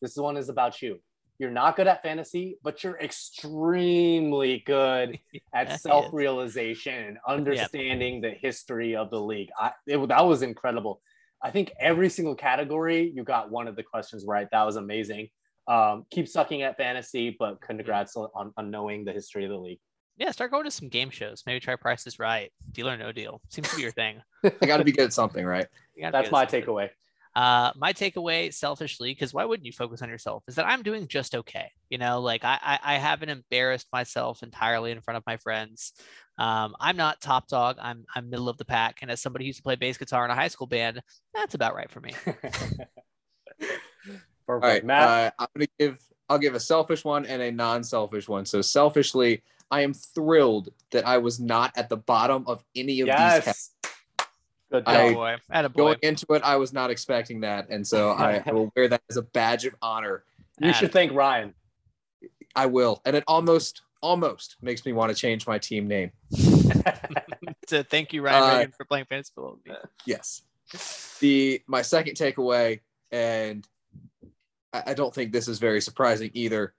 this 0.03 0.17
one 0.17 0.37
is 0.37 0.49
about 0.49 0.83
you. 0.83 1.01
You're 1.39 1.51
not 1.53 1.77
good 1.77 1.87
at 1.87 2.03
fantasy, 2.03 2.59
but 2.63 2.83
you're 2.83 2.99
extremely 2.99 4.63
good 4.67 5.19
at 5.55 5.69
Yes. 5.69 5.83
self-realization 5.83 6.95
and 6.95 7.19
understanding 7.27 8.21
the 8.21 8.31
history 8.31 8.97
of 8.97 9.11
the 9.11 9.21
league. 9.21 9.51
I, 9.59 9.73
it, 9.87 10.09
that 10.09 10.27
was 10.27 10.43
incredible. 10.43 11.01
I 11.43 11.51
think 11.51 11.73
every 11.79 12.09
single 12.09 12.35
category 12.35 13.13
you 13.15 13.23
got 13.23 13.51
one 13.51 13.69
of 13.69 13.77
the 13.77 13.85
questions 13.85 14.25
right. 14.27 14.49
That 14.51 14.65
was 14.65 14.77
amazing. 14.77 15.29
Um, 15.69 16.07
keep 16.11 16.27
sucking 16.27 16.63
at 16.63 16.77
fantasy, 16.77 17.37
but 17.39 17.61
congrats 17.61 18.17
on, 18.17 18.53
on 18.57 18.71
knowing 18.71 19.05
the 19.05 19.13
history 19.13 19.45
of 19.45 19.51
the 19.51 19.59
league. 19.59 19.79
Yeah, 20.17 20.33
start 20.33 20.51
going 20.51 20.65
to 20.65 20.71
some 20.71 20.89
game 20.89 21.11
shows. 21.11 21.45
Maybe 21.47 21.61
try 21.61 21.77
Price 21.77 22.05
is 22.09 22.19
Right, 22.19 22.51
Deal 22.73 22.89
or 22.89 22.97
No 22.97 23.13
Deal. 23.13 23.41
Seems 23.51 23.69
to 23.69 23.77
be 23.77 23.83
your 23.83 23.93
thing. 23.93 24.21
I 24.45 24.67
got 24.67 24.79
to 24.79 24.85
be 24.85 24.91
good 24.91 25.05
at 25.05 25.13
something, 25.13 25.45
right? 25.45 25.69
You 25.95 26.03
gotta 26.03 26.19
be 26.19 26.23
That's 26.23 26.33
my 26.33 26.43
something. 26.45 26.63
takeaway. 26.65 26.89
Uh, 27.39 27.71
my 27.77 27.93
takeaway, 27.93 28.53
selfishly, 28.53 29.13
because 29.13 29.33
why 29.33 29.45
wouldn't 29.45 29.65
you 29.65 29.71
focus 29.71 30.03
on 30.03 30.09
yourself? 30.09 30.43
Is 30.49 30.57
that 30.57 30.67
I'm 30.67 30.83
doing 30.83 31.07
just 31.07 31.37
okay. 31.37 31.71
You 31.89 31.97
know, 31.97 32.21
like 32.21 32.43
I, 32.45 32.59
I, 32.61 32.79
I 32.83 32.99
haven't 32.99 33.29
embarrassed 33.29 33.87
myself 33.93 34.43
entirely 34.43 34.91
in 34.91 35.01
front 35.01 35.19
of 35.19 35.23
my 35.25 35.37
friends. 35.37 35.93
Um, 36.37 36.75
I'm 36.81 36.97
not 36.97 37.21
top 37.21 37.47
dog. 37.47 37.77
I'm, 37.81 38.07
I'm 38.13 38.29
middle 38.29 38.49
of 38.49 38.57
the 38.57 38.65
pack. 38.65 39.03
And 39.03 39.11
as 39.13 39.23
somebody 39.23 39.45
who 39.45 39.51
used 39.51 39.59
to 39.59 39.63
play 39.63 39.77
bass 39.77 39.97
guitar 39.97 40.25
in 40.25 40.33
a 40.33 40.35
high 40.35 40.49
school 40.49 40.67
band, 40.67 41.01
that's 41.33 41.55
about 41.55 41.77
right 41.77 41.89
for 41.89 42.01
me. 42.01 42.13
Perfect. 42.25 42.91
All 44.49 44.59
right, 44.59 44.85
Matt. 44.85 45.09
uh, 45.09 45.31
I'm 45.39 45.49
gonna 45.55 45.67
give. 45.79 46.01
I'll 46.29 46.39
give 46.41 46.57
a 46.57 46.61
selfish 46.61 47.05
one 47.05 47.25
and 47.25 47.41
a 47.41 47.53
non-selfish 47.53 48.29
one. 48.29 48.47
So 48.47 48.63
selfishly, 48.63 49.45
I 49.71 49.83
am 49.83 49.95
thrilled 49.95 50.71
that 50.91 51.07
I 51.07 51.19
was 51.19 51.39
not 51.39 51.71
at 51.77 51.89
the 51.89 51.99
bottom 51.99 52.45
of 52.49 52.65
any 52.75 53.01
of 53.01 53.07
these. 53.07 53.17
cat- 53.17 53.45
yes. 53.47 53.71
Good 54.71 54.85
job. 54.85 54.95
I- 54.95 55.13
Attaboy. 55.13 55.39
Attaboy. 55.53 55.77
Going 55.77 55.99
into 56.03 56.27
it, 56.31 56.43
I 56.43 56.57
was 56.57 56.73
not 56.73 56.91
expecting 56.91 57.41
that, 57.41 57.69
and 57.71 57.87
so 57.87 58.11
I, 58.27 58.43
I 58.45 58.53
will 58.53 58.71
wear 58.77 58.89
that 58.89 59.03
as 59.11 59.17
a 59.17 59.23
badge 59.23 59.65
of 59.65 59.75
honor. 59.83 60.25
you 60.61 60.73
should 60.73 60.93
thank 60.93 61.13
Ryan. 61.13 61.55
I 62.57 62.67
will, 62.67 63.01
and 63.05 63.15
it 63.17 63.25
almost, 63.27 63.83
almost 64.03 64.57
makes 64.63 64.85
me 64.85 64.93
want 64.93 65.11
to 65.11 65.17
change 65.17 65.47
my 65.47 65.59
team 65.59 65.87
name. 65.89 66.11
So 67.69 67.83
thank 67.83 68.15
you, 68.15 68.23
Ryan 68.23 68.43
Uh, 68.43 68.57
Reagan, 68.57 68.73
for 68.73 68.85
playing 68.87 69.05
fantasy 69.11 69.31
football. 69.35 69.59
with 69.63 69.67
me. 69.67 69.75
Yes. 70.07 70.41
The 71.21 71.61
my 71.67 71.83
second 71.83 72.15
takeaway, 72.17 72.81
and 73.13 73.67
I, 74.73 74.83
I 74.87 74.95
don't 74.95 75.15
think 75.15 75.33
this 75.33 75.49
is 75.49 75.59
very 75.59 75.83
surprising 75.83 76.31
either. 76.33 76.73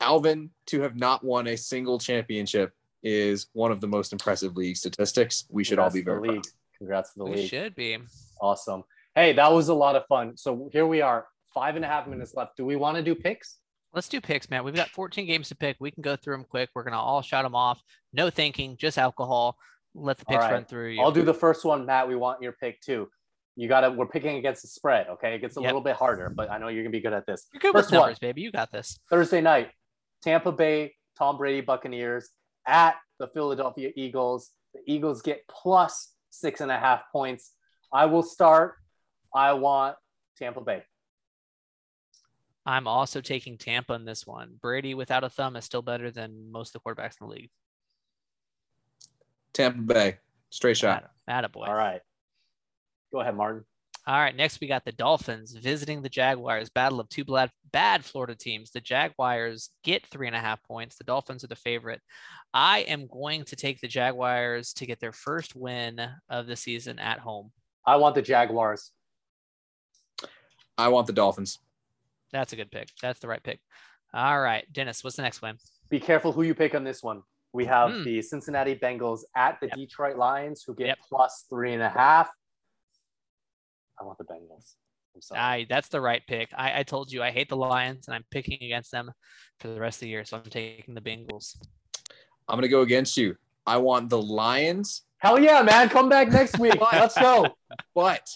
Alvin 0.00 0.50
to 0.66 0.82
have 0.82 0.96
not 0.96 1.24
won 1.24 1.46
a 1.46 1.56
single 1.56 1.98
championship 1.98 2.74
is 3.02 3.46
one 3.52 3.70
of 3.70 3.80
the 3.80 3.86
most 3.86 4.12
impressive 4.12 4.56
league 4.56 4.76
statistics. 4.76 5.44
We 5.50 5.64
should 5.64 5.78
all 5.78 5.90
be 5.90 6.02
very 6.02 6.28
league. 6.28 6.44
Congrats 6.78 7.12
to 7.12 7.18
the 7.20 7.24
We 7.24 7.36
league. 7.36 7.48
should 7.48 7.74
be. 7.74 7.98
Awesome. 8.40 8.82
Hey, 9.14 9.32
that 9.32 9.52
was 9.52 9.68
a 9.68 9.74
lot 9.74 9.96
of 9.96 10.04
fun. 10.06 10.36
So 10.36 10.68
here 10.72 10.86
we 10.86 11.00
are, 11.00 11.26
five 11.52 11.76
and 11.76 11.84
a 11.84 11.88
half 11.88 12.06
minutes 12.06 12.34
left. 12.34 12.56
Do 12.56 12.64
we 12.64 12.76
want 12.76 12.96
to 12.96 13.02
do 13.02 13.14
picks? 13.14 13.56
Let's 13.94 14.08
do 14.08 14.20
picks, 14.20 14.50
man. 14.50 14.64
We've 14.64 14.74
got 14.74 14.90
14 14.90 15.26
games 15.26 15.48
to 15.48 15.56
pick. 15.56 15.76
We 15.80 15.90
can 15.90 16.02
go 16.02 16.14
through 16.14 16.36
them 16.36 16.44
quick. 16.48 16.68
We're 16.74 16.84
gonna 16.84 17.00
all 17.00 17.22
shout 17.22 17.44
them 17.44 17.54
off. 17.54 17.80
No 18.12 18.30
thinking, 18.30 18.76
just 18.76 18.98
alcohol. 18.98 19.56
Let 19.94 20.18
the 20.18 20.26
picks 20.26 20.42
right. 20.44 20.52
run 20.52 20.64
through 20.66 20.90
you. 20.90 21.02
I'll 21.02 21.10
do 21.10 21.22
the 21.22 21.34
first 21.34 21.64
one, 21.64 21.86
Matt. 21.86 22.06
We 22.06 22.14
want 22.14 22.42
your 22.42 22.52
pick 22.52 22.80
too. 22.80 23.08
You 23.56 23.66
got 23.66 23.80
to, 23.80 23.90
we're 23.90 24.06
picking 24.06 24.36
against 24.36 24.62
the 24.62 24.68
spread. 24.68 25.08
Okay. 25.08 25.34
It 25.34 25.40
gets 25.40 25.56
a 25.56 25.60
Yep. 25.60 25.66
little 25.68 25.80
bit 25.80 25.96
harder, 25.96 26.30
but 26.30 26.48
I 26.48 26.58
know 26.58 26.68
you're 26.68 26.84
going 26.84 26.92
to 26.92 26.96
be 26.96 27.00
good 27.02 27.12
at 27.12 27.26
this. 27.26 27.48
You're 27.52 27.58
good 27.60 27.72
First 27.72 27.90
with 27.90 27.98
one. 27.98 28.06
numbers, 28.10 28.20
baby. 28.20 28.42
You 28.42 28.52
got 28.52 28.70
this. 28.70 29.00
Thursday 29.10 29.40
night, 29.40 29.70
Tampa 30.22 30.52
Bay, 30.52 30.94
Tom 31.18 31.38
Brady 31.38 31.60
Buccaneers 31.62 32.28
at 32.68 32.96
the 33.18 33.26
Philadelphia 33.26 33.90
Eagles. 33.96 34.50
The 34.74 34.80
Eagles 34.86 35.22
get 35.22 35.42
plus 35.48 36.12
six 36.30 36.60
and 36.60 36.70
a 36.70 36.78
half 36.78 37.02
points. 37.10 37.52
I 37.92 38.06
will 38.06 38.22
start. 38.22 38.74
I 39.34 39.54
want 39.54 39.96
Tampa 40.36 40.60
Bay. 40.60 40.84
I'm 42.66 42.86
also 42.86 43.22
taking 43.22 43.56
Tampa 43.56 43.94
in 43.94 44.04
this 44.04 44.26
one. 44.26 44.56
Brady 44.60 44.92
without 44.92 45.24
a 45.24 45.30
thumb 45.30 45.56
is 45.56 45.64
still 45.64 45.80
better 45.80 46.10
than 46.10 46.52
most 46.52 46.74
of 46.74 46.82
the 46.82 46.88
quarterbacks 46.88 47.14
in 47.20 47.26
the 47.26 47.32
league. 47.32 47.50
Tampa 49.54 49.80
Bay, 49.80 50.18
straight 50.50 50.76
shot. 50.76 51.10
Atta- 51.26 51.48
Attaboy. 51.48 51.66
All 51.66 51.74
right. 51.74 52.02
Go 53.10 53.20
ahead, 53.20 53.34
Martin. 53.34 53.64
All 54.06 54.18
right, 54.18 54.34
next 54.34 54.60
we 54.60 54.66
got 54.66 54.84
the 54.84 54.92
Dolphins 54.92 55.52
visiting 55.52 56.00
the 56.00 56.08
Jaguars. 56.08 56.70
Battle 56.70 57.00
of 57.00 57.08
two 57.08 57.24
bad, 57.24 57.50
bad 57.72 58.04
Florida 58.04 58.34
teams. 58.34 58.70
The 58.70 58.80
Jaguars 58.80 59.70
get 59.84 60.06
three 60.06 60.26
and 60.26 60.36
a 60.36 60.40
half 60.40 60.62
points. 60.64 60.96
The 60.96 61.04
Dolphins 61.04 61.44
are 61.44 61.48
the 61.48 61.56
favorite. 61.56 62.00
I 62.54 62.80
am 62.80 63.06
going 63.06 63.44
to 63.44 63.56
take 63.56 63.80
the 63.80 63.88
Jaguars 63.88 64.72
to 64.74 64.86
get 64.86 65.00
their 65.00 65.12
first 65.12 65.54
win 65.56 66.00
of 66.28 66.46
the 66.46 66.56
season 66.56 66.98
at 66.98 67.18
home. 67.18 67.50
I 67.86 67.96
want 67.96 68.14
the 68.14 68.22
Jaguars. 68.22 68.90
I 70.76 70.88
want 70.88 71.06
the 71.06 71.12
Dolphins. 71.12 71.58
That's 72.32 72.52
a 72.52 72.56
good 72.56 72.70
pick. 72.70 72.88
That's 73.02 73.18
the 73.20 73.28
right 73.28 73.42
pick. 73.42 73.60
All 74.14 74.40
right, 74.40 74.64
Dennis, 74.72 75.02
what's 75.04 75.16
the 75.16 75.22
next 75.22 75.42
one? 75.42 75.56
Be 75.90 76.00
careful 76.00 76.32
who 76.32 76.42
you 76.42 76.54
pick 76.54 76.74
on 76.74 76.84
this 76.84 77.02
one. 77.02 77.22
We 77.52 77.64
have 77.64 77.90
Hmm. 77.92 78.04
the 78.04 78.22
Cincinnati 78.22 78.74
Bengals 78.76 79.20
at 79.34 79.58
the 79.60 79.66
Yep. 79.68 79.76
Detroit 79.76 80.16
Lions, 80.16 80.62
who 80.62 80.74
get 80.74 80.86
Yep. 80.88 80.98
plus 81.08 81.46
three 81.48 81.72
and 81.72 81.82
a 81.82 81.88
half. 81.88 82.30
I 84.00 84.04
want 84.04 84.18
the 84.18 84.24
Bengals. 84.24 84.74
I'm. 85.32 85.38
I 85.38 85.66
that's 85.68 85.88
the 85.88 86.00
right 86.00 86.22
pick. 86.26 86.50
I, 86.56 86.80
I 86.80 86.82
told 86.82 87.12
you 87.12 87.22
I 87.22 87.30
hate 87.30 87.48
the 87.48 87.56
Lions 87.56 88.06
and 88.08 88.14
I'm 88.14 88.24
picking 88.30 88.58
against 88.62 88.90
them 88.90 89.10
for 89.60 89.68
the 89.68 89.80
rest 89.80 89.96
of 89.98 90.00
the 90.02 90.08
year. 90.08 90.24
So 90.24 90.36
I'm 90.36 90.42
taking 90.44 90.94
the 90.94 91.00
Bengals. 91.00 91.56
I'm 92.48 92.56
gonna 92.56 92.68
go 92.68 92.82
against 92.82 93.16
you. 93.16 93.36
I 93.66 93.76
want 93.76 94.08
the 94.08 94.20
Lions, 94.22 95.02
Hell 95.18 95.38
yeah, 95.38 95.62
man! 95.62 95.88
Come 95.88 96.08
back 96.08 96.28
next 96.28 96.58
week. 96.60 96.76
Let's 96.92 97.18
go. 97.18 97.46
but 97.94 98.26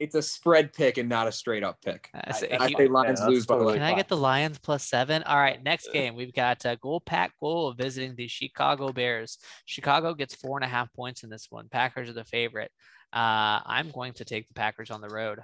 it's 0.00 0.16
a 0.16 0.22
spread 0.22 0.72
pick 0.72 0.98
and 0.98 1.08
not 1.08 1.28
a 1.28 1.32
straight 1.32 1.62
up 1.62 1.80
pick. 1.80 2.10
Uh, 2.12 2.32
so 2.32 2.46
I- 2.46 2.54
if 2.54 2.60
I 2.60 2.72
say 2.72 2.88
Lions 2.88 3.20
that's 3.20 3.30
lose 3.30 3.46
by 3.46 3.54
totally 3.54 3.72
like 3.74 3.80
can 3.80 3.92
I 3.92 3.94
get 3.94 4.08
the 4.08 4.16
Lions 4.16 4.58
plus 4.58 4.84
seven? 4.84 5.22
All 5.22 5.36
right, 5.38 5.62
next 5.62 5.92
game 5.92 6.16
we've 6.16 6.34
got 6.34 6.66
uh, 6.66 6.74
Gold 6.76 7.04
Pack 7.06 7.32
Gold 7.38 7.78
visiting 7.78 8.16
the 8.16 8.26
Chicago 8.26 8.92
Bears. 8.92 9.38
Chicago 9.64 10.12
gets 10.14 10.34
four 10.34 10.58
and 10.58 10.64
a 10.64 10.68
half 10.68 10.92
points 10.92 11.22
in 11.22 11.30
this 11.30 11.46
one. 11.50 11.68
Packers 11.70 12.08
are 12.10 12.14
the 12.14 12.24
favorite. 12.24 12.72
Uh, 13.12 13.60
I'm 13.64 13.90
going 13.92 14.14
to 14.14 14.24
take 14.24 14.48
the 14.48 14.54
Packers 14.54 14.90
on 14.90 15.00
the 15.00 15.08
road. 15.08 15.38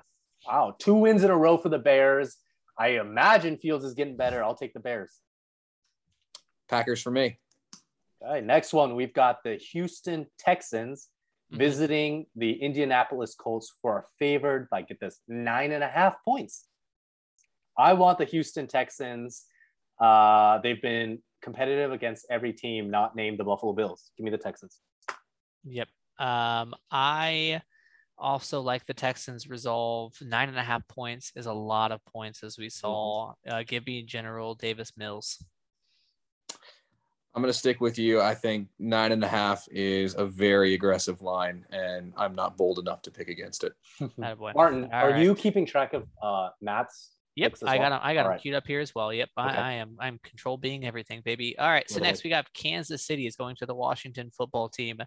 Wow, 0.49 0.74
two 0.78 0.94
wins 0.94 1.24
in 1.24 1.30
a 1.30 1.36
row 1.36 1.59
for 1.59 1.68
the 1.68 1.78
Bears. 1.78 2.38
I 2.78 2.88
imagine 3.01 3.59
Fields 3.59 3.84
is 3.84 3.92
getting 3.92 4.16
better. 4.16 4.42
I'll 4.42 4.55
take 4.55 4.72
the 4.72 4.80
Bears. 4.80 5.20
Packers 6.70 7.03
for 7.03 7.11
me. 7.11 7.38
All 8.22 8.32
right, 8.32 8.44
next 8.44 8.72
one 8.72 8.94
we've 8.94 9.12
got 9.12 9.42
the 9.44 9.57
Houston 9.57 10.26
Texans 10.38 11.09
Mhm. 11.53 11.59
visiting 11.59 12.26
the 12.34 12.53
Indianapolis 12.62 13.34
Colts, 13.34 13.74
who 13.82 13.88
are 13.88 14.07
favored 14.18 14.68
by 14.70 14.82
get 14.82 15.01
this 15.01 15.20
nine 15.28 15.72
and 15.72 15.84
a 15.84 15.88
half 15.88 16.22
points. 16.24 16.66
I 17.76 17.92
want 17.92 18.18
the 18.18 18.24
Houston 18.24 18.66
Texans. 18.66 19.46
Uh, 20.01 20.59
they've 20.59 20.80
been 20.82 21.22
competitive 21.42 21.92
against 21.92 22.26
every 22.30 22.53
team 22.53 22.90
not 22.90 23.14
named 23.16 23.38
the 23.38 23.44
Buffalo 23.44 23.72
Bills. 23.72 24.11
Give 24.16 24.24
me 24.24 24.30
the 24.30 24.38
Texans. 24.38 24.80
Yep. 25.64 25.88
Um, 26.18 26.74
I 26.90 27.62
also 28.18 28.60
like 28.60 28.86
the 28.86 28.94
Texans 28.94 29.48
resolve. 29.48 30.14
Nine 30.20 30.48
and 30.48 30.58
a 30.58 30.62
half 30.62 30.86
points 30.88 31.32
is 31.36 31.46
a 31.46 31.52
lot 31.52 31.92
of 31.92 32.04
points, 32.04 32.42
as 32.42 32.58
we 32.58 32.68
saw. 32.68 33.32
Uh, 33.48 33.62
give 33.66 33.86
me 33.86 34.02
General 34.02 34.54
Davis 34.54 34.92
Mills. 34.96 35.42
I'm 37.34 37.42
gonna 37.42 37.52
stick 37.52 37.80
with 37.80 37.98
you. 37.98 38.20
I 38.20 38.34
think 38.34 38.68
nine 38.78 39.12
and 39.12 39.22
a 39.22 39.28
half 39.28 39.68
is 39.70 40.14
a 40.16 40.24
very 40.24 40.74
aggressive 40.74 41.22
line, 41.22 41.64
and 41.70 42.12
I'm 42.16 42.34
not 42.34 42.56
bold 42.56 42.78
enough 42.78 43.02
to 43.02 43.10
pick 43.10 43.28
against 43.28 43.64
it. 43.64 43.74
Attaboy. 44.00 44.54
Martin, 44.54 44.84
All 44.84 44.90
are 44.90 45.10
right. 45.10 45.22
you 45.22 45.34
keeping 45.34 45.64
track 45.64 45.92
of 45.92 46.08
uh, 46.20 46.48
Matt's? 46.60 47.12
Yep, 47.39 47.51
picks 47.53 47.62
as 47.62 47.68
I 47.68 47.76
got 47.76 47.80
well? 47.82 47.91
them. 47.91 48.01
I 48.03 48.14
got 48.14 48.20
them 48.20 48.26
Alright. 48.26 48.41
queued 48.43 48.55
up 48.55 48.66
here 48.66 48.80
as 48.80 48.95
well. 48.95 49.12
Yep, 49.12 49.28
I, 49.36 49.49
Okay. 49.51 49.59
I 49.59 49.72
am. 49.74 49.97
I'm 50.01 50.18
control 50.22 50.57
being 50.57 50.84
everything, 50.86 51.22
baby. 51.24 51.59
All 51.59 51.68
right. 51.68 51.89
So 51.89 51.97
Love 51.97 52.03
next 52.05 52.24
we 52.24 52.30
got 52.30 52.53
Kansas 52.53 53.07
City 53.07 53.26
is 53.26 53.36
going 53.36 53.57
to 53.57 53.66
the 53.66 53.74
Washington 53.74 54.30
football 54.36 54.68
team, 54.68 54.99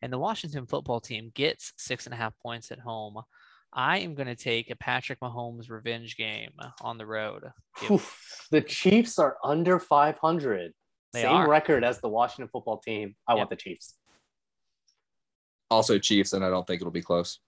and 0.00 0.12
the 0.12 0.18
Washington 0.18 0.66
football 0.66 1.00
team 1.00 1.30
gets 1.34 1.72
six 1.76 2.06
and 2.06 2.14
a 2.14 2.16
half 2.16 2.32
points 2.42 2.70
at 2.70 2.78
home. 2.78 3.16
I 3.72 3.98
am 3.98 4.14
going 4.14 4.26
to 4.28 4.36
take 4.36 4.70
a 4.70 4.76
Patrick 4.76 5.18
Mahomes 5.20 5.70
revenge 5.70 6.16
game 6.16 6.52
on 6.82 6.98
the 6.98 7.06
road. 7.06 7.44
Oof, 7.90 8.46
the 8.50 8.60
Chiefs 8.60 9.18
are 9.18 9.36
under 9.42 9.78
500. 9.78 10.72
They 11.14 11.22
Same 11.22 11.30
are. 11.32 11.48
record 11.48 11.82
as 11.82 11.98
the 12.00 12.08
Washington 12.08 12.48
football 12.52 12.78
team. 12.78 13.14
I 13.26 13.32
Yep. 13.32 13.38
want 13.38 13.50
the 13.50 13.56
Chiefs. 13.56 13.96
Also 15.70 15.98
Chiefs, 15.98 16.34
and 16.34 16.44
I 16.44 16.50
don't 16.50 16.66
think 16.66 16.82
it'll 16.82 16.90
be 16.92 17.00
close. 17.02 17.38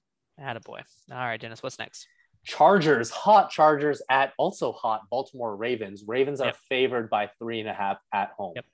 Attaboy. 0.40 0.80
All 1.12 1.18
right, 1.18 1.38
Dennis. 1.40 1.62
What's 1.62 1.78
next? 1.78 2.08
Chargers, 2.44 3.10
hot 3.10 3.50
Chargers 3.50 4.02
at 4.10 4.32
also 4.38 4.72
hot 4.72 5.02
Baltimore 5.10 5.56
Ravens. 5.56 6.04
Ravens 6.06 6.40
are 6.40 6.48
Yep. 6.48 6.56
favored 6.68 7.10
by 7.10 7.30
three 7.38 7.60
and 7.60 7.68
a 7.68 7.74
half 7.74 7.98
at 8.12 8.30
home. 8.36 8.52
Yep. 8.56 8.66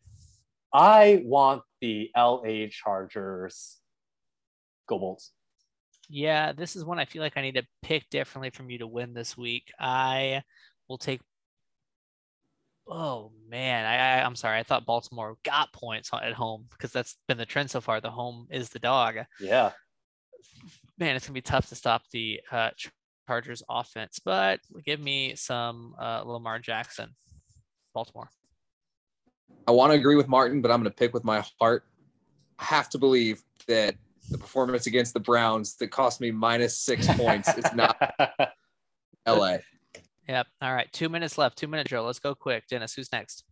I 0.72 1.22
want 1.24 1.62
the 1.80 2.10
LA 2.16 2.68
Chargers. 2.68 3.78
Go 4.86 4.98
Bolts. 4.98 5.32
Yeah, 6.08 6.52
this 6.52 6.74
is 6.74 6.84
one 6.84 6.98
I 6.98 7.04
feel 7.04 7.22
like 7.22 7.36
I 7.36 7.42
need 7.42 7.54
to 7.54 7.66
pick 7.82 8.08
differently 8.10 8.50
from 8.50 8.70
you 8.70 8.78
to 8.78 8.86
win 8.86 9.14
this 9.14 9.36
week. 9.36 9.70
I 9.78 10.42
will 10.88 10.98
take. 10.98 11.20
Oh 12.88 13.30
man, 13.48 13.86
I, 13.86 14.18
I 14.20 14.24
I'm 14.24 14.34
sorry. 14.34 14.58
I 14.58 14.64
thought 14.64 14.84
Baltimore 14.84 15.36
got 15.44 15.72
points 15.72 16.10
at 16.12 16.32
home 16.32 16.66
because 16.70 16.90
that's 16.92 17.16
been 17.28 17.38
the 17.38 17.46
trend 17.46 17.70
so 17.70 17.80
far. 17.80 18.00
The 18.00 18.10
home 18.10 18.48
is 18.50 18.70
the 18.70 18.80
dog. 18.80 19.16
Yeah. 19.38 19.70
Man, 20.98 21.14
it's 21.14 21.26
gonna 21.26 21.34
be 21.34 21.40
tough 21.40 21.68
to 21.68 21.76
stop 21.76 22.02
the 22.10 22.40
uh, 22.50 22.70
Chargers 23.30 23.62
offense, 23.70 24.18
but 24.24 24.58
give 24.84 24.98
me 24.98 25.36
some 25.36 25.94
uh, 26.00 26.22
Lamar 26.26 26.58
Jackson, 26.58 27.14
Baltimore. 27.94 28.28
I 29.68 29.70
want 29.70 29.92
to 29.92 29.98
agree 30.00 30.16
with 30.16 30.26
Martin, 30.26 30.60
but 30.60 30.72
I'm 30.72 30.80
going 30.80 30.90
to 30.90 30.96
pick 30.96 31.14
with 31.14 31.22
my 31.22 31.44
heart. 31.60 31.84
I 32.58 32.64
have 32.64 32.88
to 32.88 32.98
believe 32.98 33.40
that 33.68 33.94
the 34.32 34.38
performance 34.38 34.88
against 34.88 35.14
the 35.14 35.20
Browns 35.20 35.76
that 35.76 35.92
cost 35.92 36.20
me 36.20 36.32
minus 36.32 36.76
six 36.76 37.06
points 37.14 37.56
is 37.56 37.72
not 37.72 37.96
LA. 39.28 39.58
Yep. 40.28 40.48
All 40.60 40.74
right, 40.74 40.92
two 40.92 41.08
minutes 41.08 41.38
left. 41.38 41.56
Two 41.56 41.68
minute 41.68 41.86
drill. 41.86 42.02
Let's 42.02 42.18
go 42.18 42.34
quick. 42.34 42.66
Dennis, 42.66 42.94
who's 42.94 43.12
next? 43.12 43.44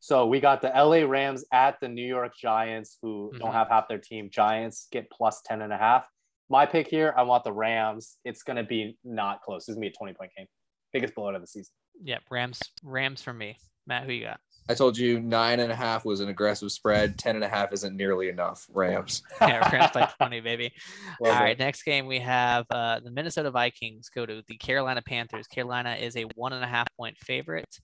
So 0.00 0.26
we 0.26 0.40
got 0.40 0.60
the 0.62 0.68
LA 0.74 1.06
Rams 1.06 1.44
at 1.52 1.78
the 1.78 1.88
New 1.88 2.04
York 2.04 2.36
Giants, 2.36 2.98
who 3.02 3.30
Mhm. 3.34 3.38
don't 3.38 3.52
have 3.52 3.68
half 3.68 3.86
their 3.86 3.98
team. 3.98 4.30
Giants 4.30 4.88
get 4.90 5.08
plus 5.12 5.42
10 5.42 5.62
and 5.62 5.72
a 5.72 5.78
half. 5.78 6.08
My 6.52 6.66
pick 6.66 6.86
here, 6.86 7.14
I 7.16 7.22
want 7.22 7.44
the 7.44 7.52
Rams. 7.52 8.18
It's 8.26 8.42
going 8.42 8.58
to 8.58 8.62
be 8.62 8.98
not 9.04 9.40
close. 9.40 9.64
This 9.64 9.70
is 9.70 9.76
going 9.76 9.86
to 9.86 9.90
be 9.90 9.94
a 9.94 9.96
20 9.96 10.12
point 10.12 10.30
game. 10.36 10.46
Biggest 10.92 11.14
blowout 11.14 11.34
of 11.34 11.40
the 11.40 11.46
season. 11.46 11.72
Yep. 12.04 12.24
Rams. 12.30 12.60
Rams 12.84 13.22
for 13.22 13.32
me. 13.32 13.56
Matt, 13.86 14.04
who 14.04 14.12
you 14.12 14.26
got? 14.26 14.38
I 14.68 14.74
told 14.74 14.98
you 14.98 15.18
nine 15.18 15.60
and 15.60 15.72
a 15.72 15.74
half 15.74 16.04
was 16.04 16.20
an 16.20 16.28
aggressive 16.28 16.70
spread. 16.70 17.18
Ten 17.18 17.36
and 17.36 17.44
a 17.44 17.48
half 17.48 17.72
isn't 17.72 17.96
nearly 17.96 18.28
enough. 18.28 18.66
Rams. 18.70 19.22
yeah, 19.40 19.66
Rams 19.72 19.92
by 19.94 20.10
20, 20.18 20.40
baby. 20.40 20.74
Love 21.22 21.34
All 21.34 21.40
it. 21.40 21.42
right, 21.42 21.58
next 21.58 21.84
game 21.84 22.06
we 22.06 22.18
have 22.18 22.66
uh, 22.68 23.00
the 23.00 23.10
Minnesota 23.10 23.50
Vikings 23.50 24.10
go 24.14 24.26
to 24.26 24.42
the 24.46 24.56
Carolina 24.58 25.00
Panthers. 25.00 25.46
Carolina 25.46 25.96
is 25.98 26.18
a 26.18 26.24
one 26.34 26.52
and 26.52 26.62
a 26.62 26.68
half 26.68 26.86
point 26.98 27.16
favorite. 27.16 27.78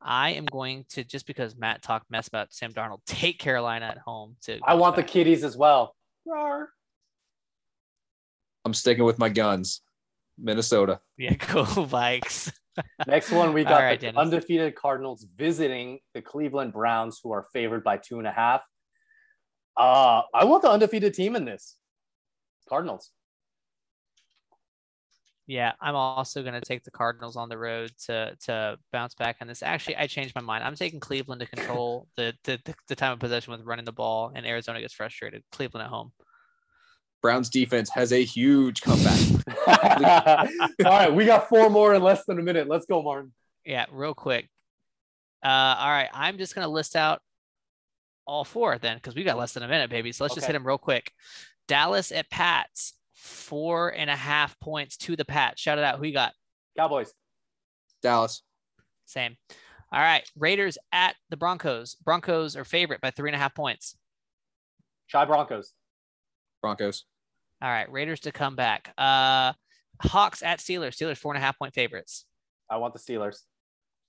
I 0.00 0.30
am 0.30 0.44
going 0.44 0.84
to 0.90 1.02
just 1.02 1.26
because 1.26 1.56
Matt 1.56 1.82
talked 1.82 2.08
mess 2.08 2.28
about 2.28 2.54
Sam 2.54 2.72
Darnold, 2.72 3.00
take 3.06 3.40
Carolina 3.40 3.86
at 3.86 3.98
home. 3.98 4.36
To 4.42 4.60
I 4.64 4.74
want 4.74 4.94
the 4.94 5.02
back. 5.02 5.10
kiddies 5.10 5.42
as 5.42 5.56
well. 5.56 5.96
I'm 8.72 8.74
sticking 8.74 9.04
with 9.04 9.18
my 9.18 9.28
guns. 9.28 9.82
Minnesota. 10.38 10.98
yeah 11.18 11.34
go 11.52 11.64
Vikes. 11.64 12.50
Next 13.06 13.30
one, 13.30 13.52
we 13.52 13.64
got 13.64 13.82
right, 13.82 14.00
the 14.00 14.06
Dennis. 14.06 14.18
undefeated 14.18 14.74
Cardinals 14.74 15.26
visiting 15.36 15.98
the 16.14 16.22
Cleveland 16.22 16.72
Browns, 16.72 17.20
who 17.22 17.30
are 17.32 17.44
favored 17.52 17.84
by 17.84 17.98
two 17.98 18.16
and 18.16 18.26
a 18.26 18.32
half. 18.32 18.62
Uh, 19.76 20.22
I 20.32 20.44
want 20.44 20.62
the 20.62 20.70
undefeated 20.70 21.12
team 21.12 21.36
in 21.36 21.44
this. 21.44 21.76
Cardinals. 22.66 23.10
Yeah, 25.46 25.72
I'm 25.82 25.96
also 25.96 26.40
going 26.40 26.54
to 26.54 26.62
take 26.62 26.82
the 26.82 26.90
Cardinals 26.90 27.36
on 27.36 27.50
the 27.50 27.58
road 27.58 27.92
to 28.06 28.34
to 28.46 28.78
bounce 28.90 29.14
back 29.14 29.36
on 29.42 29.48
this. 29.48 29.62
Actually, 29.62 29.96
I 29.96 30.06
changed 30.06 30.34
my 30.34 30.40
mind. 30.40 30.64
I'm 30.64 30.76
taking 30.76 30.98
Cleveland 30.98 31.42
to 31.42 31.46
control 31.46 32.08
the, 32.16 32.32
the 32.44 32.58
the 32.64 32.74
the 32.88 32.96
time 32.96 33.12
of 33.12 33.18
possession 33.18 33.52
with 33.52 33.60
running 33.66 33.84
the 33.84 33.92
ball, 33.92 34.32
and 34.34 34.46
Arizona 34.46 34.80
gets 34.80 34.94
frustrated. 34.94 35.42
Cleveland 35.52 35.84
at 35.84 35.90
home. 35.90 36.12
Browns 37.22 37.48
defense 37.48 37.88
has 37.90 38.12
a 38.12 38.22
huge 38.22 38.82
comeback. 38.82 39.20
All 40.84 40.90
right, 40.90 41.14
we 41.14 41.24
got 41.24 41.48
four 41.48 41.70
more 41.70 41.94
in 41.94 42.02
less 42.02 42.24
than 42.24 42.38
a 42.38 42.42
minute. 42.42 42.68
Let's 42.68 42.84
go, 42.84 43.02
Martin. 43.02 43.32
Yeah, 43.64 43.86
real 43.92 44.14
quick. 44.14 44.48
Uh, 45.44 45.76
all 45.78 45.90
right, 45.90 46.08
I'm 46.12 46.38
just 46.38 46.54
gonna 46.54 46.68
list 46.68 46.94
out 46.94 47.20
all 48.26 48.44
four 48.44 48.78
then, 48.78 48.96
because 48.96 49.14
we 49.14 49.24
got 49.24 49.36
less 49.36 49.52
than 49.52 49.62
a 49.62 49.68
minute, 49.68 49.90
baby. 49.90 50.12
So 50.12 50.24
let's 50.24 50.34
just 50.34 50.46
hit 50.46 50.52
them 50.52 50.66
real 50.66 50.78
quick. 50.78 51.12
Dallas 51.66 52.12
at 52.12 52.30
Pats, 52.30 52.94
four 53.14 53.90
and 53.90 54.08
a 54.08 54.16
half 54.16 54.58
points 54.60 54.96
to 54.98 55.16
the 55.16 55.24
Pats. 55.24 55.60
Shout 55.60 55.78
it 55.78 55.84
out. 55.84 55.98
Who 55.98 56.06
you 56.06 56.12
got? 56.12 56.32
Cowboys. 56.76 57.12
Dallas. 58.02 58.42
Same. 59.04 59.36
All 59.92 60.00
right, 60.00 60.28
Raiders 60.38 60.78
at 60.92 61.16
the 61.28 61.36
Broncos. 61.36 61.96
Broncos 61.96 62.56
are 62.56 62.64
favorite 62.64 63.00
by 63.00 63.10
three 63.10 63.28
and 63.28 63.36
a 63.36 63.38
half 63.38 63.54
points. 63.54 63.96
Shy 65.06 65.24
Broncos. 65.24 65.72
Broncos. 66.62 67.04
All 67.62 67.70
right, 67.70 67.90
Raiders 67.92 68.18
to 68.20 68.32
come 68.32 68.56
back. 68.56 68.92
Uh, 68.98 69.52
Hawks 70.02 70.42
at 70.42 70.58
Steelers. 70.58 70.96
Steelers 70.96 71.16
four 71.16 71.32
and 71.32 71.40
a 71.40 71.46
half 71.46 71.56
point 71.56 71.72
favorites. 71.72 72.24
I 72.68 72.76
want 72.78 72.92
the 72.92 72.98
Steelers. 72.98 73.36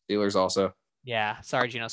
Steelers 0.10 0.36
also. 0.36 0.74
Yeah, 1.04 1.40
sorry, 1.42 1.68
Geno 1.68 1.88